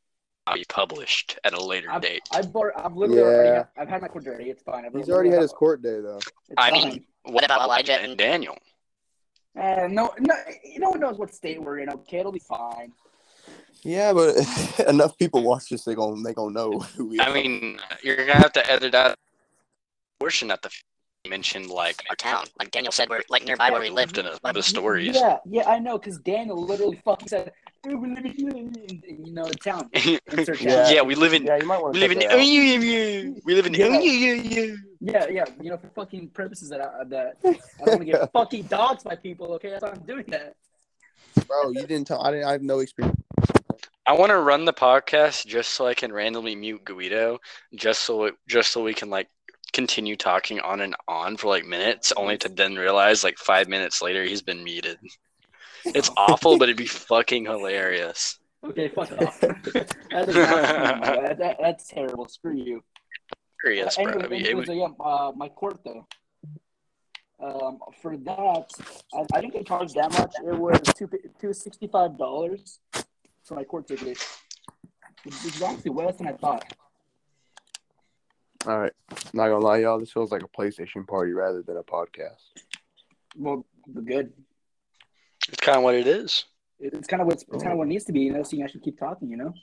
be 0.55 0.65
published 0.69 1.39
at 1.45 1.55
a 1.55 1.63
later 1.65 1.91
I've, 1.91 2.03
date. 2.03 2.23
I've, 2.33 2.53
bar- 2.53 2.73
I've 2.77 2.95
literally 2.95 3.23
already, 3.23 3.49
Yeah. 3.49 3.65
I've 3.77 3.89
had 3.89 4.03
my 4.03 4.09
court 4.09 4.27
already. 4.27 4.51
It's 4.51 4.63
fine. 4.63 4.85
I've 4.85 4.95
He's 4.95 5.11
already 5.11 5.31
had 5.31 5.41
his 5.41 5.53
court 5.53 5.83
day 5.83 6.01
though. 6.01 6.19
It's 6.19 6.55
I 6.57 6.71
fine. 6.71 6.89
mean, 6.89 7.05
what 7.25 7.45
about 7.45 7.63
Elijah 7.63 8.01
and 8.01 8.17
Daniel? 8.17 8.57
Uh, 9.59 9.89
no, 9.91 10.13
no, 10.21 10.35
no 10.77 10.91
one 10.91 11.01
knows 11.01 11.19
what 11.19 11.35
state 11.35 11.61
we're 11.61 11.79
in. 11.79 11.89
Okay, 11.89 12.19
it'll 12.19 12.31
be 12.31 12.39
fine. 12.39 12.93
Yeah, 13.83 14.13
but 14.13 14.37
enough 14.89 15.17
people 15.19 15.43
watch 15.43 15.69
this, 15.71 15.85
they 15.85 15.95
gonna 15.95 16.23
they 16.23 16.35
gonna 16.35 16.53
know 16.53 16.79
who 16.79 17.07
we 17.07 17.21
I 17.21 17.33
mean, 17.33 17.81
you're 18.03 18.17
gonna 18.17 18.35
have 18.35 18.53
to 18.53 18.71
edit 18.71 18.95
out 18.95 19.17
portion 20.21 20.49
that 20.49 20.63
the 20.63 20.69
f- 20.69 20.83
mentioned, 21.27 21.69
like 21.71 22.03
our 22.09 22.17
town, 22.17 22.47
like 22.59 22.71
Daniel 22.71 22.93
said, 22.93 23.09
we're 23.09 23.23
like 23.29 23.45
nearby 23.45 23.71
where 23.71 23.81
we 23.81 23.91
lived 23.91 24.19
in 24.19 24.27
a, 24.27 24.53
the 24.53 24.63
stories. 24.63 25.17
Yeah, 25.17 25.39
yeah, 25.45 25.69
I 25.69 25.79
know, 25.79 25.99
because 25.99 26.19
Daniel 26.19 26.57
literally 26.63 27.01
fucking 27.05 27.29
said, 27.29 27.53
"Hey, 27.85 27.95
we 27.95 28.09
live 28.09 28.25
in, 28.25 28.75
in, 28.77 29.03
you 29.27 29.33
know, 29.33 29.45
the 29.45 29.55
town. 29.55 29.89
Insert 30.33 30.61
Yeah. 30.61 30.91
yeah, 30.91 31.03
we 31.03 31.15
live 31.15 31.35
in. 31.35 31.45
Yeah, 31.45 31.57
you 31.57 31.67
might 31.67 31.81
want 31.81 31.95
We 31.95 32.01
to 32.01 32.09
live 32.09 32.17
in. 32.17 32.29
Oh. 32.31 32.37
We 33.45 33.55
live 33.55 33.67
in. 33.67 33.75
Yeah. 33.75 33.87
Oh, 33.87 33.99
yeah, 34.01 34.35
yeah, 34.35 34.43
yeah. 34.43 34.75
Yeah, 35.01 35.27
yeah, 35.29 35.45
you 35.61 35.71
know, 35.71 35.77
for 35.77 35.89
fucking 35.89 36.31
purposes 36.31 36.71
that 36.71 36.81
I, 36.81 37.05
that 37.05 37.37
I 37.45 37.53
don't 37.85 37.89
want 37.89 38.01
to 38.01 38.05
get 38.05 38.33
fucking 38.33 38.63
dogs 38.65 39.05
by 39.05 39.15
people. 39.15 39.53
Okay, 39.55 39.71
that's 39.71 39.83
why 39.83 39.91
I'm 39.91 40.01
doing 40.01 40.25
that. 40.29 40.57
bro. 41.47 41.71
You 41.71 41.87
didn't 41.87 42.07
tell. 42.07 42.23
I 42.23 42.31
didn't. 42.31 42.47
I 42.47 42.53
have 42.53 42.63
no 42.63 42.81
experience. 42.81 43.21
I 44.09 44.13
want 44.13 44.31
to 44.31 44.39
run 44.39 44.65
the 44.65 44.73
podcast 44.73 45.47
just 45.47 45.71
so 45.71 45.85
I 45.87 45.95
can 45.95 46.13
randomly 46.13 46.55
mute 46.55 46.85
Guido, 46.85 47.39
just 47.75 48.03
so 48.03 48.25
it, 48.27 48.35
just 48.47 48.71
so 48.71 48.83
we 48.85 48.95
can 48.95 49.11
like 49.11 49.29
continue 49.81 50.17
talking 50.17 50.59
on 50.61 50.81
and 50.81 50.97
on 51.07 51.37
for 51.37 51.49
like 51.49 51.67
minutes, 51.67 52.11
only 52.17 52.39
to 52.39 52.49
then 52.49 52.75
realize 52.77 53.23
like 53.23 53.37
five 53.37 53.69
minutes 53.69 54.01
later 54.01 54.25
he's 54.25 54.41
been 54.43 54.65
muted. 54.65 54.99
It's 55.85 56.11
awful, 56.17 56.57
but 56.59 56.65
it'd 56.71 56.79
be 56.79 56.87
fucking 56.87 57.45
hilarious. 57.45 58.39
Okay, 58.65 58.89
fuck 58.89 59.13
off. 59.21 59.39
that 59.41 59.63
that, 60.11 61.37
that, 61.39 61.57
that's 61.61 61.87
terrible. 61.89 62.27
Screw 62.27 62.57
you. 62.57 62.83
Hilarious, 63.63 63.99
Uh, 63.99 64.03
bro. 64.05 64.13
anyway, 64.13 64.25
It'd 64.25 64.31
be- 64.31 64.45
anyways, 64.51 64.69
would- 64.69 64.77
yeah, 64.79 64.89
uh, 65.05 65.33
my 65.37 65.49
court 65.51 65.79
though. 65.85 66.07
Um, 67.39 67.79
for 68.01 68.17
that, 68.17 68.67
I, 69.15 69.27
I 69.35 69.41
didn't 69.43 69.53
get 69.53 69.67
charged 69.67 69.95
that 69.97 70.11
much. 70.19 70.33
It 70.43 70.59
was 70.59 70.81
two 70.97 71.07
two 71.39 71.53
sixty 71.53 71.87
five 71.87 72.17
dollars 72.17 72.79
for 73.45 73.55
my 73.57 73.65
court 73.65 73.87
ticket, 73.87 74.17
which 75.23 75.45
is 75.45 75.61
honestly 75.61 75.91
less 75.93 76.17
than 76.17 76.29
I 76.29 76.33
thought. 76.33 76.65
All 78.67 78.79
right, 78.81 78.93
not 79.33 79.49
gonna 79.49 79.59
lie, 79.65 79.79
y'all. 79.79 79.99
This 80.01 80.11
feels 80.13 80.33
like 80.33 80.43
a 80.43 80.49
PlayStation 80.49 81.07
party 81.07 81.33
rather 81.33 81.63
than 81.63 81.77
a 81.77 81.83
podcast. 81.85 82.43
Well, 83.37 83.65
good. 84.05 84.33
it's 85.49 85.61
kind 85.61 85.79
of 85.79 85.85
what 85.85 85.95
it 85.95 86.07
is. 86.07 86.45
It's 86.81 87.07
kind 87.07 87.21
of 87.21 87.27
what 87.29 87.35
it's, 87.35 87.45
kind 87.63 87.73
of 87.73 87.79
what 87.79 87.85
it 87.85 87.91
needs 87.91 88.05
to 88.07 88.13
be, 88.13 88.21
you 88.23 88.33
know. 88.33 88.43
So 88.43 88.57
you 88.57 88.65
actually 88.65 88.81
keep 88.81 88.99
talking, 88.99 89.31
you 89.31 89.37
know. 89.37 89.55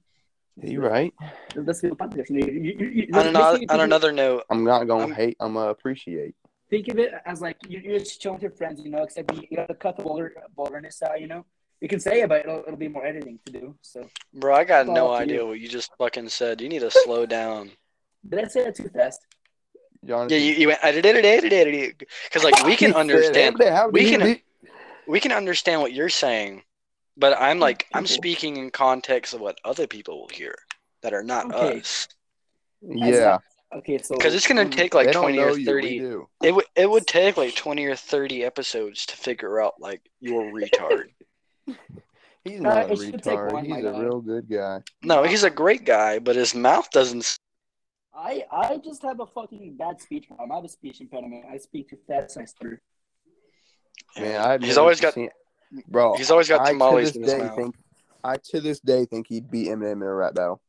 Yeah, 0.56 0.70
you 0.70 0.82
right. 0.82 1.14
Let's 1.56 1.82
get 1.82 1.92
a 1.92 1.96
podcast. 1.96 2.30
You 2.30 2.40
know, 2.40 2.48
you, 2.48 2.54
you, 2.80 2.88
you, 2.88 3.08
On 3.14 3.28
another, 3.28 3.60
on 3.70 3.80
another 3.82 4.12
note, 4.14 4.44
I'm 4.50 4.64
not 4.64 4.86
gonna 4.86 5.06
Um, 5.06 5.12
hate. 5.12 5.36
I'm 5.40 5.54
gonna 5.54 5.70
appreciate. 5.72 6.36
think 6.70 6.88
of 6.88 6.98
it 6.98 7.12
as 7.26 7.42
like 7.42 7.58
you- 7.68 7.80
you're 7.80 8.00
just 8.00 8.22
chilling 8.22 8.36
with 8.36 8.44
your 8.44 8.52
friends, 8.52 8.82
you 8.84 8.90
know. 8.90 9.04
Except 9.04 9.34
you, 9.36 9.42
you 9.50 9.58
gotta 9.58 9.76
cut 9.76 9.98
the 9.98 10.04
vulgar, 10.04 10.34
vulgarness 10.56 11.02
out, 11.04 11.20
you 11.20 11.28
know. 11.28 11.46
You 11.82 11.90
can 11.90 12.00
say 12.00 12.22
it, 12.22 12.30
but 12.30 12.42
it'll, 12.46 12.60
it'll 12.66 12.78
be 12.78 12.88
more 12.88 13.06
editing 13.06 13.38
to 13.46 13.52
do. 13.52 13.76
So 13.82 14.08
bro, 14.34 14.56
I 14.56 14.64
got 14.64 14.88
no 14.88 15.10
Fuck 15.10 15.18
you. 15.20 15.24
idea 15.34 15.46
what 15.46 15.60
you 15.60 15.68
just 15.68 15.92
fucking 15.98 16.30
said. 16.30 16.62
You 16.62 16.70
need 16.70 16.80
to 16.80 16.92
slow 16.92 17.26
down. 17.26 17.72
Did 18.28 18.46
I 18.46 18.48
say 18.48 18.64
that 18.66 18.76
too 18.76 18.90
fast? 18.90 19.22
Jonathan, 20.06 20.38
Yeah, 20.38 20.44
you, 20.46 20.54
you 20.54 20.68
went 20.68 20.82
because 20.82 22.44
like 22.44 22.66
we 22.66 22.76
can 22.76 22.88
He 22.90 22.94
said, 22.94 23.00
understand. 23.00 23.56
"Hey, 23.60 23.70
how 23.70 23.88
we 23.90 24.02
do 24.02 24.06
you 24.10 24.18
can- 24.18 24.42
we 25.08 25.20
can 25.20 25.32
understand 25.32 25.82
what 25.82 25.94
you're 25.94 26.10
saying, 26.10 26.64
but 27.18 27.40
I'm 27.40 27.60
like 27.60 27.88
I'm 27.94 28.06
speaking 28.08 28.58
in 28.58 28.70
context 28.72 29.34
of 29.34 29.42
what 29.42 29.58
other 29.64 29.88
people 29.88 30.20
will 30.22 30.30
hear 30.30 30.56
that 31.02 31.14
are 31.14 31.24
not 31.24 31.54
Okay. 31.54 31.80
us. 31.80 32.08
Yeah, 32.82 33.40
Okay, 33.74 33.98
so 33.98 34.16
Because 34.16 34.36
it's 34.36 34.48
gonna 34.48 34.70
take 34.70 34.94
like 34.94 35.12
20 35.12 35.40
or 35.40 35.56
30. 35.58 36.00
do. 36.00 36.30
It 36.44 36.54
would 36.54 36.66
it 36.76 36.90
would 36.90 37.08
take 37.08 37.38
like 37.38 37.56
20 37.56 37.86
or 37.86 37.96
30 37.96 38.44
episodes 38.44 39.06
to 39.08 39.18
figure 39.18 39.62
out 39.62 39.74
like 39.80 40.02
you're 40.20 40.44
retard. 40.52 41.06
He's 42.44 42.60
Uh, 42.60 42.64
not 42.64 42.90
a 42.90 42.94
it 42.94 43.00
should 43.00 43.24
take 43.24 43.40
retard. 43.40 43.54
one, 43.54 43.66
He's 43.66 43.78
a 43.78 43.92
guy. 43.92 44.00
real 44.00 44.22
good 44.22 44.50
guy. 44.50 44.82
No, 45.02 45.24
he's 45.24 45.44
a 45.44 45.50
great 45.50 45.86
guy, 45.86 46.20
but 46.20 46.36
his 46.36 46.54
mouth 46.54 46.90
doesn't. 46.92 47.38
I 48.16 48.44
I 48.52 48.78
just 48.78 49.02
have 49.04 49.20
a 49.20 49.26
fucking 49.26 49.76
bad 49.78 50.00
speech 50.02 50.28
problem. 50.28 50.52
I 50.52 50.56
have 50.56 50.66
a 50.66 50.70
speech 50.70 51.02
impediment. 51.02 51.46
I 51.52 51.58
speak 51.58 51.90
too 51.90 51.98
fast 52.08 52.36
and 52.38 52.44
I 52.44 52.46
stutter. 52.46 52.82
Man, 54.18 54.40
I've 54.42 54.62
he's 54.62 54.78
always 54.78 55.02
got. 55.02 55.14
seen- 55.14 55.30
bro. 55.88 56.16
He's 56.16 56.30
always 56.30 56.48
got 56.48 56.62
I 56.62 56.72
tamales 56.72 57.14
to 57.14 57.18
in 57.18 57.22
this 57.24 57.32
his 57.32 57.42
day 57.42 57.48
mouth. 57.48 57.56
think 57.58 57.76
I 58.24 58.38
to 58.52 58.62
this 58.62 58.80
day 58.80 59.06
think 59.06 59.28
he'd 59.28 59.50
beat 59.50 59.68
Eminem 59.68 59.94
in 59.94 60.04
a 60.04 60.14
rap 60.14 60.36
battle. 60.36 60.62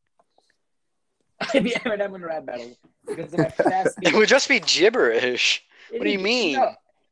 I'd 1.55 1.63
be 1.65 1.71
Eminem 1.73 2.15
in 2.15 2.23
a 2.23 2.27
rap 2.27 2.47
battle 2.47 2.77
because 3.07 3.33
of 3.35 3.39
my 3.41 3.49
fast 3.51 3.93
speech. 3.97 4.09
It 4.09 4.17
would 4.17 4.29
just 4.29 4.49
be 4.49 4.61
gibberish. 4.61 5.63
It'd 5.91 6.01
what 6.01 6.05
do 6.05 6.11
you 6.11 6.19
be- 6.19 6.25
mean? 6.25 6.53
No, 6.57 6.71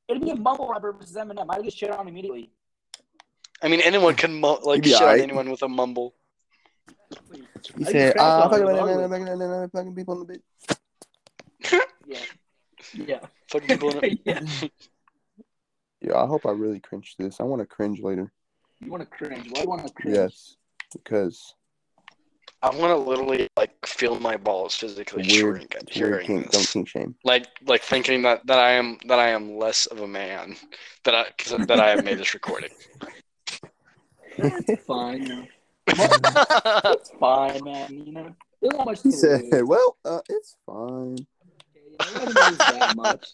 it'd 0.09 0.23
be 0.23 0.31
a 0.31 0.37
mumble 0.37 0.69
rapper 0.69 0.93
versus 0.93 1.15
Eminem. 1.17 1.47
I'd 1.51 1.63
get 1.63 1.75
shit 1.75 1.91
on 1.91 2.09
immediately. 2.09 2.51
I 3.63 3.69
mean, 3.69 3.81
anyone 3.83 4.15
can 4.15 4.33
mu- 4.35 4.57
like 4.65 4.77
He'd 4.77 4.85
be 4.85 4.91
shit 4.93 5.03
on 5.03 5.21
anyone 5.21 5.51
with 5.51 5.63
a 5.63 5.69
mumble. 5.69 6.15
He 7.77 7.85
said, 7.85 8.15
"Ah, 8.19 8.49
crap 8.49 8.61
fucking, 8.61 8.67
fucking, 8.67 9.01
ugly. 9.01 9.27
fucking, 9.27 9.27
fucking, 9.27 9.71
fucking 9.71 9.95
people 9.95 10.21
in 10.21 10.27
the 10.27 10.35
bitch." 10.35 11.81
Yeah. 12.07 12.19
Yeah. 12.95 13.21
Fuck 13.51 13.63
people 13.67 13.97
in 13.99 14.05
it. 14.05 14.19
yeah. 14.25 14.41
Yeah, 16.01 16.21
I 16.21 16.27
hope 16.27 16.47
I 16.47 16.51
really 16.51 16.81
cringe 16.81 17.15
this. 17.17 17.41
I 17.41 17.45
want 17.45 17.61
to 17.63 17.67
cringe 17.67 18.01
later. 18.01 18.33
You 18.81 18.91
want 18.91 19.03
to 19.05 19.07
cringe? 19.07 19.47
Why 19.51 19.61
do 19.61 19.63
you 19.63 19.69
want 19.69 19.87
to 19.87 19.93
cringe? 19.93 20.17
Yes, 20.17 20.57
because 20.93 21.55
I 22.61 22.71
want 22.71 22.91
to 22.91 22.97
literally 22.97 23.49
like 23.57 23.87
feel 23.87 24.19
my 24.19 24.37
balls 24.37 24.75
physically 24.75 25.23
weird, 25.23 25.59
shrink 25.59 25.77
at 25.77 25.85
weird 25.85 25.95
hearing 25.95 26.27
kink, 26.27 26.51
don't 26.51 26.61
this. 26.61 26.73
kink 26.73 26.89
shame. 26.89 27.15
Like, 27.23 27.47
like 27.67 27.83
thinking 27.83 28.23
that, 28.23 28.45
that 28.49 28.59
I 28.59 28.73
am 28.73 28.99
that 29.07 29.21
I 29.21 29.29
am 29.29 29.57
less 29.57 29.87
of 29.87 30.01
a 30.01 30.09
man 30.09 30.57
that 31.05 31.15
I 31.15 31.31
'cause 31.39 31.67
that 31.67 31.79
I 31.79 31.91
have 31.91 32.03
made 32.03 32.19
this 32.19 32.35
recording. 32.35 32.71
It's 34.39 34.85
fine. 34.85 35.49
You. 35.99 36.05
It's 36.93 37.11
fine, 37.21 37.65
man. 37.65 37.91
You 38.07 38.13
know. 38.13 38.35
There's 38.61 38.75
not 38.75 38.87
much 38.87 39.01
to 39.03 39.09
He 39.09 39.13
said, 39.13 39.43
lose. 39.53 39.65
"Well, 39.65 39.97
uh, 40.05 40.21
it's 40.29 40.57
fine." 40.67 41.19
Yeah, 41.75 41.83
it 41.99 42.15
wasn't 42.15 42.49
lose 42.49 42.59
that 42.59 42.97
much. 42.97 43.27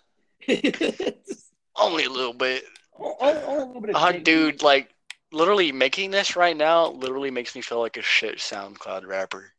Only 1.76 2.04
a 2.04 2.10
little 2.10 2.32
bit. 2.32 2.64
only- 2.98 3.16
only 3.42 3.62
a 3.62 3.64
little 3.66 3.80
bit 3.80 3.94
Uh, 3.94 4.12
dude, 4.12 4.62
like 4.62 4.90
literally 5.32 5.70
making 5.72 6.10
this 6.10 6.34
right 6.36 6.56
now 6.56 6.88
literally 6.88 7.30
makes 7.30 7.54
me 7.54 7.60
feel 7.60 7.80
like 7.80 7.96
a 7.96 8.02
shit 8.02 8.38
SoundCloud 8.38 9.06
rapper. 9.06 9.52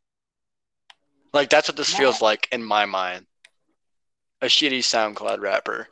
Like 1.34 1.50
that's 1.50 1.68
what 1.70 1.78
this 1.78 1.94
feels 1.94 2.22
like 2.22 2.48
in 2.52 2.64
my 2.64 2.86
mind. 2.86 3.26
A 4.42 4.48
shitty 4.48 4.80
SoundCloud 4.80 5.40
rapper. 5.40 5.88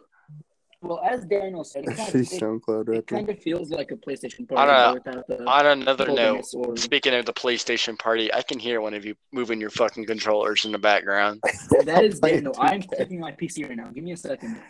Well, 0.88 1.02
as 1.04 1.26
Daniel 1.26 1.65
said, 1.65 1.84
it 1.84 1.97
kind, 1.97 2.12
She's 2.13 2.32
of, 2.32 2.38
it, 2.38 2.41
SoundCloud 2.41 2.88
it 2.88 2.91
rapper. 2.91 3.02
kind 3.15 3.30
of 3.30 3.39
feels 3.39 3.71
like 3.71 3.91
a 3.91 3.95
PlayStation 3.97 4.47
party 4.47 4.71
don't 4.71 5.04
but 5.06 5.15
without 5.15 5.28
the 5.28 5.43
On 5.45 5.65
another 5.65 6.06
note, 6.08 6.45
holdiness 6.45 6.54
or- 6.54 6.78
speaking 6.78 7.13
of 7.13 7.26
the 7.26 7.34
PlayStation 7.34 8.00
party, 8.00 8.34
I 8.34 8.41
can 8.41 8.58
hear 8.58 8.80
one 8.80 8.93
of 8.93 9.04
you 9.04 9.13
moving 9.34 9.60
your 9.60 9.69
fucking 9.69 10.06
controllers 10.06 10.63
in 10.63 10.71
the 10.71 10.78
background. 10.80 11.41
That 11.84 12.04
is 12.06 12.21
Daniel. 12.21 12.54
I'm 12.58 12.82
checking 12.82 13.19
my 13.19 13.34
PC 13.34 13.67
right 13.67 13.76
now. 13.76 13.88
Give 13.89 14.04
me 14.06 14.13
a 14.13 14.17
second. 14.17 14.62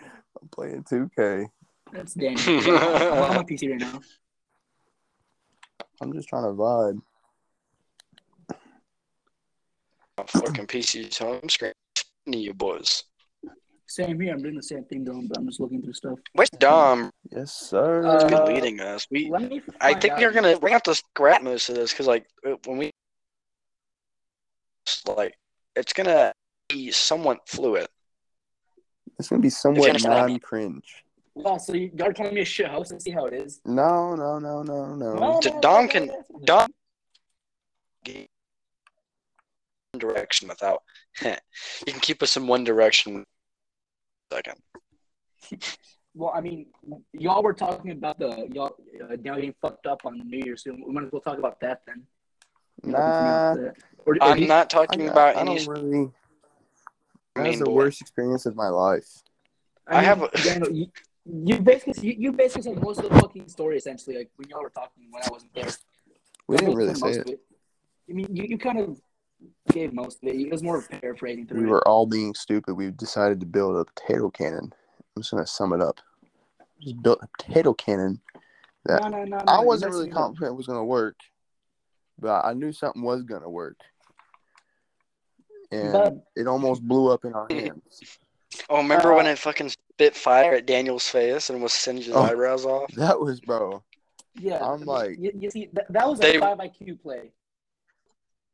I'm 0.41 0.47
playing 0.49 0.83
2K. 0.85 1.45
That's 1.93 2.15
Daniel. 2.15 2.39
I'm 2.77 3.21
on 3.23 3.35
my 3.35 3.43
PC 3.43 3.69
right 3.69 3.79
now. 3.79 3.99
I'm 6.01 6.13
just 6.13 6.27
trying 6.29 6.43
to 6.45 6.49
vibe. 6.49 6.99
My 10.17 10.23
fucking 10.25 10.65
PC's 10.65 11.17
home 11.19 11.47
screen. 11.47 11.73
You 12.25 12.55
boys. 12.55 13.03
Same 13.97 14.19
here. 14.19 14.31
I'm 14.31 14.43
doing 14.43 14.53
the 14.53 14.61
same 14.61 14.83
thing, 14.83 15.03
though, 15.03 15.23
but 15.27 15.39
I'm 15.39 15.47
just 15.47 15.59
looking 15.59 15.81
through 15.81 15.93
stuff. 15.93 16.19
Where's 16.33 16.51
Dom? 16.51 17.09
Yes, 17.31 17.51
sir. 17.51 18.05
Uh, 18.05 18.29
Good 18.29 18.47
leading 18.47 18.79
us. 18.79 19.07
We 19.09 19.27
Let 19.31 19.49
me. 19.49 19.59
I 19.81 19.95
think 19.95 20.13
out. 20.13 20.19
we're 20.19 20.31
gonna 20.31 20.51
we're 20.53 20.69
gonna 20.69 20.73
have 20.73 20.83
to 20.83 20.93
scrap 20.93 21.41
most 21.41 21.69
of 21.69 21.73
this 21.75 21.93
because 21.93 22.05
like 22.05 22.27
uh, 22.45 22.57
when 22.65 22.77
we 22.77 22.91
like 25.07 25.33
it's 25.75 25.93
gonna 25.93 26.31
be 26.69 26.91
somewhat 26.91 27.39
fluid. 27.47 27.87
it's 29.17 29.29
gonna 29.29 29.41
be 29.41 29.49
somewhat 29.49 29.89
understand 29.89 30.13
what 30.13 30.23
I 30.23 30.27
mean. 30.27 30.33
non-cringe. 30.35 31.03
Wow, 31.33 31.57
so 31.57 31.73
you 31.73 31.89
are 31.99 32.13
calling 32.13 32.35
me 32.35 32.41
a 32.41 32.45
shit 32.45 32.67
host 32.67 32.91
and 32.91 33.01
see 33.01 33.09
how 33.09 33.25
it 33.25 33.33
is. 33.33 33.61
No, 33.65 34.13
no, 34.13 34.37
no, 34.37 34.61
no, 34.61 34.93
no. 34.93 35.13
No, 35.13 35.39
D- 35.41 35.49
no, 35.49 35.59
Dom 35.61 35.87
can- 35.87 36.05
no, 36.05 36.23
no. 36.29 36.45
Dom 36.45 36.67
direction 39.97 40.47
without 40.47 40.83
you 41.23 41.33
can 41.87 41.99
keep 41.99 42.21
us 42.21 42.37
in 42.37 42.45
one 42.45 42.63
direction. 42.63 43.25
Second. 44.31 44.55
Well, 46.13 46.31
I 46.35 46.41
mean, 46.41 46.65
y'all 47.13 47.43
were 47.43 47.53
talking 47.53 47.91
about 47.91 48.17
the 48.19 48.47
y'all 48.51 48.75
uh, 49.03 49.15
now 49.23 49.35
getting 49.35 49.53
fucked 49.61 49.85
up 49.85 50.01
on 50.05 50.19
New 50.27 50.41
Year's. 50.43 50.63
So 50.63 50.71
we 50.73 50.91
might 50.91 51.05
as 51.05 51.11
well 51.11 51.21
talk 51.21 51.37
about 51.37 51.59
that 51.61 51.81
then. 51.85 52.03
Nah, 52.83 53.53
Or, 53.53 53.73
or 54.05 54.17
I'm 54.21 54.35
do 54.37 54.41
you- 54.43 54.47
not 54.47 54.65
I, 54.73 54.85
talking 54.85 55.07
about 55.07 55.35
I 55.35 55.41
any. 55.41 55.63
don't 55.63 55.67
really. 55.67 56.11
That 57.35 57.47
was 57.47 57.59
the 57.59 57.65
boy. 57.65 57.71
worst 57.73 58.01
experience 58.01 58.45
of 58.47 58.55
my 58.55 58.67
life. 58.69 59.07
I 59.87 60.01
have 60.01 60.19
mean, 60.19 60.29
a- 60.33 60.41
Daniel, 60.43 60.71
you, 60.71 60.87
you 61.25 61.59
basically 61.59 62.07
you, 62.09 62.15
you 62.17 62.31
basically 62.31 62.63
said 62.63 62.81
most 62.83 62.99
of 62.99 63.09
the 63.09 63.19
fucking 63.19 63.47
story 63.47 63.77
essentially. 63.77 64.17
Like 64.17 64.31
when 64.37 64.49
y'all 64.49 64.63
were 64.63 64.71
talking 64.71 65.03
when 65.11 65.21
I 65.23 65.27
wasn't 65.31 65.53
there. 65.53 65.69
We 66.47 66.57
didn't 66.57 66.75
really 66.75 66.95
say 66.95 66.99
most 67.17 67.29
it. 67.29 67.39
I 68.09 68.13
mean, 68.13 68.27
you, 68.35 68.43
you 68.45 68.57
kind 68.57 68.79
of 68.79 68.99
gave 69.71 69.93
most 69.93 70.23
of 70.23 70.29
it. 70.29 70.35
It 70.39 70.51
was 70.51 70.63
more 70.63 70.77
of 70.77 70.89
paraphrasing 70.89 71.45
through 71.47 71.59
We 71.61 71.67
it. 71.67 71.69
were 71.69 71.87
all 71.87 72.05
being 72.05 72.33
stupid. 72.33 72.73
We 72.75 72.91
decided 72.91 73.39
to 73.41 73.45
build 73.45 73.75
a 73.75 73.85
potato 73.85 74.29
cannon. 74.29 74.73
I'm 75.15 75.21
just 75.21 75.31
gonna 75.31 75.45
sum 75.47 75.73
it 75.73 75.81
up. 75.81 75.99
Just 76.81 77.01
built 77.01 77.19
a 77.21 77.27
potato 77.37 77.73
cannon. 77.73 78.21
that- 78.85 79.01
no, 79.01 79.09
no, 79.09 79.23
no, 79.25 79.37
no, 79.37 79.43
I 79.47 79.59
wasn't 79.61 79.91
really 79.91 80.09
confident 80.09 80.53
it 80.53 80.55
was 80.55 80.67
gonna 80.67 80.85
work, 80.85 81.17
but 82.19 82.45
I 82.45 82.53
knew 82.53 82.71
something 82.71 83.01
was 83.01 83.23
gonna 83.23 83.49
work, 83.49 83.77
and 85.71 85.91
But- 85.91 86.13
it 86.37 86.47
almost 86.47 86.81
blew 86.87 87.11
up 87.11 87.25
in 87.25 87.33
our 87.33 87.47
hands. 87.49 88.17
Oh, 88.69 88.77
remember 88.77 89.13
when 89.13 89.27
Uh, 89.27 89.31
it 89.31 89.39
fucking 89.39 89.69
spit 89.69 90.15
fire 90.15 90.53
at 90.53 90.65
Daniel's 90.65 91.07
face 91.07 91.49
and 91.49 91.61
was 91.61 91.73
singing 91.73 92.03
his 92.03 92.15
Oh. 92.15 92.21
eyebrows 92.21 92.65
off? 92.65 92.89
That 92.93 93.19
was, 93.19 93.41
bro. 93.41 93.83
Yeah, 94.35 94.65
I'm 94.65 94.81
like- 94.85 95.17
you, 95.19 95.31
you 95.37 95.51
see, 95.51 95.69
that, 95.73 95.91
that 95.91 96.07
was 96.07 96.19
They- 96.19 96.37
a 96.37 96.39
five 96.39 96.59
IQ 96.59 96.95
play. 97.01 97.31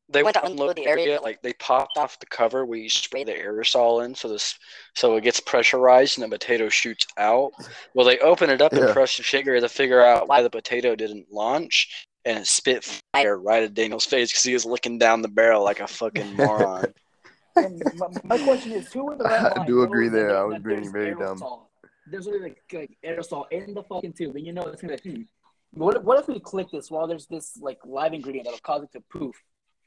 They 0.10 0.22
went 0.22 0.36
to 0.36 0.46
unload 0.46 0.76
the 0.76 0.86
area, 0.86 1.20
like 1.22 1.42
they 1.42 1.54
popped 1.54 1.98
off 1.98 2.20
the 2.20 2.26
cover 2.26 2.66
where 2.66 2.78
you 2.78 2.90
spray 2.90 3.24
the 3.24 3.32
aerosol 3.34 4.06
in, 4.06 4.14
so 4.14 4.28
this 4.28 4.58
so 4.96 5.16
it 5.16 5.24
gets 5.24 5.40
pressurized 5.40 6.18
and 6.18 6.24
the 6.24 6.38
potato 6.38 6.70
shoots 6.70 7.08
out. 7.18 7.52
Well, 7.96 8.06
they 8.06 8.20
open 8.20 8.50
it 8.50 8.62
up 8.62 8.74
and 8.74 8.82
Yeah. 8.88 8.94
press 8.94 9.16
the 9.18 9.24
trigger 9.24 9.60
to 9.60 9.70
figure 9.70 10.04
out 10.04 10.28
why 10.28 10.42
the 10.42 10.50
potato 10.50 10.96
didn't 10.96 11.32
launch, 11.32 12.08
and 12.26 12.38
it 12.38 12.48
spit 12.48 12.84
fire 13.14 13.40
right 13.40 13.64
at 13.64 13.74
Daniel's 13.74 14.06
face 14.06 14.30
because 14.32 14.44
he 14.44 14.54
was 14.54 14.66
looking 14.66 14.98
down 14.98 15.22
the 15.22 15.30
barrel 15.30 15.64
like 15.64 15.80
a 15.80 15.88
fucking 15.88 16.34
moron. 16.36 16.94
And 17.56 17.82
my, 17.96 18.08
my 18.26 18.38
question 18.40 18.74
is, 18.74 18.92
who 18.92 19.06
were 19.06 19.16
the 19.16 19.24
right 19.24 19.40
I 19.56 19.60
line 19.60 19.68
do 19.68 19.84
agree 19.84 20.10
there. 20.10 20.28
there- 20.28 20.38
I 20.38 20.44
was 20.44 20.60
being 20.60 20.82
there's 20.82 20.92
very 20.92 21.16
dumb. 21.16 21.42
There's 22.06 22.26
literally 22.26 22.50
like, 22.50 22.62
like 22.74 22.98
aerosol 23.06 23.46
in 23.52 23.74
the 23.74 23.84
fucking 23.84 24.14
tube, 24.14 24.36
and 24.36 24.46
you 24.46 24.52
know 24.52 24.64
it's 24.64 24.82
gonna. 24.82 24.98
Hmm, 24.98 25.22
what, 25.72 26.04
what 26.04 26.20
if 26.20 26.28
we 26.28 26.40
click 26.42 26.68
this 26.72 26.92
while 26.92 27.08
there's 27.08 27.26
this 27.28 27.58
like 27.62 27.80
live 27.86 28.14
ingredient 28.14 28.46
that'll 28.46 28.60
cause 28.60 28.84
it 28.84 28.92
to 28.92 29.02
poof? 29.10 29.36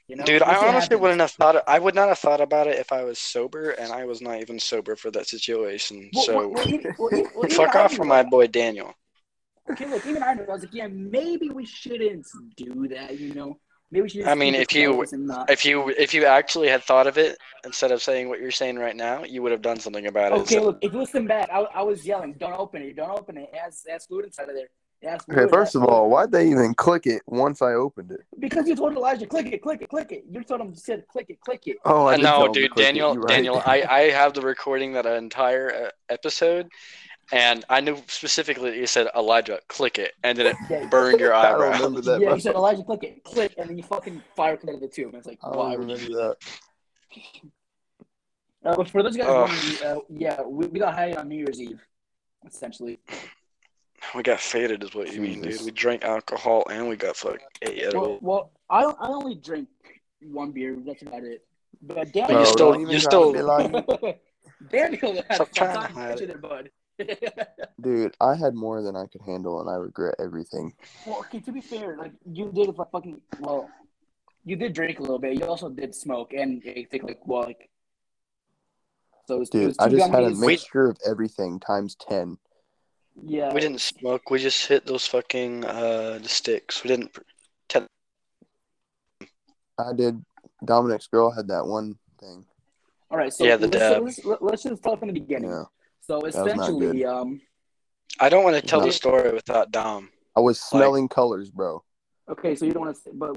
You 0.08 0.16
know, 0.16 0.24
Dude, 0.24 0.42
I 0.42 0.54
honestly 0.54 0.72
happens. 0.80 1.00
wouldn't 1.00 1.20
have 1.20 1.30
thought. 1.32 1.64
I 1.66 1.78
would 1.80 1.94
not 1.96 2.08
have 2.08 2.18
thought 2.20 2.40
about 2.40 2.68
it 2.68 2.78
if 2.78 2.92
I 2.92 3.02
was 3.02 3.18
sober, 3.18 3.70
and 3.70 3.92
I 3.92 4.04
was 4.04 4.20
not 4.20 4.40
even 4.40 4.60
sober 4.60 4.94
for 4.94 5.10
that 5.10 5.26
situation. 5.26 6.10
Well, 6.14 6.24
So 6.24 6.36
well, 6.36 6.48
well, 6.50 6.68
even- 6.68 6.94
well, 6.98 7.08
even- 7.12 7.30
well, 7.34 7.44
even 7.46 7.56
fuck 7.56 7.74
off 7.74 7.94
from 7.94 8.08
my 8.08 8.22
boy 8.22 8.46
Daniel. 8.46 8.94
Okay, 9.68 9.86
look, 9.86 10.06
even 10.06 10.22
I 10.22 10.34
knew. 10.34 10.44
I 10.44 10.52
was 10.52 10.62
like, 10.62 10.72
yeah, 10.74 10.86
maybe 10.86 11.50
we 11.50 11.66
shouldn't 11.66 12.24
do 12.56 12.86
that. 12.86 13.18
You 13.18 13.34
know, 13.34 13.58
maybe 13.90 14.02
we 14.02 14.08
should. 14.08 14.18
Just 14.18 14.28
I 14.30 14.36
mean, 14.36 14.54
if 14.54 14.72
you- 14.72 15.04
not. 15.12 15.50
If 15.50 15.64
you 15.64 15.88
if 15.88 16.14
you 16.14 16.24
actually 16.24 16.68
had 16.68 16.84
thought 16.84 17.08
of 17.08 17.18
it 17.18 17.36
instead 17.64 17.90
of 17.90 18.00
saying 18.00 18.28
what 18.28 18.38
you're 18.38 18.52
saying 18.52 18.78
right 18.78 18.94
now, 18.94 19.24
you 19.24 19.42
would 19.42 19.50
have 19.50 19.62
done 19.62 19.80
something 19.80 20.06
about 20.06 20.30
it. 20.30 20.38
Okay, 20.42 20.54
So- 20.54 20.62
look, 20.66 20.78
if 20.82 20.92
you 20.92 21.00
listen 21.00 21.26
back, 21.26 21.48
I, 21.52 21.62
I 21.62 21.82
was 21.82 22.06
yelling, 22.06 22.34
"Don't 22.38 22.52
open 22.52 22.80
it! 22.82 22.94
Don't 22.94 23.10
open 23.10 23.38
it!" 23.38 23.50
As 23.52 23.72
as 23.74 23.84
it 23.86 23.90
has 23.90 24.06
food 24.06 24.24
inside 24.24 24.50
of 24.50 24.54
there. 24.54 24.68
It 25.06 25.10
has 25.10 25.24
Okay, 25.30 25.48
first 25.48 25.74
it 25.74 25.78
of 25.78 25.82
has 25.82 25.90
all, 25.90 26.10
why'd 26.10 26.32
they 26.32 26.48
even 26.50 26.74
click 26.74 27.06
it 27.06 27.22
once 27.26 27.62
I 27.62 27.74
opened 27.74 28.10
it? 28.10 28.20
Because 28.40 28.66
you 28.66 28.74
told 28.74 28.94
Elijah, 28.94 29.26
click 29.26 29.46
it, 29.52 29.62
click 29.62 29.82
it, 29.82 29.88
click 29.88 30.10
it. 30.10 30.24
You 30.28 30.42
told 30.42 30.60
him, 30.60 30.70
you 30.70 30.74
said, 30.76 31.06
click 31.08 31.26
it, 31.28 31.40
click 31.40 31.62
it. 31.66 31.76
Oh, 31.84 32.06
I 32.06 32.14
Uh, 32.14 32.16
no, 32.16 32.48
dude, 32.52 32.70
click 32.72 32.82
it, 32.82 32.88
Daniel, 32.88 33.12
you're 33.14 33.22
right. 33.22 33.28
Daniel, 33.36 33.62
I, 33.64 33.84
I 33.88 34.00
have 34.10 34.34
the 34.34 34.40
recording 34.40 34.94
that 34.94 35.06
entire 35.06 35.72
uh, 35.72 35.90
episode, 36.08 36.68
and 37.32 37.64
I 37.68 37.80
knew 37.80 38.02
specifically 38.08 38.70
that 38.70 38.76
you 38.78 38.86
said 38.88 39.08
Elijah, 39.14 39.60
click 39.68 39.98
it, 39.98 40.12
and 40.24 40.36
then 40.36 40.46
it 40.46 40.56
Yeah, 40.68 40.86
burned 40.86 41.20
your 41.20 41.34
I 41.34 41.52
don't 41.52 41.72
remember 41.72 42.00
that. 42.00 42.18
yeah, 42.20 42.26
bro. 42.26 42.34
you 42.34 42.40
said 42.40 42.54
Elijah, 42.56 42.82
click 42.82 43.04
it, 43.04 43.22
click, 43.22 43.54
and 43.58 43.70
then 43.70 43.76
you 43.76 43.84
fucking 43.84 44.20
fire 44.34 44.56
committed 44.56 44.80
the 44.80 44.88
tube. 44.88 45.08
And 45.08 45.16
it's 45.18 45.26
like, 45.28 45.38
I 45.44 45.50
why? 45.50 45.74
don't 45.76 45.86
remember 45.86 46.14
that. 46.14 46.36
Uh, 48.64 48.74
but 48.76 48.90
for 48.90 49.04
those 49.04 49.16
guys, 49.16 49.28
Ugh. 49.28 49.50
uh, 49.84 50.00
yeah, 50.08 50.42
we, 50.42 50.66
we 50.66 50.80
got 50.80 50.94
high 50.94 51.12
on 51.12 51.28
New 51.28 51.36
Year's 51.36 51.60
Eve, 51.60 51.80
essentially. 52.44 52.98
We 54.14 54.22
got 54.22 54.40
faded, 54.40 54.82
is 54.84 54.94
what 54.94 55.12
you 55.12 55.20
mean, 55.20 55.40
dude. 55.42 55.60
We 55.62 55.70
drank 55.70 56.04
alcohol 56.04 56.64
and 56.70 56.88
we 56.88 56.96
got 56.96 57.16
fucked. 57.16 57.44
Ate 57.62 57.76
Well, 57.76 57.86
edible. 57.88 58.18
well 58.20 58.50
I 58.70 58.82
I 58.84 59.08
only 59.08 59.34
drink 59.34 59.68
one 60.22 60.52
beer. 60.52 60.76
That's 60.84 61.02
about 61.02 61.24
it. 61.24 61.44
But 61.82 61.96
But 61.96 62.12
Daniel, 62.12 62.40
you 62.40 62.46
still- 62.46 62.72
don't 62.72 62.80
you 62.82 62.86
try 62.88 62.98
still- 62.98 63.32
be 63.32 63.42
like- 63.42 64.20
Daniel 64.70 65.14
had 65.28 65.34
Stop 65.34 65.52
trying 65.52 65.74
to 65.74 65.82
time 65.82 65.92
hide 65.94 66.20
it. 66.20 66.26
there, 66.28 66.38
bud. 66.38 66.70
Dude, 67.80 68.16
I 68.20 68.34
had 68.34 68.54
more 68.54 68.80
than 68.82 68.96
I 68.96 69.04
could 69.06 69.20
handle, 69.20 69.60
and 69.60 69.68
I 69.68 69.74
regret 69.74 70.14
everything. 70.18 70.72
well, 71.06 71.18
okay, 71.20 71.40
to 71.40 71.52
be 71.52 71.60
fair, 71.60 71.96
like 71.96 72.12
you 72.24 72.50
did 72.52 72.68
like 72.76 72.90
fucking 72.90 73.20
well, 73.40 73.68
you 74.44 74.56
did 74.56 74.72
drink 74.72 74.98
a 74.98 75.02
little 75.02 75.18
bit. 75.18 75.34
You 75.38 75.44
also 75.44 75.68
did 75.68 75.94
smoke, 75.94 76.32
and 76.32 76.62
I 76.66 76.86
think 76.90 77.02
like 77.04 77.20
well, 77.26 77.42
like 77.42 77.68
so. 79.26 79.36
It 79.36 79.38
was, 79.40 79.48
it 79.48 79.52
Dude, 79.52 79.66
was 79.68 79.78
I 79.78 79.88
just 79.90 80.10
had 80.10 80.22
a 80.24 80.30
gummies. 80.30 80.40
mixture 80.46 80.88
of 80.88 80.96
everything 81.06 81.60
times 81.60 81.96
ten. 81.96 82.38
Yeah, 83.22 83.52
We 83.52 83.60
didn't 83.60 83.80
smoke. 83.80 84.30
We 84.30 84.38
just 84.38 84.66
hit 84.66 84.86
those 84.86 85.06
fucking 85.06 85.64
uh 85.64 86.18
the 86.22 86.28
sticks. 86.28 86.82
We 86.84 86.88
didn't. 86.88 87.16
I 89.78 89.92
did. 89.94 90.24
Dominic's 90.64 91.06
girl 91.06 91.30
had 91.30 91.48
that 91.48 91.66
one 91.66 91.98
thing. 92.18 92.46
All 93.10 93.18
right, 93.18 93.32
so 93.32 93.44
Yeah, 93.44 93.56
the 93.56 93.66
let's, 93.68 93.78
dab. 93.78 94.02
let's, 94.02 94.24
let's, 94.24 94.42
let's 94.42 94.62
just 94.62 94.82
talk 94.82 94.98
from 95.00 95.08
the 95.08 95.14
beginning. 95.20 95.50
Yeah, 95.50 95.64
So 96.00 96.22
essentially, 96.22 97.04
um, 97.04 97.40
I 98.18 98.28
don't 98.30 98.42
want 98.42 98.56
to 98.56 98.62
tell 98.62 98.80
No. 98.80 98.86
the 98.86 98.92
story 98.92 99.32
without 99.32 99.70
Dom. 99.70 100.10
I 100.34 100.40
was 100.40 100.60
smelling 100.60 101.08
colors, 101.08 101.50
bro. 101.50 101.82
okay, 102.28 102.54
so 102.56 102.64
you 102.64 102.72
don't 102.72 102.86
want 102.86 102.96
to, 103.04 103.10
but 103.12 103.36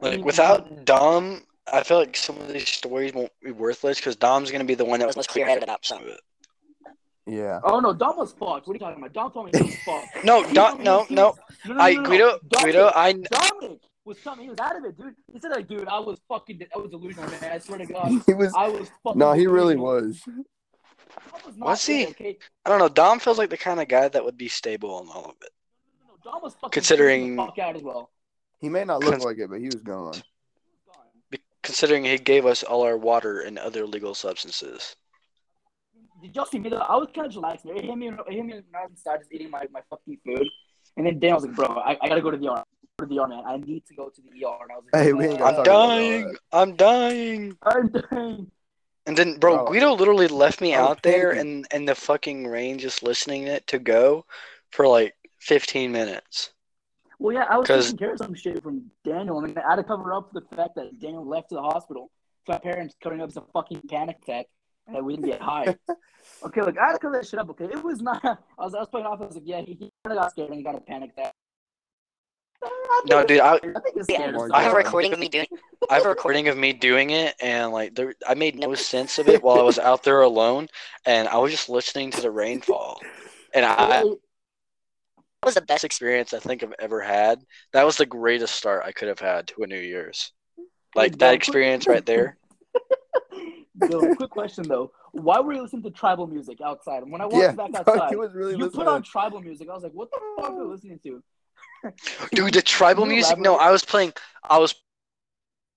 Like 0.00 0.24
without 0.24 0.84
Dom, 0.84 1.42
I 1.72 1.82
feel 1.84 1.98
like 1.98 2.16
some 2.16 2.36
of 2.38 2.48
these 2.52 2.68
stories 2.68 3.14
won't 3.14 3.32
be 3.42 3.52
worthless 3.52 3.98
because 3.98 4.16
Dom's 4.16 4.50
gonna 4.50 4.64
be 4.64 4.74
the 4.74 4.84
one 4.84 4.98
that 5.00 5.06
was 5.06 5.16
most 5.16 5.28
clear-headed 5.30 5.62
about 5.62 5.84
some 5.84 6.02
of 6.02 6.08
it. 6.08 6.20
Yeah. 7.28 7.60
oh 7.64 7.80
no, 7.80 7.92
Dom 7.92 8.16
was 8.16 8.32
fucked. 8.32 8.66
What 8.66 8.68
are 8.68 8.72
you 8.74 8.78
talking 8.78 8.98
about? 9.02 9.12
Dom 9.12 9.30
told 9.32 9.46
me 9.46 9.52
he 9.58 9.62
was 9.64 9.76
fucked. 9.84 10.08
No, 10.24 10.42
He 10.42 10.54
Dom, 10.54 10.72
told 10.72 10.84
no, 10.84 11.04
he 11.04 11.14
no. 11.14 11.26
was- 11.28 11.38
no, 11.66 11.74
no, 11.74 11.80
I 11.80 11.92
no, 11.94 12.00
no, 12.00 12.02
no. 12.02 12.08
Guido, 12.10 12.38
Dominic- 12.48 12.74
Guido, 12.74 12.92
I 12.94 13.12
Dominic 13.12 13.80
was 14.04 14.18
coming. 14.20 14.44
He 14.44 14.50
was 14.50 14.58
out 14.58 14.76
of 14.76 14.84
it, 14.84 14.96
dude. 14.96 15.14
He 15.32 15.38
said, 15.38 15.50
like, 15.50 15.68
dude, 15.68 15.86
I 15.88 15.98
was 15.98 16.18
fucking, 16.28 16.62
I 16.74 16.78
was 16.78 16.90
delusional, 16.90 17.28
man. 17.30 17.44
I 17.52 17.58
swear 17.58 17.78
to 17.78 17.86
God, 17.92 18.22
He 18.26 18.32
was. 18.34 18.52
I 18.56 18.68
was 18.68 18.90
fucking. 19.04 19.18
No, 19.18 19.32
he 19.32 19.46
really 19.46 19.76
was. 19.76 20.20
Dom 20.24 20.44
was 21.46 21.56
not 21.56 21.66
Was 21.68 21.86
he? 21.86 22.02
it, 22.02 22.10
Okay, 22.10 22.38
I 22.64 22.70
don't 22.70 22.78
know. 22.78 22.88
Dom 22.88 23.18
feels 23.18 23.38
like 23.38 23.50
the 23.50 23.56
kind 23.58 23.80
of 23.80 23.88
guy 23.88 24.08
that 24.08 24.24
would 24.24 24.36
be 24.38 24.48
stable 24.48 25.00
in 25.02 25.08
all 25.08 25.26
of 25.26 25.36
it. 25.42 25.50
no, 26.06 26.14
no, 26.24 26.32
Dom 26.32 26.42
was 26.42 26.54
fucking 26.54 26.70
Considering- 26.70 27.32
freaking 27.32 27.36
the 27.36 27.46
fuck 27.46 27.58
out 27.58 27.76
as 27.76 27.82
well. 27.82 28.10
He 28.60 28.68
may 28.68 28.84
not 28.84 29.00
look 29.00 29.10
Cons- 29.12 29.24
like 29.24 29.38
it, 29.38 29.50
but 29.50 29.58
he 29.60 29.66
was 29.66 29.76
gone. 29.76 30.14
He 30.14 30.20
was 30.20 30.22
gone. 30.86 31.04
Be- 31.30 31.38
Considering 31.62 32.04
he 32.04 32.16
gave 32.18 32.46
us 32.46 32.62
all 32.62 32.82
our 32.82 32.96
water 32.96 33.40
and 33.40 33.58
other 33.58 33.86
legal 33.86 34.14
substances. 34.14 34.96
Did 36.22 36.34
y'all 36.34 36.46
see 36.46 36.58
me 36.58 36.70
though? 36.70 36.76
I 36.78 36.96
was 36.96 37.08
kind 37.14 37.26
of 37.26 37.34
relaxed. 37.34 37.66
It 37.66 37.84
hit 37.84 37.96
me, 37.96 38.08
it 38.08 38.14
hit 38.28 38.44
me 38.44 38.54
when 38.54 38.64
I 38.74 38.86
was 38.86 39.02
just 39.02 39.32
eating 39.32 39.50
my, 39.50 39.66
my 39.72 39.80
fucking 39.90 40.18
food. 40.24 40.46
And 40.96 41.06
then 41.06 41.18
Dan 41.18 41.34
was 41.34 41.44
like, 41.46 41.54
bro, 41.54 41.66
I, 41.66 41.96
I 42.02 42.08
gotta 42.08 42.20
go 42.22 42.30
to 42.30 42.36
the 42.36 42.48
ER. 42.50 42.62
Go 42.98 43.06
to 43.06 43.14
the 43.14 43.20
ER, 43.22 43.28
man. 43.28 43.42
I 43.46 43.56
need 43.58 43.86
to 43.86 43.94
go 43.94 44.08
to 44.08 44.20
the 44.20 44.28
ER. 44.30 44.56
And 44.62 44.72
I 44.72 44.76
was 44.76 44.84
like, 44.92 45.02
Hey, 45.04 45.12
we 45.12 45.26
ain't 45.26 45.34
I'm 45.40 45.54
talk 45.54 45.66
about 45.66 45.68
all 45.68 45.88
dying. 45.88 46.36
I'm 46.52 46.74
dying. 46.76 47.56
I'm 47.62 47.88
dying. 47.90 48.50
And 49.06 49.16
then, 49.16 49.38
bro, 49.38 49.58
Bro, 49.64 49.66
Guido 49.72 49.94
literally 49.94 50.26
left 50.28 50.60
me 50.60 50.74
I 50.74 50.80
was 50.82 50.90
out 50.90 51.02
there 51.02 51.34
panicking. 51.34 51.40
in, 51.40 51.64
in 51.72 51.84
the 51.86 51.94
fucking 51.94 52.46
rain 52.46 52.78
just 52.78 53.02
listening 53.02 53.44
to 53.46 53.52
it 53.52 53.66
to 53.68 53.78
go 53.78 54.26
for 54.72 54.86
like 54.86 55.14
15 55.38 55.90
minutes. 55.92 56.50
Well, 57.20 57.34
yeah, 57.34 57.46
I 57.48 57.56
was 57.58 57.66
'Cause- 57.66 57.84
taking 57.86 57.98
care 57.98 58.12
of 58.12 58.18
some 58.18 58.34
shit 58.34 58.62
from 58.62 58.90
Daniel. 59.04 59.38
and 59.38 59.48
mean, 59.48 59.58
I 59.64 59.70
had 59.70 59.76
to 59.76 59.84
cover 59.84 60.12
up 60.12 60.30
for 60.32 60.40
the 60.40 60.56
fact 60.56 60.74
that 60.74 60.98
Daniel 61.00 61.26
left 61.26 61.48
to 61.50 61.54
the 61.54 61.62
hospital. 61.62 62.10
So 62.46 62.52
my 62.52 62.58
parents 62.58 62.94
covering 63.02 63.22
up 63.22 63.30
some 63.32 63.46
fucking 63.52 63.82
panic 63.88 64.18
attack, 64.22 64.46
and 64.88 65.04
we 65.04 65.14
didn't 65.16 65.30
get 65.30 65.40
high. 65.40 65.76
okay, 66.44 66.60
look, 66.62 66.78
I 66.78 66.86
had 66.86 66.92
to 66.94 66.98
cover 66.98 67.16
that 67.16 67.26
shit 67.26 67.38
up. 67.38 67.50
Okay, 67.50 67.64
it 67.64 67.82
was 67.82 68.00
not. 68.00 68.24
I 68.24 68.36
was, 68.64 68.74
I 68.74 68.80
was 68.80 68.88
playing 68.88 69.06
off. 69.06 69.20
I 69.20 69.26
was 69.26 69.34
like, 69.34 69.44
yeah, 69.46 69.60
he, 69.60 69.74
he 69.74 69.92
kind 70.04 70.16
of 70.16 70.22
got 70.22 70.30
scared 70.30 70.48
and 70.48 70.58
he 70.58 70.64
got 70.64 70.74
a 70.74 70.80
panic 70.80 71.12
attack. 71.16 71.34
No, 73.06 73.24
dude, 73.24 73.38
I, 73.38 73.52
was. 73.52 73.60
I 73.62 73.80
think 73.80 73.94
he 73.94 73.98
was 73.98 74.06
scared. 74.06 74.34
Yeah, 74.34 74.44
of 74.44 74.50
I 74.52 74.62
have 74.62 74.72
a 74.72 74.76
recording 74.76 75.12
of 75.12 75.20
me 75.20 75.28
doing. 75.28 75.46
I 75.88 75.94
have 75.94 76.06
a 76.06 76.08
recording 76.08 76.48
of 76.48 76.58
me 76.58 76.72
doing 76.72 77.10
it, 77.10 77.36
and 77.40 77.70
like 77.70 77.94
there, 77.94 78.14
I 78.26 78.34
made 78.34 78.56
no 78.56 78.74
sense 78.74 79.20
of 79.20 79.28
it 79.28 79.44
while 79.44 79.60
I 79.60 79.62
was 79.62 79.78
out 79.78 80.02
there 80.02 80.22
alone, 80.22 80.66
and 81.06 81.28
I 81.28 81.38
was 81.38 81.52
just 81.52 81.68
listening 81.68 82.10
to 82.10 82.20
the 82.20 82.32
rainfall, 82.32 83.00
and 83.54 83.64
I 83.64 84.02
that 85.42 85.46
was 85.46 85.54
the 85.54 85.60
best 85.60 85.84
experience 85.84 86.34
I 86.34 86.40
think 86.40 86.64
I've 86.64 86.74
ever 86.80 87.00
had. 87.00 87.40
That 87.72 87.86
was 87.86 87.96
the 87.96 88.06
greatest 88.06 88.56
start 88.56 88.82
I 88.84 88.90
could 88.90 89.08
have 89.08 89.20
had 89.20 89.46
to 89.48 89.62
a 89.62 89.66
New 89.68 89.78
Year's. 89.78 90.32
Like 90.96 91.18
that 91.18 91.34
experience 91.34 91.86
right 91.86 92.04
there. 92.04 92.38
Yo, 93.90 94.14
quick 94.16 94.30
question 94.30 94.66
though. 94.66 94.92
Why 95.12 95.40
were 95.40 95.52
you 95.52 95.62
listening 95.62 95.82
to 95.84 95.90
tribal 95.90 96.26
music 96.26 96.60
outside? 96.60 97.02
When 97.08 97.20
I 97.20 97.26
walked 97.26 97.36
Yeah, 97.36 97.52
back 97.52 97.74
outside, 97.74 98.10
he 98.10 98.16
was 98.16 98.34
really 98.34 98.52
you 98.52 98.64
listening. 98.64 98.84
put 98.84 98.92
on 98.92 99.02
tribal 99.02 99.40
music. 99.40 99.68
I 99.68 99.74
was 99.74 99.82
like, 99.82 99.92
what 99.92 100.10
the 100.10 100.18
fuck 100.36 100.50
are 100.52 100.56
you 100.56 100.70
listening 100.70 100.98
to? 101.04 101.22
Dude, 102.32 102.54
the 102.54 102.62
tribal 102.62 103.04
Can 103.04 103.10
you 103.10 103.16
music. 103.16 103.38
No. 103.38 103.56
I 103.56 103.70
was 103.70 103.84
playing. 103.84 104.12
I 104.48 104.58
was 104.58 104.74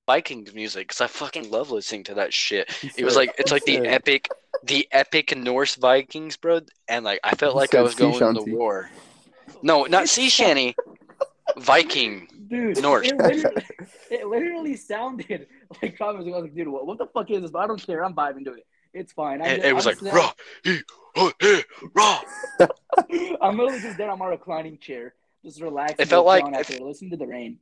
Vikings 0.07 0.53
music 0.53 0.87
because 0.87 1.01
I 1.01 1.07
fucking 1.07 1.51
love 1.51 1.71
listening 1.71 2.03
to 2.05 2.15
that 2.15 2.33
shit. 2.33 2.69
It 2.97 3.05
was 3.05 3.15
like 3.15 3.33
it's 3.37 3.51
like 3.51 3.65
the 3.65 3.77
epic, 3.77 4.29
the 4.63 4.87
epic 4.91 5.37
Norse 5.37 5.75
Vikings, 5.75 6.37
bro. 6.37 6.61
And 6.87 7.05
like 7.05 7.19
I 7.23 7.35
felt 7.35 7.55
like 7.55 7.75
I 7.75 7.81
was 7.81 7.95
going 7.95 8.33
to 8.33 8.41
war. 8.41 8.89
No, 9.61 9.85
not 9.85 10.09
sea 10.09 10.29
shanty. 10.29 10.75
Viking. 11.59 12.27
Dude. 12.51 12.77
It 12.77 12.83
literally, 12.83 13.45
it 14.11 14.27
literally 14.27 14.75
sounded 14.75 15.47
like 15.81 15.97
music. 15.97 16.01
I 16.01 16.11
was 16.11 16.25
like, 16.27 16.53
dude, 16.53 16.67
what, 16.67 16.85
what 16.85 16.97
the 16.97 17.07
fuck 17.07 17.31
is 17.31 17.43
this? 17.43 17.51
But 17.51 17.59
I 17.59 17.67
don't 17.67 17.81
care. 17.81 18.03
I'm 18.03 18.13
vibing 18.13 18.43
to 18.43 18.53
it. 18.53 18.65
It's 18.93 19.13
fine. 19.13 19.41
I 19.41 19.47
It, 19.47 19.65
it 19.65 19.73
was 19.73 19.87
I'm 19.87 19.95
like 20.03 20.13
raw, 20.13 20.31
he, 20.65 20.79
oh, 21.15 21.31
hey, 21.39 21.63
raw. 21.95 22.21
I'm 23.41 23.57
literally 23.57 23.79
just 23.79 23.97
there 23.97 24.11
on 24.11 24.19
my 24.19 24.27
reclining 24.27 24.77
chair, 24.79 25.13
just 25.45 25.61
relaxing. 25.61 25.95
It 25.99 26.09
felt 26.09 26.25
like 26.25 26.43
chilling 26.43 26.59
if- 26.59 26.67
there, 26.67 26.81
listening 26.81 27.11
to 27.11 27.17
the 27.17 27.27
rain. 27.27 27.59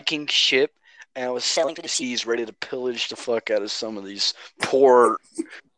Viking 0.00 0.26
ship, 0.26 0.72
and 1.14 1.26
I 1.26 1.30
was 1.30 1.44
sailing 1.44 1.76
to 1.76 1.82
the 1.82 1.88
seas, 1.88 2.26
ready 2.26 2.44
to 2.44 2.52
pillage 2.52 3.10
the 3.10 3.14
fuck 3.14 3.50
out 3.50 3.62
of 3.62 3.70
some 3.70 3.96
of 3.96 4.04
these 4.04 4.34
poor 4.60 5.18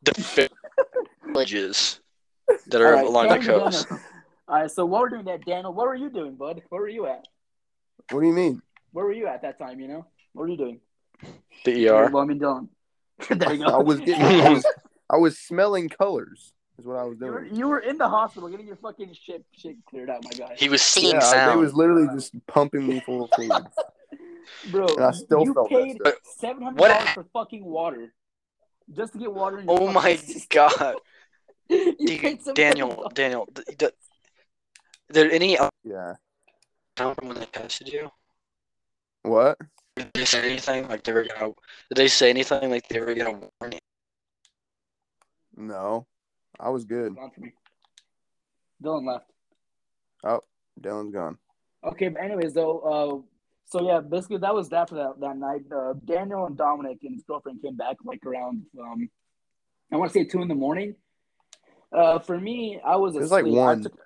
villages 1.27 2.01
that 2.69 2.81
are 2.81 2.95
right, 2.95 3.05
along 3.05 3.29
the 3.29 3.39
coast. 3.41 3.87
All 4.49 4.61
right, 4.61 4.71
so 4.71 4.87
while 4.87 5.03
we're 5.03 5.11
doing 5.11 5.27
that, 5.27 5.45
Daniel, 5.45 5.75
what 5.75 5.87
were 5.87 5.95
you 5.95 6.09
doing, 6.09 6.37
bud? 6.37 6.63
Where 6.71 6.81
were 6.81 6.89
you 6.89 7.05
at? 7.07 7.27
What 8.11 8.21
do 8.21 8.27
you 8.27 8.33
mean? 8.33 8.61
Where 8.93 9.05
were 9.05 9.13
you 9.13 9.27
at 9.27 9.43
that 9.43 9.59
time? 9.59 9.81
You 9.81 9.89
know, 9.89 10.07
what 10.33 10.43
were 10.43 10.49
you 10.49 10.57
doing? 10.57 10.81
The 11.65 11.89
ER. 11.89 12.11
Well, 12.11 12.23
I 12.23 12.27
mean, 12.27 12.39
Dylan. 12.39 12.69
there 13.29 13.55
you 13.55 13.65
go. 13.65 13.71
I 13.73 13.83
was 13.83 13.99
getting. 14.01 14.23
I 14.23 14.51
was, 14.53 14.67
I 15.11 15.17
was 15.17 15.39
smelling 15.39 15.89
colors. 15.89 16.53
Is 16.79 16.87
what 16.87 16.97
I 16.97 17.05
was 17.05 17.19
You 17.21 17.27
were, 17.27 17.45
doing. 17.45 17.57
you 17.57 17.69
were 17.69 17.79
in 17.79 17.99
the 17.99 18.09
hospital 18.09 18.49
getting 18.49 18.67
your 18.67 18.77
fucking 18.77 19.15
shit 19.15 19.45
shit 19.53 19.77
cleared 19.89 20.11
out, 20.11 20.25
my 20.25 20.31
guy. 20.31 20.55
He 20.59 20.69
was 20.69 20.83
seeing 20.83 21.15
Yeah, 21.15 21.21
they 21.21 21.27
sound. 21.27 21.61
was 21.61 21.73
literally 21.73 22.09
just 22.15 22.35
pumping 22.49 22.87
me 22.87 22.99
full 23.01 23.25
of 23.25 23.31
fluids. 23.31 23.67
Bro, 24.73 24.87
And 24.97 25.05
I 25.05 25.11
still 25.13 25.45
you 25.45 25.55
felt 25.55 25.69
paid 25.71 25.99
seven 26.37 26.63
hundred 26.65 26.79
dollars 26.79 27.09
for 27.11 27.25
fucking 27.33 27.65
water, 27.65 28.13
just 28.93 29.13
to 29.13 29.19
get 29.21 29.33
water. 29.33 29.59
In 29.61 29.67
your 29.69 29.81
Oh 29.81 29.93
my 29.93 30.17
fucking- 30.17 30.43
god, 30.51 30.97
you 31.69 31.95
Dude, 31.97 32.21
paid 32.21 32.43
$700. 32.43 32.55
Daniel, 32.55 33.11
Daniel, 33.15 33.49
th- 33.55 33.79
th- 33.79 33.93
there 35.11 35.31
any 35.31 35.57
Yeah. 35.85 36.15
Time 36.97 37.15
when 37.23 37.39
they 37.39 37.47
tested 37.47 37.89
you? 37.93 38.11
What? 39.23 39.59
Did 39.97 40.11
they 40.15 40.25
say 40.25 40.51
anything 40.51 40.89
like 40.89 41.03
they 41.05 41.13
were 41.13 41.25
gonna? 41.25 41.53
Did 41.89 41.97
they 41.97 42.09
say 42.09 42.31
anything 42.31 42.71
like 42.71 42.89
they 42.89 43.01
were 43.01 43.15
gonna 43.15 43.49
warn 43.61 43.73
you? 43.73 43.79
No, 45.57 46.07
I 46.59 46.71
was 46.71 46.85
good. 46.85 47.15
For 47.15 47.41
me. 47.41 47.53
Dylan 48.83 49.07
left. 49.07 49.31
Oh, 50.25 50.41
Dylan's 50.81 51.13
gone. 51.13 51.39
Okay, 51.85 52.09
but 52.09 52.23
anyways, 52.23 52.55
though, 52.55 52.79
uh, 52.81 53.23
so 53.67 53.83
yeah, 53.87 54.01
basically 54.01 54.39
that 54.39 54.55
was 54.55 54.69
that 54.71 54.89
for 54.89 54.97
that 54.97 55.21
that 55.21 55.37
night. 55.37 55.63
Uh, 55.75 55.95
Daniel 56.05 56.47
and 56.47 56.57
Dominic 56.57 56.99
and 57.03 57.15
his 57.15 57.23
girlfriend 57.23 57.63
came 57.63 57.77
back 57.77 57.97
like 58.05 58.25
around 58.27 58.65
um, 58.81 59.09
I 59.93 59.97
want 59.97 60.13
to 60.13 60.19
say 60.19 60.25
two 60.25 60.43
in 60.43 60.49
the 60.49 60.55
morning. 60.55 60.97
Uh, 61.93 62.19
for 62.19 62.39
me, 62.41 62.81
I 62.85 62.97
was 62.97 63.15
It 63.15 63.21
was 63.21 63.31
like 63.31 63.45
asleep. 63.45 63.59
I 63.59 63.65
one. 63.65 63.83
took- 63.83 63.99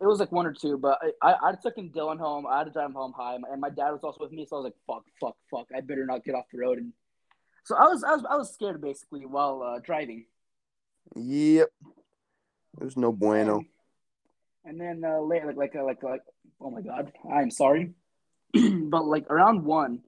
it 0.00 0.06
was 0.06 0.20
like 0.20 0.32
one 0.32 0.46
or 0.46 0.52
two, 0.52 0.78
but 0.78 0.98
I, 1.22 1.30
I, 1.30 1.48
I 1.48 1.54
took 1.62 1.76
him 1.76 1.90
Dylan 1.90 2.18
home. 2.18 2.46
I 2.46 2.58
had 2.58 2.64
to 2.64 2.70
drive 2.70 2.86
him 2.86 2.94
home 2.94 3.12
high, 3.16 3.34
and 3.34 3.60
my 3.60 3.70
dad 3.70 3.90
was 3.90 4.00
also 4.02 4.18
with 4.20 4.32
me. 4.32 4.46
So 4.46 4.56
I 4.56 4.60
was 4.60 4.64
like, 4.64 4.74
"Fuck, 4.86 5.04
fuck, 5.20 5.36
fuck! 5.50 5.66
I 5.76 5.80
better 5.80 6.06
not 6.06 6.24
get 6.24 6.34
off 6.34 6.46
the 6.52 6.58
road." 6.58 6.78
And 6.78 6.92
so 7.64 7.76
I 7.76 7.84
was, 7.84 8.04
I 8.04 8.12
was, 8.12 8.24
I 8.30 8.36
was 8.36 8.52
scared 8.52 8.80
basically 8.80 9.26
while 9.26 9.62
uh, 9.62 9.78
driving. 9.80 10.26
Yep. 11.14 11.68
There's 12.78 12.96
no 12.96 13.12
bueno. 13.12 13.62
And 14.64 14.80
then 14.80 15.04
uh, 15.04 15.20
later, 15.20 15.46
like, 15.46 15.74
like, 15.74 15.76
uh, 15.76 15.84
like, 15.84 16.02
like, 16.02 16.22
oh 16.60 16.70
my 16.70 16.80
god, 16.80 17.12
I'm 17.32 17.50
sorry, 17.50 17.92
but 18.52 19.04
like 19.04 19.26
around 19.30 19.64
one, 19.64 20.00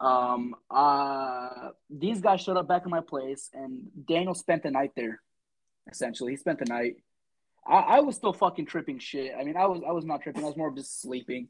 um, 0.00 0.54
uh, 0.70 1.70
these 1.90 2.20
guys 2.20 2.40
showed 2.40 2.56
up 2.56 2.68
back 2.68 2.82
in 2.84 2.90
my 2.90 3.00
place, 3.00 3.50
and 3.52 3.88
Daniel 4.06 4.34
spent 4.34 4.62
the 4.62 4.70
night 4.70 4.92
there. 4.96 5.20
Essentially, 5.90 6.32
he 6.32 6.36
spent 6.36 6.60
the 6.60 6.64
night. 6.64 6.96
I, 7.66 7.78
I 7.78 8.00
was 8.00 8.16
still 8.16 8.32
fucking 8.32 8.66
tripping 8.66 8.98
shit. 8.98 9.32
I 9.38 9.44
mean, 9.44 9.56
I 9.56 9.66
was, 9.66 9.82
I 9.86 9.92
was 9.92 10.04
not 10.04 10.22
tripping. 10.22 10.42
I 10.44 10.46
was 10.48 10.56
more 10.56 10.68
of 10.68 10.76
just 10.76 11.00
sleeping. 11.00 11.48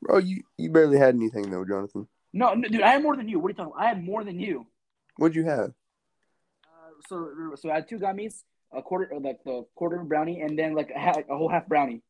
Bro, 0.00 0.18
you, 0.18 0.42
you 0.56 0.70
barely 0.70 0.98
had 0.98 1.14
anything 1.14 1.50
though, 1.50 1.64
Jonathan. 1.64 2.08
No, 2.32 2.54
no, 2.54 2.68
dude, 2.68 2.80
I 2.80 2.92
had 2.92 3.02
more 3.02 3.16
than 3.16 3.28
you. 3.28 3.38
What 3.38 3.48
are 3.48 3.50
you 3.50 3.56
talking 3.56 3.72
about? 3.72 3.84
I 3.84 3.88
had 3.88 4.02
more 4.02 4.24
than 4.24 4.40
you. 4.40 4.66
What'd 5.18 5.36
you 5.36 5.44
have? 5.44 5.72
Uh, 6.64 6.90
so, 7.06 7.28
so 7.56 7.70
I 7.70 7.74
had 7.74 7.88
two 7.88 7.98
gummies, 7.98 8.42
a 8.72 8.80
quarter, 8.80 9.12
uh, 9.14 9.20
like 9.20 9.44
the 9.44 9.66
quarter 9.74 9.98
brownie, 9.98 10.40
and 10.40 10.58
then 10.58 10.74
like 10.74 10.90
a, 10.90 11.24
a 11.30 11.36
whole 11.36 11.50
half 11.50 11.66
brownie. 11.66 12.02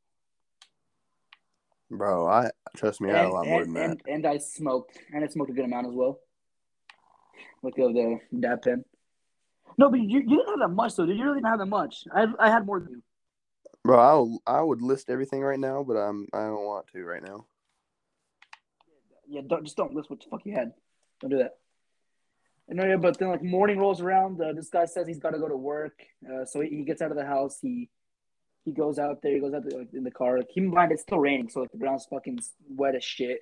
Bro, 1.91 2.29
I 2.29 2.51
trust 2.77 3.01
me, 3.01 3.11
I 3.11 3.19
had 3.19 3.27
a 3.27 3.31
lot 3.31 3.47
more 3.47 3.65
than 3.65 3.75
that. 3.75 3.91
and, 3.91 4.03
and 4.07 4.27
I 4.27 4.39
smoked, 4.39 4.99
and 5.13 5.25
I 5.25 5.27
smoked 5.29 5.51
a 5.51 5.53
good 5.53 5.65
amount 5.65 5.89
as 5.89 5.93
well. 5.93 6.21
Look 7.63 7.79
at 7.79 7.93
the 7.93 8.19
dab 8.39 8.63
pen. 8.63 8.85
No, 9.77 9.91
but 9.91 10.01
you, 10.01 10.21
you 10.21 10.37
didn't 10.37 10.49
have 10.49 10.59
that 10.61 10.75
much 10.75 10.95
though. 10.97 11.07
Did 11.07 11.19
you 11.19 11.25
really 11.25 11.39
didn't 11.39 11.49
have 11.49 11.59
that 11.59 11.67
much? 11.67 12.05
I 12.15 12.27
I 12.39 12.49
had 12.49 12.65
more 12.65 12.81
than 12.81 12.91
you. 12.91 13.03
Bro, 13.85 14.39
I 14.47 14.59
I 14.59 14.63
would 14.63 14.81
list 14.81 15.11
everything 15.11 15.41
right 15.41 15.59
now, 15.59 15.83
but 15.83 15.95
I'm 15.95 16.29
I 16.33 16.43
don't 16.43 16.65
want 16.65 16.87
to 16.93 17.05
right 17.05 17.23
now. 17.23 17.47
Yeah, 19.29 19.41
don't 19.47 19.65
just 19.65 19.77
don't 19.77 19.95
list 19.95 20.11
what 20.11 20.21
the 20.21 20.27
fuck 20.31 20.45
you 20.45 20.55
had. 20.55 20.73
Don't 21.21 21.31
do 21.31 21.39
that. 21.39 21.57
And 22.69 22.79
no, 22.79 22.87
yeah, 22.87 22.97
but 22.97 23.19
then 23.19 23.29
like 23.29 23.43
morning 23.43 23.79
rolls 23.79 24.01
around. 24.01 24.41
Uh, 24.41 24.53
this 24.53 24.69
guy 24.69 24.85
says 24.85 25.07
he's 25.07 25.19
got 25.19 25.31
to 25.31 25.39
go 25.39 25.49
to 25.49 25.57
work, 25.57 25.95
uh, 26.27 26.45
so 26.45 26.61
he, 26.61 26.69
he 26.69 26.85
gets 26.85 27.03
out 27.03 27.11
of 27.11 27.17
the 27.17 27.25
house. 27.25 27.59
He 27.61 27.91
he 28.65 28.71
goes 28.71 28.99
out 28.99 29.21
there. 29.23 29.35
He 29.35 29.41
goes 29.41 29.53
out 29.53 29.65
like, 29.73 29.93
in 29.93 30.05
the 30.05 30.11
car. 30.11 30.39
Keep 30.39 30.65
in 30.65 30.71
mind 30.71 30.93
it's 30.93 31.03
still 31.03 31.19
raining, 31.19 31.49
so 31.49 31.61
like 31.61 31.73
the 31.73 31.79
ground's 31.79 32.07
fucking 32.07 32.41
wet 32.69 32.95
as 32.95 33.05
shit. 33.05 33.41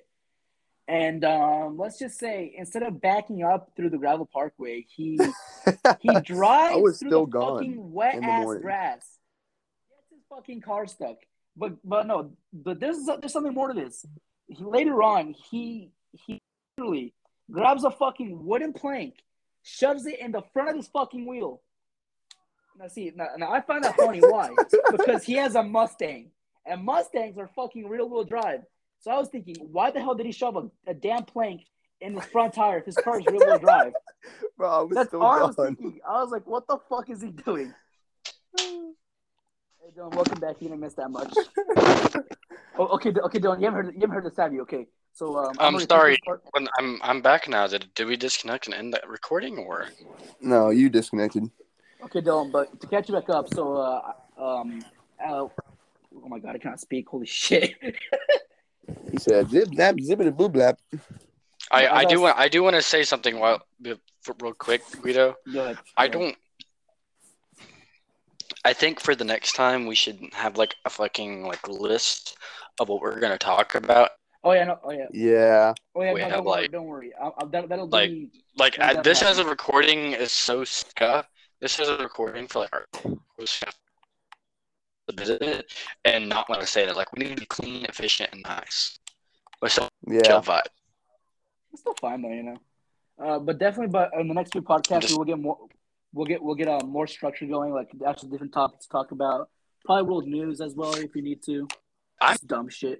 And 0.87 1.23
um, 1.23 1.77
let's 1.77 1.99
just 1.99 2.19
say 2.19 2.53
instead 2.57 2.83
of 2.83 2.99
backing 2.99 3.43
up 3.43 3.71
through 3.75 3.91
the 3.91 3.97
gravel 3.97 4.25
parkway, 4.25 4.85
he 4.89 5.19
he 5.99 6.19
drives 6.23 6.75
through 6.75 6.93
still 6.93 7.25
the 7.25 7.31
gone 7.31 7.59
fucking 7.59 7.91
wet 7.91 8.15
ass 8.23 8.43
morning. 8.43 8.63
grass. 8.63 9.19
Fucking 10.33 10.61
car 10.61 10.87
stuck. 10.87 11.17
But 11.55 11.73
but 11.83 12.07
no, 12.07 12.31
but 12.53 12.79
there's 12.79 13.05
there's 13.19 13.33
something 13.33 13.53
more 13.53 13.67
to 13.67 13.73
this. 13.73 14.05
He, 14.47 14.63
later 14.63 15.03
on, 15.03 15.33
he 15.49 15.91
he 16.13 16.39
literally 16.77 17.13
grabs 17.51 17.83
a 17.83 17.91
fucking 17.91 18.45
wooden 18.45 18.73
plank, 18.73 19.15
shoves 19.63 20.05
it 20.05 20.19
in 20.19 20.31
the 20.31 20.41
front 20.53 20.69
of 20.69 20.75
his 20.77 20.87
fucking 20.87 21.25
wheel. 21.25 21.61
Now 22.79 22.87
see, 22.87 23.11
now, 23.15 23.27
now 23.37 23.51
I 23.51 23.61
find 23.61 23.83
that 23.83 23.97
funny. 23.97 24.19
Why? 24.19 24.49
because 24.91 25.23
he 25.23 25.33
has 25.33 25.55
a 25.55 25.63
Mustang, 25.63 26.31
and 26.65 26.83
Mustangs 26.83 27.37
are 27.37 27.49
fucking 27.55 27.87
rear 27.87 28.05
wheel 28.05 28.23
drive. 28.23 28.61
So 28.99 29.11
I 29.11 29.17
was 29.17 29.29
thinking, 29.29 29.55
why 29.71 29.91
the 29.91 29.99
hell 29.99 30.15
did 30.15 30.25
he 30.25 30.31
shove 30.31 30.55
a, 30.55 30.69
a 30.89 30.93
damn 30.93 31.25
plank 31.25 31.65
in 31.99 32.13
the 32.13 32.21
front 32.21 32.53
tire 32.53 32.77
if 32.77 32.85
his 32.85 32.95
car 32.95 33.19
is 33.19 33.25
rear 33.25 33.37
wheel 33.37 33.59
drive? 33.59 33.93
Bro, 34.57 34.69
I 34.69 34.81
was 34.81 34.95
That's 34.95 35.09
still 35.09 35.23
all 35.23 35.43
I 35.43 35.45
was 35.47 35.55
thinking. 35.55 35.99
I 36.07 36.21
was 36.21 36.31
like, 36.31 36.45
what 36.45 36.67
the 36.67 36.77
fuck 36.87 37.09
is 37.09 37.21
he 37.21 37.31
doing? 37.31 37.73
Hey, 39.83 39.99
Dylan, 39.99 40.13
welcome 40.13 40.39
back. 40.39 40.57
You 40.59 40.67
didn't 40.67 40.81
miss 40.81 40.93
that 40.93 41.09
much. 41.09 41.33
oh, 42.77 42.87
okay, 42.95 43.09
okay, 43.09 43.39
Dylan, 43.39 43.59
you 43.59 43.65
haven't 43.65 43.85
heard, 43.85 43.95
you 43.95 44.01
haven't 44.01 44.13
heard 44.15 44.25
the 44.25 44.29
savvy. 44.31 44.59
Okay, 44.59 44.85
so 45.11 45.37
um, 45.37 45.55
I'm 45.57 45.73
gonna 45.73 45.79
take 45.79 45.89
sorry. 45.89 46.17
When 46.51 46.67
I'm 46.77 46.99
I'm 47.01 47.21
back 47.21 47.49
now. 47.49 47.65
Did 47.65 47.91
did 47.95 48.07
we 48.07 48.15
disconnect 48.15 48.67
and 48.67 48.75
end 48.75 48.93
that 48.93 49.09
recording 49.09 49.57
or? 49.57 49.87
No, 50.39 50.69
you 50.69 50.87
disconnected. 50.87 51.49
Okay, 52.03 52.21
Dylan, 52.21 52.51
but 52.51 52.79
to 52.79 52.85
catch 52.85 53.09
you 53.09 53.15
back 53.15 53.29
up, 53.29 53.51
so 53.55 53.75
uh, 53.77 54.13
um, 54.37 54.85
uh, 55.23 55.47
oh 55.47 56.27
my 56.27 56.37
god, 56.37 56.55
I 56.55 56.59
cannot 56.59 56.79
speak. 56.79 57.09
Holy 57.09 57.25
shit. 57.25 57.73
He 59.11 59.17
said 59.17 59.49
zip 59.49 59.69
zap 59.73 59.95
zippity 59.95 60.35
boo 60.35 60.49
blap. 60.49 60.77
I, 61.71 61.87
I 61.87 61.97
I 61.99 62.05
do 62.05 62.21
want 62.21 62.37
I 62.37 62.49
do 62.49 62.61
want 62.61 62.75
to 62.75 62.83
say 62.83 63.01
something 63.01 63.39
while 63.39 63.63
real 63.81 64.53
quick, 64.53 64.83
Guido. 65.01 65.37
Go 65.51 65.63
ahead. 65.63 65.77
I 65.97 66.07
don't. 66.07 66.35
I 68.63 68.73
think 68.73 68.99
for 68.99 69.15
the 69.15 69.23
next 69.23 69.53
time 69.53 69.87
we 69.87 69.95
should 69.95 70.19
have 70.33 70.57
like 70.57 70.75
a 70.85 70.89
fucking 70.89 71.43
like 71.43 71.67
list 71.67 72.37
of 72.79 72.89
what 72.89 73.01
we're 73.01 73.19
gonna 73.19 73.37
talk 73.37 73.75
about. 73.75 74.11
Oh 74.43 74.53
yeah, 74.53 74.65
no, 74.65 74.79
oh 74.83 74.91
yeah, 74.91 75.05
Yeah, 75.11 75.73
oh 75.95 76.03
yeah. 76.03 76.13
We 76.13 76.21
no, 76.21 76.25
have, 76.25 76.33
don't 76.35 76.45
worry, 76.45 76.61
like- 76.61 76.71
don't 76.71 76.85
worry. 76.85 77.13
I, 77.21 77.27
I, 77.27 77.45
that, 77.51 77.69
that'll 77.69 77.87
like- 77.87 78.09
be 78.09 78.29
Like 78.57 78.77
Yeah, 78.77 78.91
uh, 78.91 79.01
this 79.01 79.21
as 79.21 79.39
a 79.39 79.45
recording 79.45 80.13
is 80.13 80.31
so 80.31 80.63
ska. 80.63 81.25
This 81.59 81.79
is 81.79 81.87
a 81.89 81.97
recording 81.97 82.47
for 82.47 82.59
like 82.59 82.73
our 82.73 82.85
visit 85.15 85.71
and 86.05 86.29
not 86.29 86.49
want 86.49 86.61
to 86.61 86.67
say 86.67 86.85
that 86.85 86.95
like 86.95 87.11
we 87.13 87.23
need 87.23 87.35
to 87.35 87.41
be 87.41 87.45
clean, 87.45 87.85
efficient, 87.85 88.29
and 88.33 88.43
nice. 88.43 88.97
With 89.61 89.71
some 89.73 89.89
yeah. 90.07 90.21
chill 90.21 90.41
vibe. 90.41 90.61
It's 91.71 91.81
still 91.81 91.93
fine 92.01 92.21
though, 92.21 92.31
you 92.31 92.43
know. 92.43 92.57
Uh, 93.23 93.37
but 93.39 93.59
definitely, 93.59 93.91
but 93.91 94.09
in 94.19 94.27
the 94.27 94.33
next 94.33 94.51
few 94.53 94.61
podcasts, 94.61 95.01
Just- 95.01 95.15
we'll 95.15 95.25
get 95.25 95.39
more. 95.39 95.57
We'll 96.13 96.25
get 96.25 96.41
we'll 96.43 96.55
get 96.55 96.67
uh, 96.67 96.79
more 96.85 97.07
structure 97.07 97.45
going, 97.45 97.73
like 97.73 97.89
actually 98.05 98.29
different 98.31 98.53
topics 98.53 98.85
to 98.85 98.91
talk 98.91 99.11
about. 99.11 99.49
Probably 99.85 100.03
world 100.03 100.27
news 100.27 100.61
as 100.61 100.75
well 100.75 100.93
if 100.95 101.15
you 101.15 101.21
need 101.21 101.41
to. 101.43 101.67
I- 102.21 102.33
Just 102.33 102.47
dumb 102.47 102.69
shit. 102.69 102.99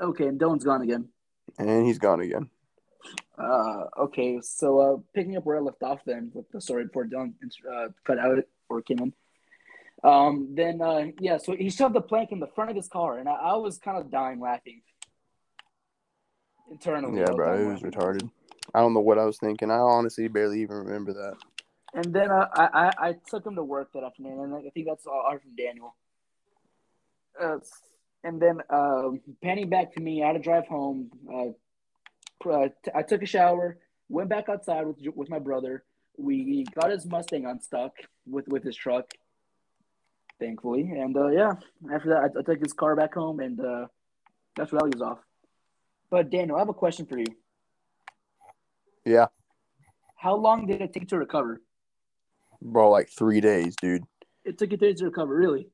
Okay, 0.00 0.26
and 0.26 0.38
Dylan's 0.40 0.64
gone 0.64 0.82
again. 0.82 1.08
And 1.58 1.84
he's 1.86 1.98
gone 1.98 2.20
again. 2.20 2.48
Uh, 3.38 3.84
okay, 3.98 4.38
so 4.42 4.78
uh, 4.78 4.96
picking 5.14 5.36
up 5.36 5.44
where 5.44 5.56
I 5.56 5.60
left 5.60 5.82
off 5.82 6.00
then 6.04 6.30
with 6.34 6.50
the 6.52 6.60
story 6.60 6.84
before 6.84 7.06
Dylan 7.06 7.32
uh, 7.70 7.88
cut 8.04 8.18
out 8.18 8.38
or 8.68 8.82
came 8.82 8.98
in. 8.98 9.12
Um, 10.04 10.50
then 10.54 10.80
uh, 10.80 11.06
yeah, 11.18 11.38
so 11.38 11.54
he 11.56 11.70
shoved 11.70 11.94
the 11.94 12.00
plank 12.02 12.32
in 12.32 12.40
the 12.40 12.46
front 12.54 12.70
of 12.70 12.76
his 12.76 12.88
car, 12.88 13.18
and 13.18 13.28
I, 13.28 13.32
I 13.32 13.54
was 13.56 13.78
kind 13.78 13.98
of 13.98 14.10
dying 14.10 14.40
laughing 14.40 14.82
internally. 16.70 17.20
Yeah, 17.20 17.26
bro, 17.34 17.56
dying 17.56 17.66
it 17.68 17.72
was 17.72 17.82
laughing. 17.82 17.90
retarded. 18.00 18.30
I 18.74 18.80
don't 18.80 18.94
know 18.94 19.00
what 19.00 19.18
I 19.18 19.24
was 19.24 19.38
thinking. 19.38 19.70
I 19.70 19.78
honestly 19.78 20.28
barely 20.28 20.62
even 20.62 20.76
remember 20.76 21.12
that. 21.12 21.36
And 21.92 22.12
then 22.12 22.30
uh, 22.30 22.46
I, 22.54 22.68
I 22.72 23.08
I 23.08 23.16
took 23.28 23.44
him 23.44 23.56
to 23.56 23.64
work 23.64 23.92
that 23.94 24.04
afternoon, 24.04 24.40
and 24.40 24.54
I 24.54 24.70
think 24.70 24.86
that's 24.86 25.06
all 25.06 25.24
all 25.26 25.38
from 25.38 25.56
Daniel. 25.56 25.94
Uh, 27.40 27.58
and 28.22 28.40
then 28.40 28.60
um, 28.70 29.20
panning 29.42 29.68
back 29.68 29.94
to 29.94 30.00
me, 30.00 30.22
I 30.22 30.28
had 30.28 30.32
to 30.34 30.38
drive 30.38 30.66
home. 30.68 31.10
Uh, 31.32 32.48
uh, 32.48 32.68
took 33.06 33.22
a 33.22 33.26
shower, 33.26 33.78
went 34.08 34.28
back 34.28 34.48
outside 34.48 34.86
with 34.86 34.98
with 35.14 35.28
my 35.28 35.38
brother. 35.38 35.84
We 36.16 36.64
got 36.74 36.90
his 36.90 37.06
Mustang 37.06 37.46
unstuck 37.46 37.92
with 38.26 38.46
with 38.48 38.62
his 38.62 38.76
truck, 38.76 39.12
thankfully. 40.38 40.82
And 40.82 41.16
uh, 41.16 41.28
yeah, 41.28 41.54
after 41.92 42.10
that, 42.10 42.18
I, 42.18 42.38
I 42.38 42.42
took 42.42 42.62
his 42.62 42.72
car 42.72 42.94
back 42.94 43.14
home, 43.14 43.40
and 43.40 43.60
uh, 43.60 43.86
that's 44.54 44.70
where 44.70 44.82
he 44.84 44.92
was 44.96 45.02
off. 45.02 45.18
But 46.08 46.30
Daniel, 46.30 46.56
I 46.56 46.60
have 46.60 46.68
a 46.68 46.74
question 46.74 47.06
for 47.06 47.18
you. 47.18 47.26
Yeah, 49.04 49.26
How 50.16 50.34
long 50.36 50.66
did 50.66 50.80
it 50.82 50.92
take 50.92 51.08
to 51.08 51.18
recover? 51.18 51.60
bro, 52.62 52.90
like 52.90 53.08
three 53.08 53.40
days, 53.40 53.74
dude. 53.80 54.04
It 54.44 54.58
took 54.58 54.70
you 54.70 54.76
three 54.76 54.88
days 54.90 54.98
to 55.00 55.06
recover, 55.06 55.34
really? 55.34 55.68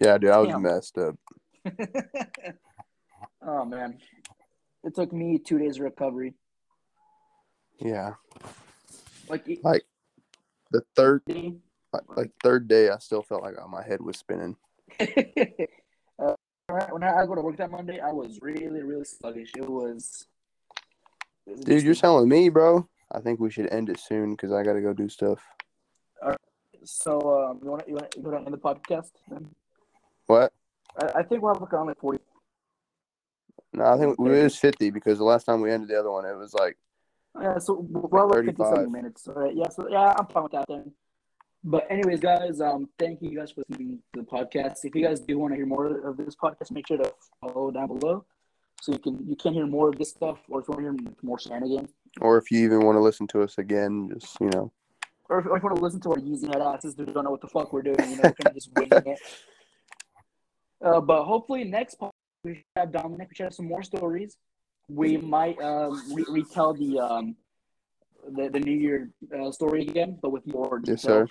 Yeah, 0.00 0.18
dude, 0.18 0.30
I 0.30 0.38
was 0.38 0.48
Damn. 0.50 0.62
messed 0.62 0.98
up. 0.98 1.16
oh 3.42 3.64
man, 3.64 3.98
it 4.84 4.94
took 4.94 5.12
me 5.12 5.38
two 5.38 5.58
days 5.58 5.76
of 5.76 5.82
recovery. 5.82 6.34
Yeah, 7.80 8.14
Like, 9.28 9.44
like 9.62 9.84
the 10.72 10.82
third, 10.96 11.22
uh, 11.30 11.50
like, 11.92 12.02
like 12.16 12.30
third 12.42 12.66
day, 12.68 12.88
I 12.90 12.98
still 12.98 13.22
felt 13.22 13.42
like 13.42 13.54
uh, 13.60 13.66
my 13.68 13.82
head 13.84 14.00
was 14.00 14.18
spinning. 14.18 14.56
when 14.98 16.36
I- 16.70 16.92
when 16.92 17.02
I 17.02 17.24
go 17.26 17.34
to 17.34 17.40
work 17.40 17.56
that 17.58 17.70
Monday, 17.70 17.98
I 18.00 18.12
was 18.12 18.38
really, 18.42 18.82
really 18.82 19.04
sluggish. 19.04 19.52
It 19.56 19.68
was 19.68 20.26
Dude, 21.64 21.82
you're 21.82 21.94
telling 21.94 22.28
me, 22.28 22.48
bro. 22.48 22.88
I 23.10 23.20
think 23.20 23.40
we 23.40 23.50
should 23.50 23.72
end 23.72 23.88
it 23.88 23.98
soon 23.98 24.32
because 24.32 24.52
I 24.52 24.62
gotta 24.62 24.80
go 24.80 24.92
do 24.92 25.08
stuff. 25.08 25.40
So, 26.84 27.18
um, 27.18 27.60
you 27.62 27.70
want 27.70 27.84
to 27.84 27.88
you 27.88 27.94
want 27.94 28.10
to 28.12 28.20
go 28.20 28.30
down 28.30 28.46
in 28.46 28.52
the 28.52 28.58
podcast? 28.58 29.10
Then? 29.28 29.48
What? 30.26 30.52
I, 31.00 31.20
I 31.20 31.22
think 31.22 31.42
we'll 31.42 31.52
have 31.52 31.60
like 31.60 31.72
around 31.72 31.88
like 31.88 31.98
forty. 31.98 32.18
No, 33.72 33.84
I 33.84 33.98
think 33.98 34.18
it 34.18 34.22
was 34.22 34.56
fifty 34.56 34.90
because 34.90 35.18
the 35.18 35.24
last 35.24 35.44
time 35.44 35.60
we 35.60 35.70
ended 35.70 35.88
the 35.88 35.98
other 35.98 36.10
one, 36.10 36.24
it 36.24 36.36
was 36.36 36.54
like 36.54 36.76
Yeah, 37.40 37.58
so 37.58 37.86
we're 37.90 38.26
like 38.26 38.44
50 38.46 38.52
35. 38.52 38.66
something 38.66 38.92
minutes. 38.92 39.28
All 39.28 39.34
right, 39.34 39.54
yeah, 39.54 39.68
so 39.68 39.88
yeah, 39.88 40.14
I'm 40.18 40.26
fine 40.26 40.44
with 40.44 40.52
that 40.52 40.66
then. 40.68 40.92
But 41.64 41.86
anyways, 41.90 42.20
guys, 42.20 42.60
um, 42.60 42.88
thank 42.98 43.20
you 43.20 43.36
guys 43.36 43.50
for 43.50 43.62
listening 43.68 43.98
to 44.14 44.20
the 44.20 44.26
podcast. 44.26 44.84
If 44.84 44.94
you 44.94 45.02
guys 45.02 45.20
do 45.20 45.38
want 45.38 45.52
to 45.52 45.56
hear 45.56 45.66
more 45.66 46.08
of 46.08 46.16
this 46.16 46.36
podcast, 46.36 46.70
make 46.70 46.86
sure 46.86 46.98
to 46.98 47.12
follow 47.40 47.70
down 47.70 47.88
below, 47.88 48.24
so 48.80 48.92
you 48.92 48.98
can 48.98 49.26
you 49.28 49.36
can 49.36 49.52
hear 49.52 49.66
more 49.66 49.88
of 49.88 49.98
this 49.98 50.10
stuff, 50.10 50.38
or 50.48 50.60
if 50.60 50.68
you 50.68 50.74
want 50.74 50.98
to 50.98 51.04
hear 51.04 51.14
more 51.22 51.38
shenanigans, 51.38 51.90
or 52.20 52.38
if 52.38 52.50
you 52.50 52.64
even 52.64 52.84
want 52.84 52.96
to 52.96 53.00
listen 53.00 53.26
to 53.28 53.42
us 53.42 53.58
again, 53.58 54.10
just 54.12 54.40
you 54.40 54.48
know, 54.50 54.72
or 55.28 55.40
if, 55.40 55.46
or 55.46 55.56
if 55.56 55.62
you 55.62 55.68
want 55.68 55.76
to 55.76 55.82
listen 55.82 56.00
to 56.00 56.10
our 56.10 56.16
Yeezy 56.16 56.46
head 56.46 56.62
asses 56.62 56.94
who 56.96 57.06
don't 57.06 57.24
know 57.24 57.30
what 57.30 57.40
the 57.40 57.48
fuck 57.48 57.72
we're 57.72 57.82
doing, 57.82 57.98
you 58.10 58.16
know, 58.16 58.22
kind 58.22 58.46
of 58.46 58.54
just 58.54 58.70
winging 58.74 59.02
it. 59.06 59.18
Uh, 60.80 61.00
but 61.00 61.24
hopefully 61.24 61.64
next 61.64 61.98
podcast 61.98 62.12
we 62.44 62.54
should 62.54 62.64
have 62.76 62.92
Dominic. 62.92 63.28
We 63.30 63.34
should 63.34 63.44
have 63.46 63.54
some 63.54 63.66
more 63.66 63.82
stories. 63.82 64.36
We 64.88 65.16
might 65.16 65.60
um, 65.60 66.00
re- 66.14 66.24
retell 66.28 66.72
the 66.72 67.00
um, 67.00 67.34
the, 68.36 68.48
the 68.48 68.60
New 68.60 68.76
Year 68.76 69.10
uh, 69.36 69.50
story 69.50 69.82
again, 69.82 70.18
but 70.22 70.30
with 70.30 70.46
more 70.46 70.78
detail. 70.78 70.94
yes, 70.94 71.02
sir. 71.02 71.26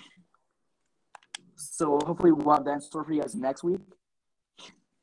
So 1.56 1.98
hopefully 2.04 2.32
we'll 2.32 2.54
have 2.54 2.66
that 2.66 2.72
in 2.72 2.80
store 2.82 3.04
for 3.04 3.12
you 3.14 3.22
guys 3.22 3.34
next 3.34 3.64
week. 3.64 3.80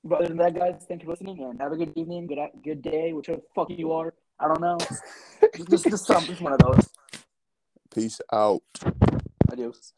But 0.06 0.20
other 0.20 0.28
than 0.28 0.38
that, 0.38 0.54
guys, 0.54 0.86
thank 0.88 1.02
you 1.02 1.08
for 1.08 1.14
listening 1.14 1.42
and 1.42 1.60
have 1.60 1.72
a 1.72 1.78
good 1.78 1.92
evening, 1.96 2.28
good 2.28 2.38
good 2.64 2.84
day, 2.84 3.12
whichever 3.12 3.40
the 3.40 3.44
fuck 3.56 3.72
you 3.72 3.92
are. 3.92 4.14
I 4.40 4.48
don't 4.48 4.62
know. 4.62 4.78
just, 5.56 5.70
just, 5.70 5.86
just 5.86 6.06
some, 6.06 6.24
just 6.26 6.42
one 6.42 6.54
of 6.54 6.60
those. 6.60 6.88
Peace 7.92 8.22
out. 8.32 8.62
Adios. 9.52 9.94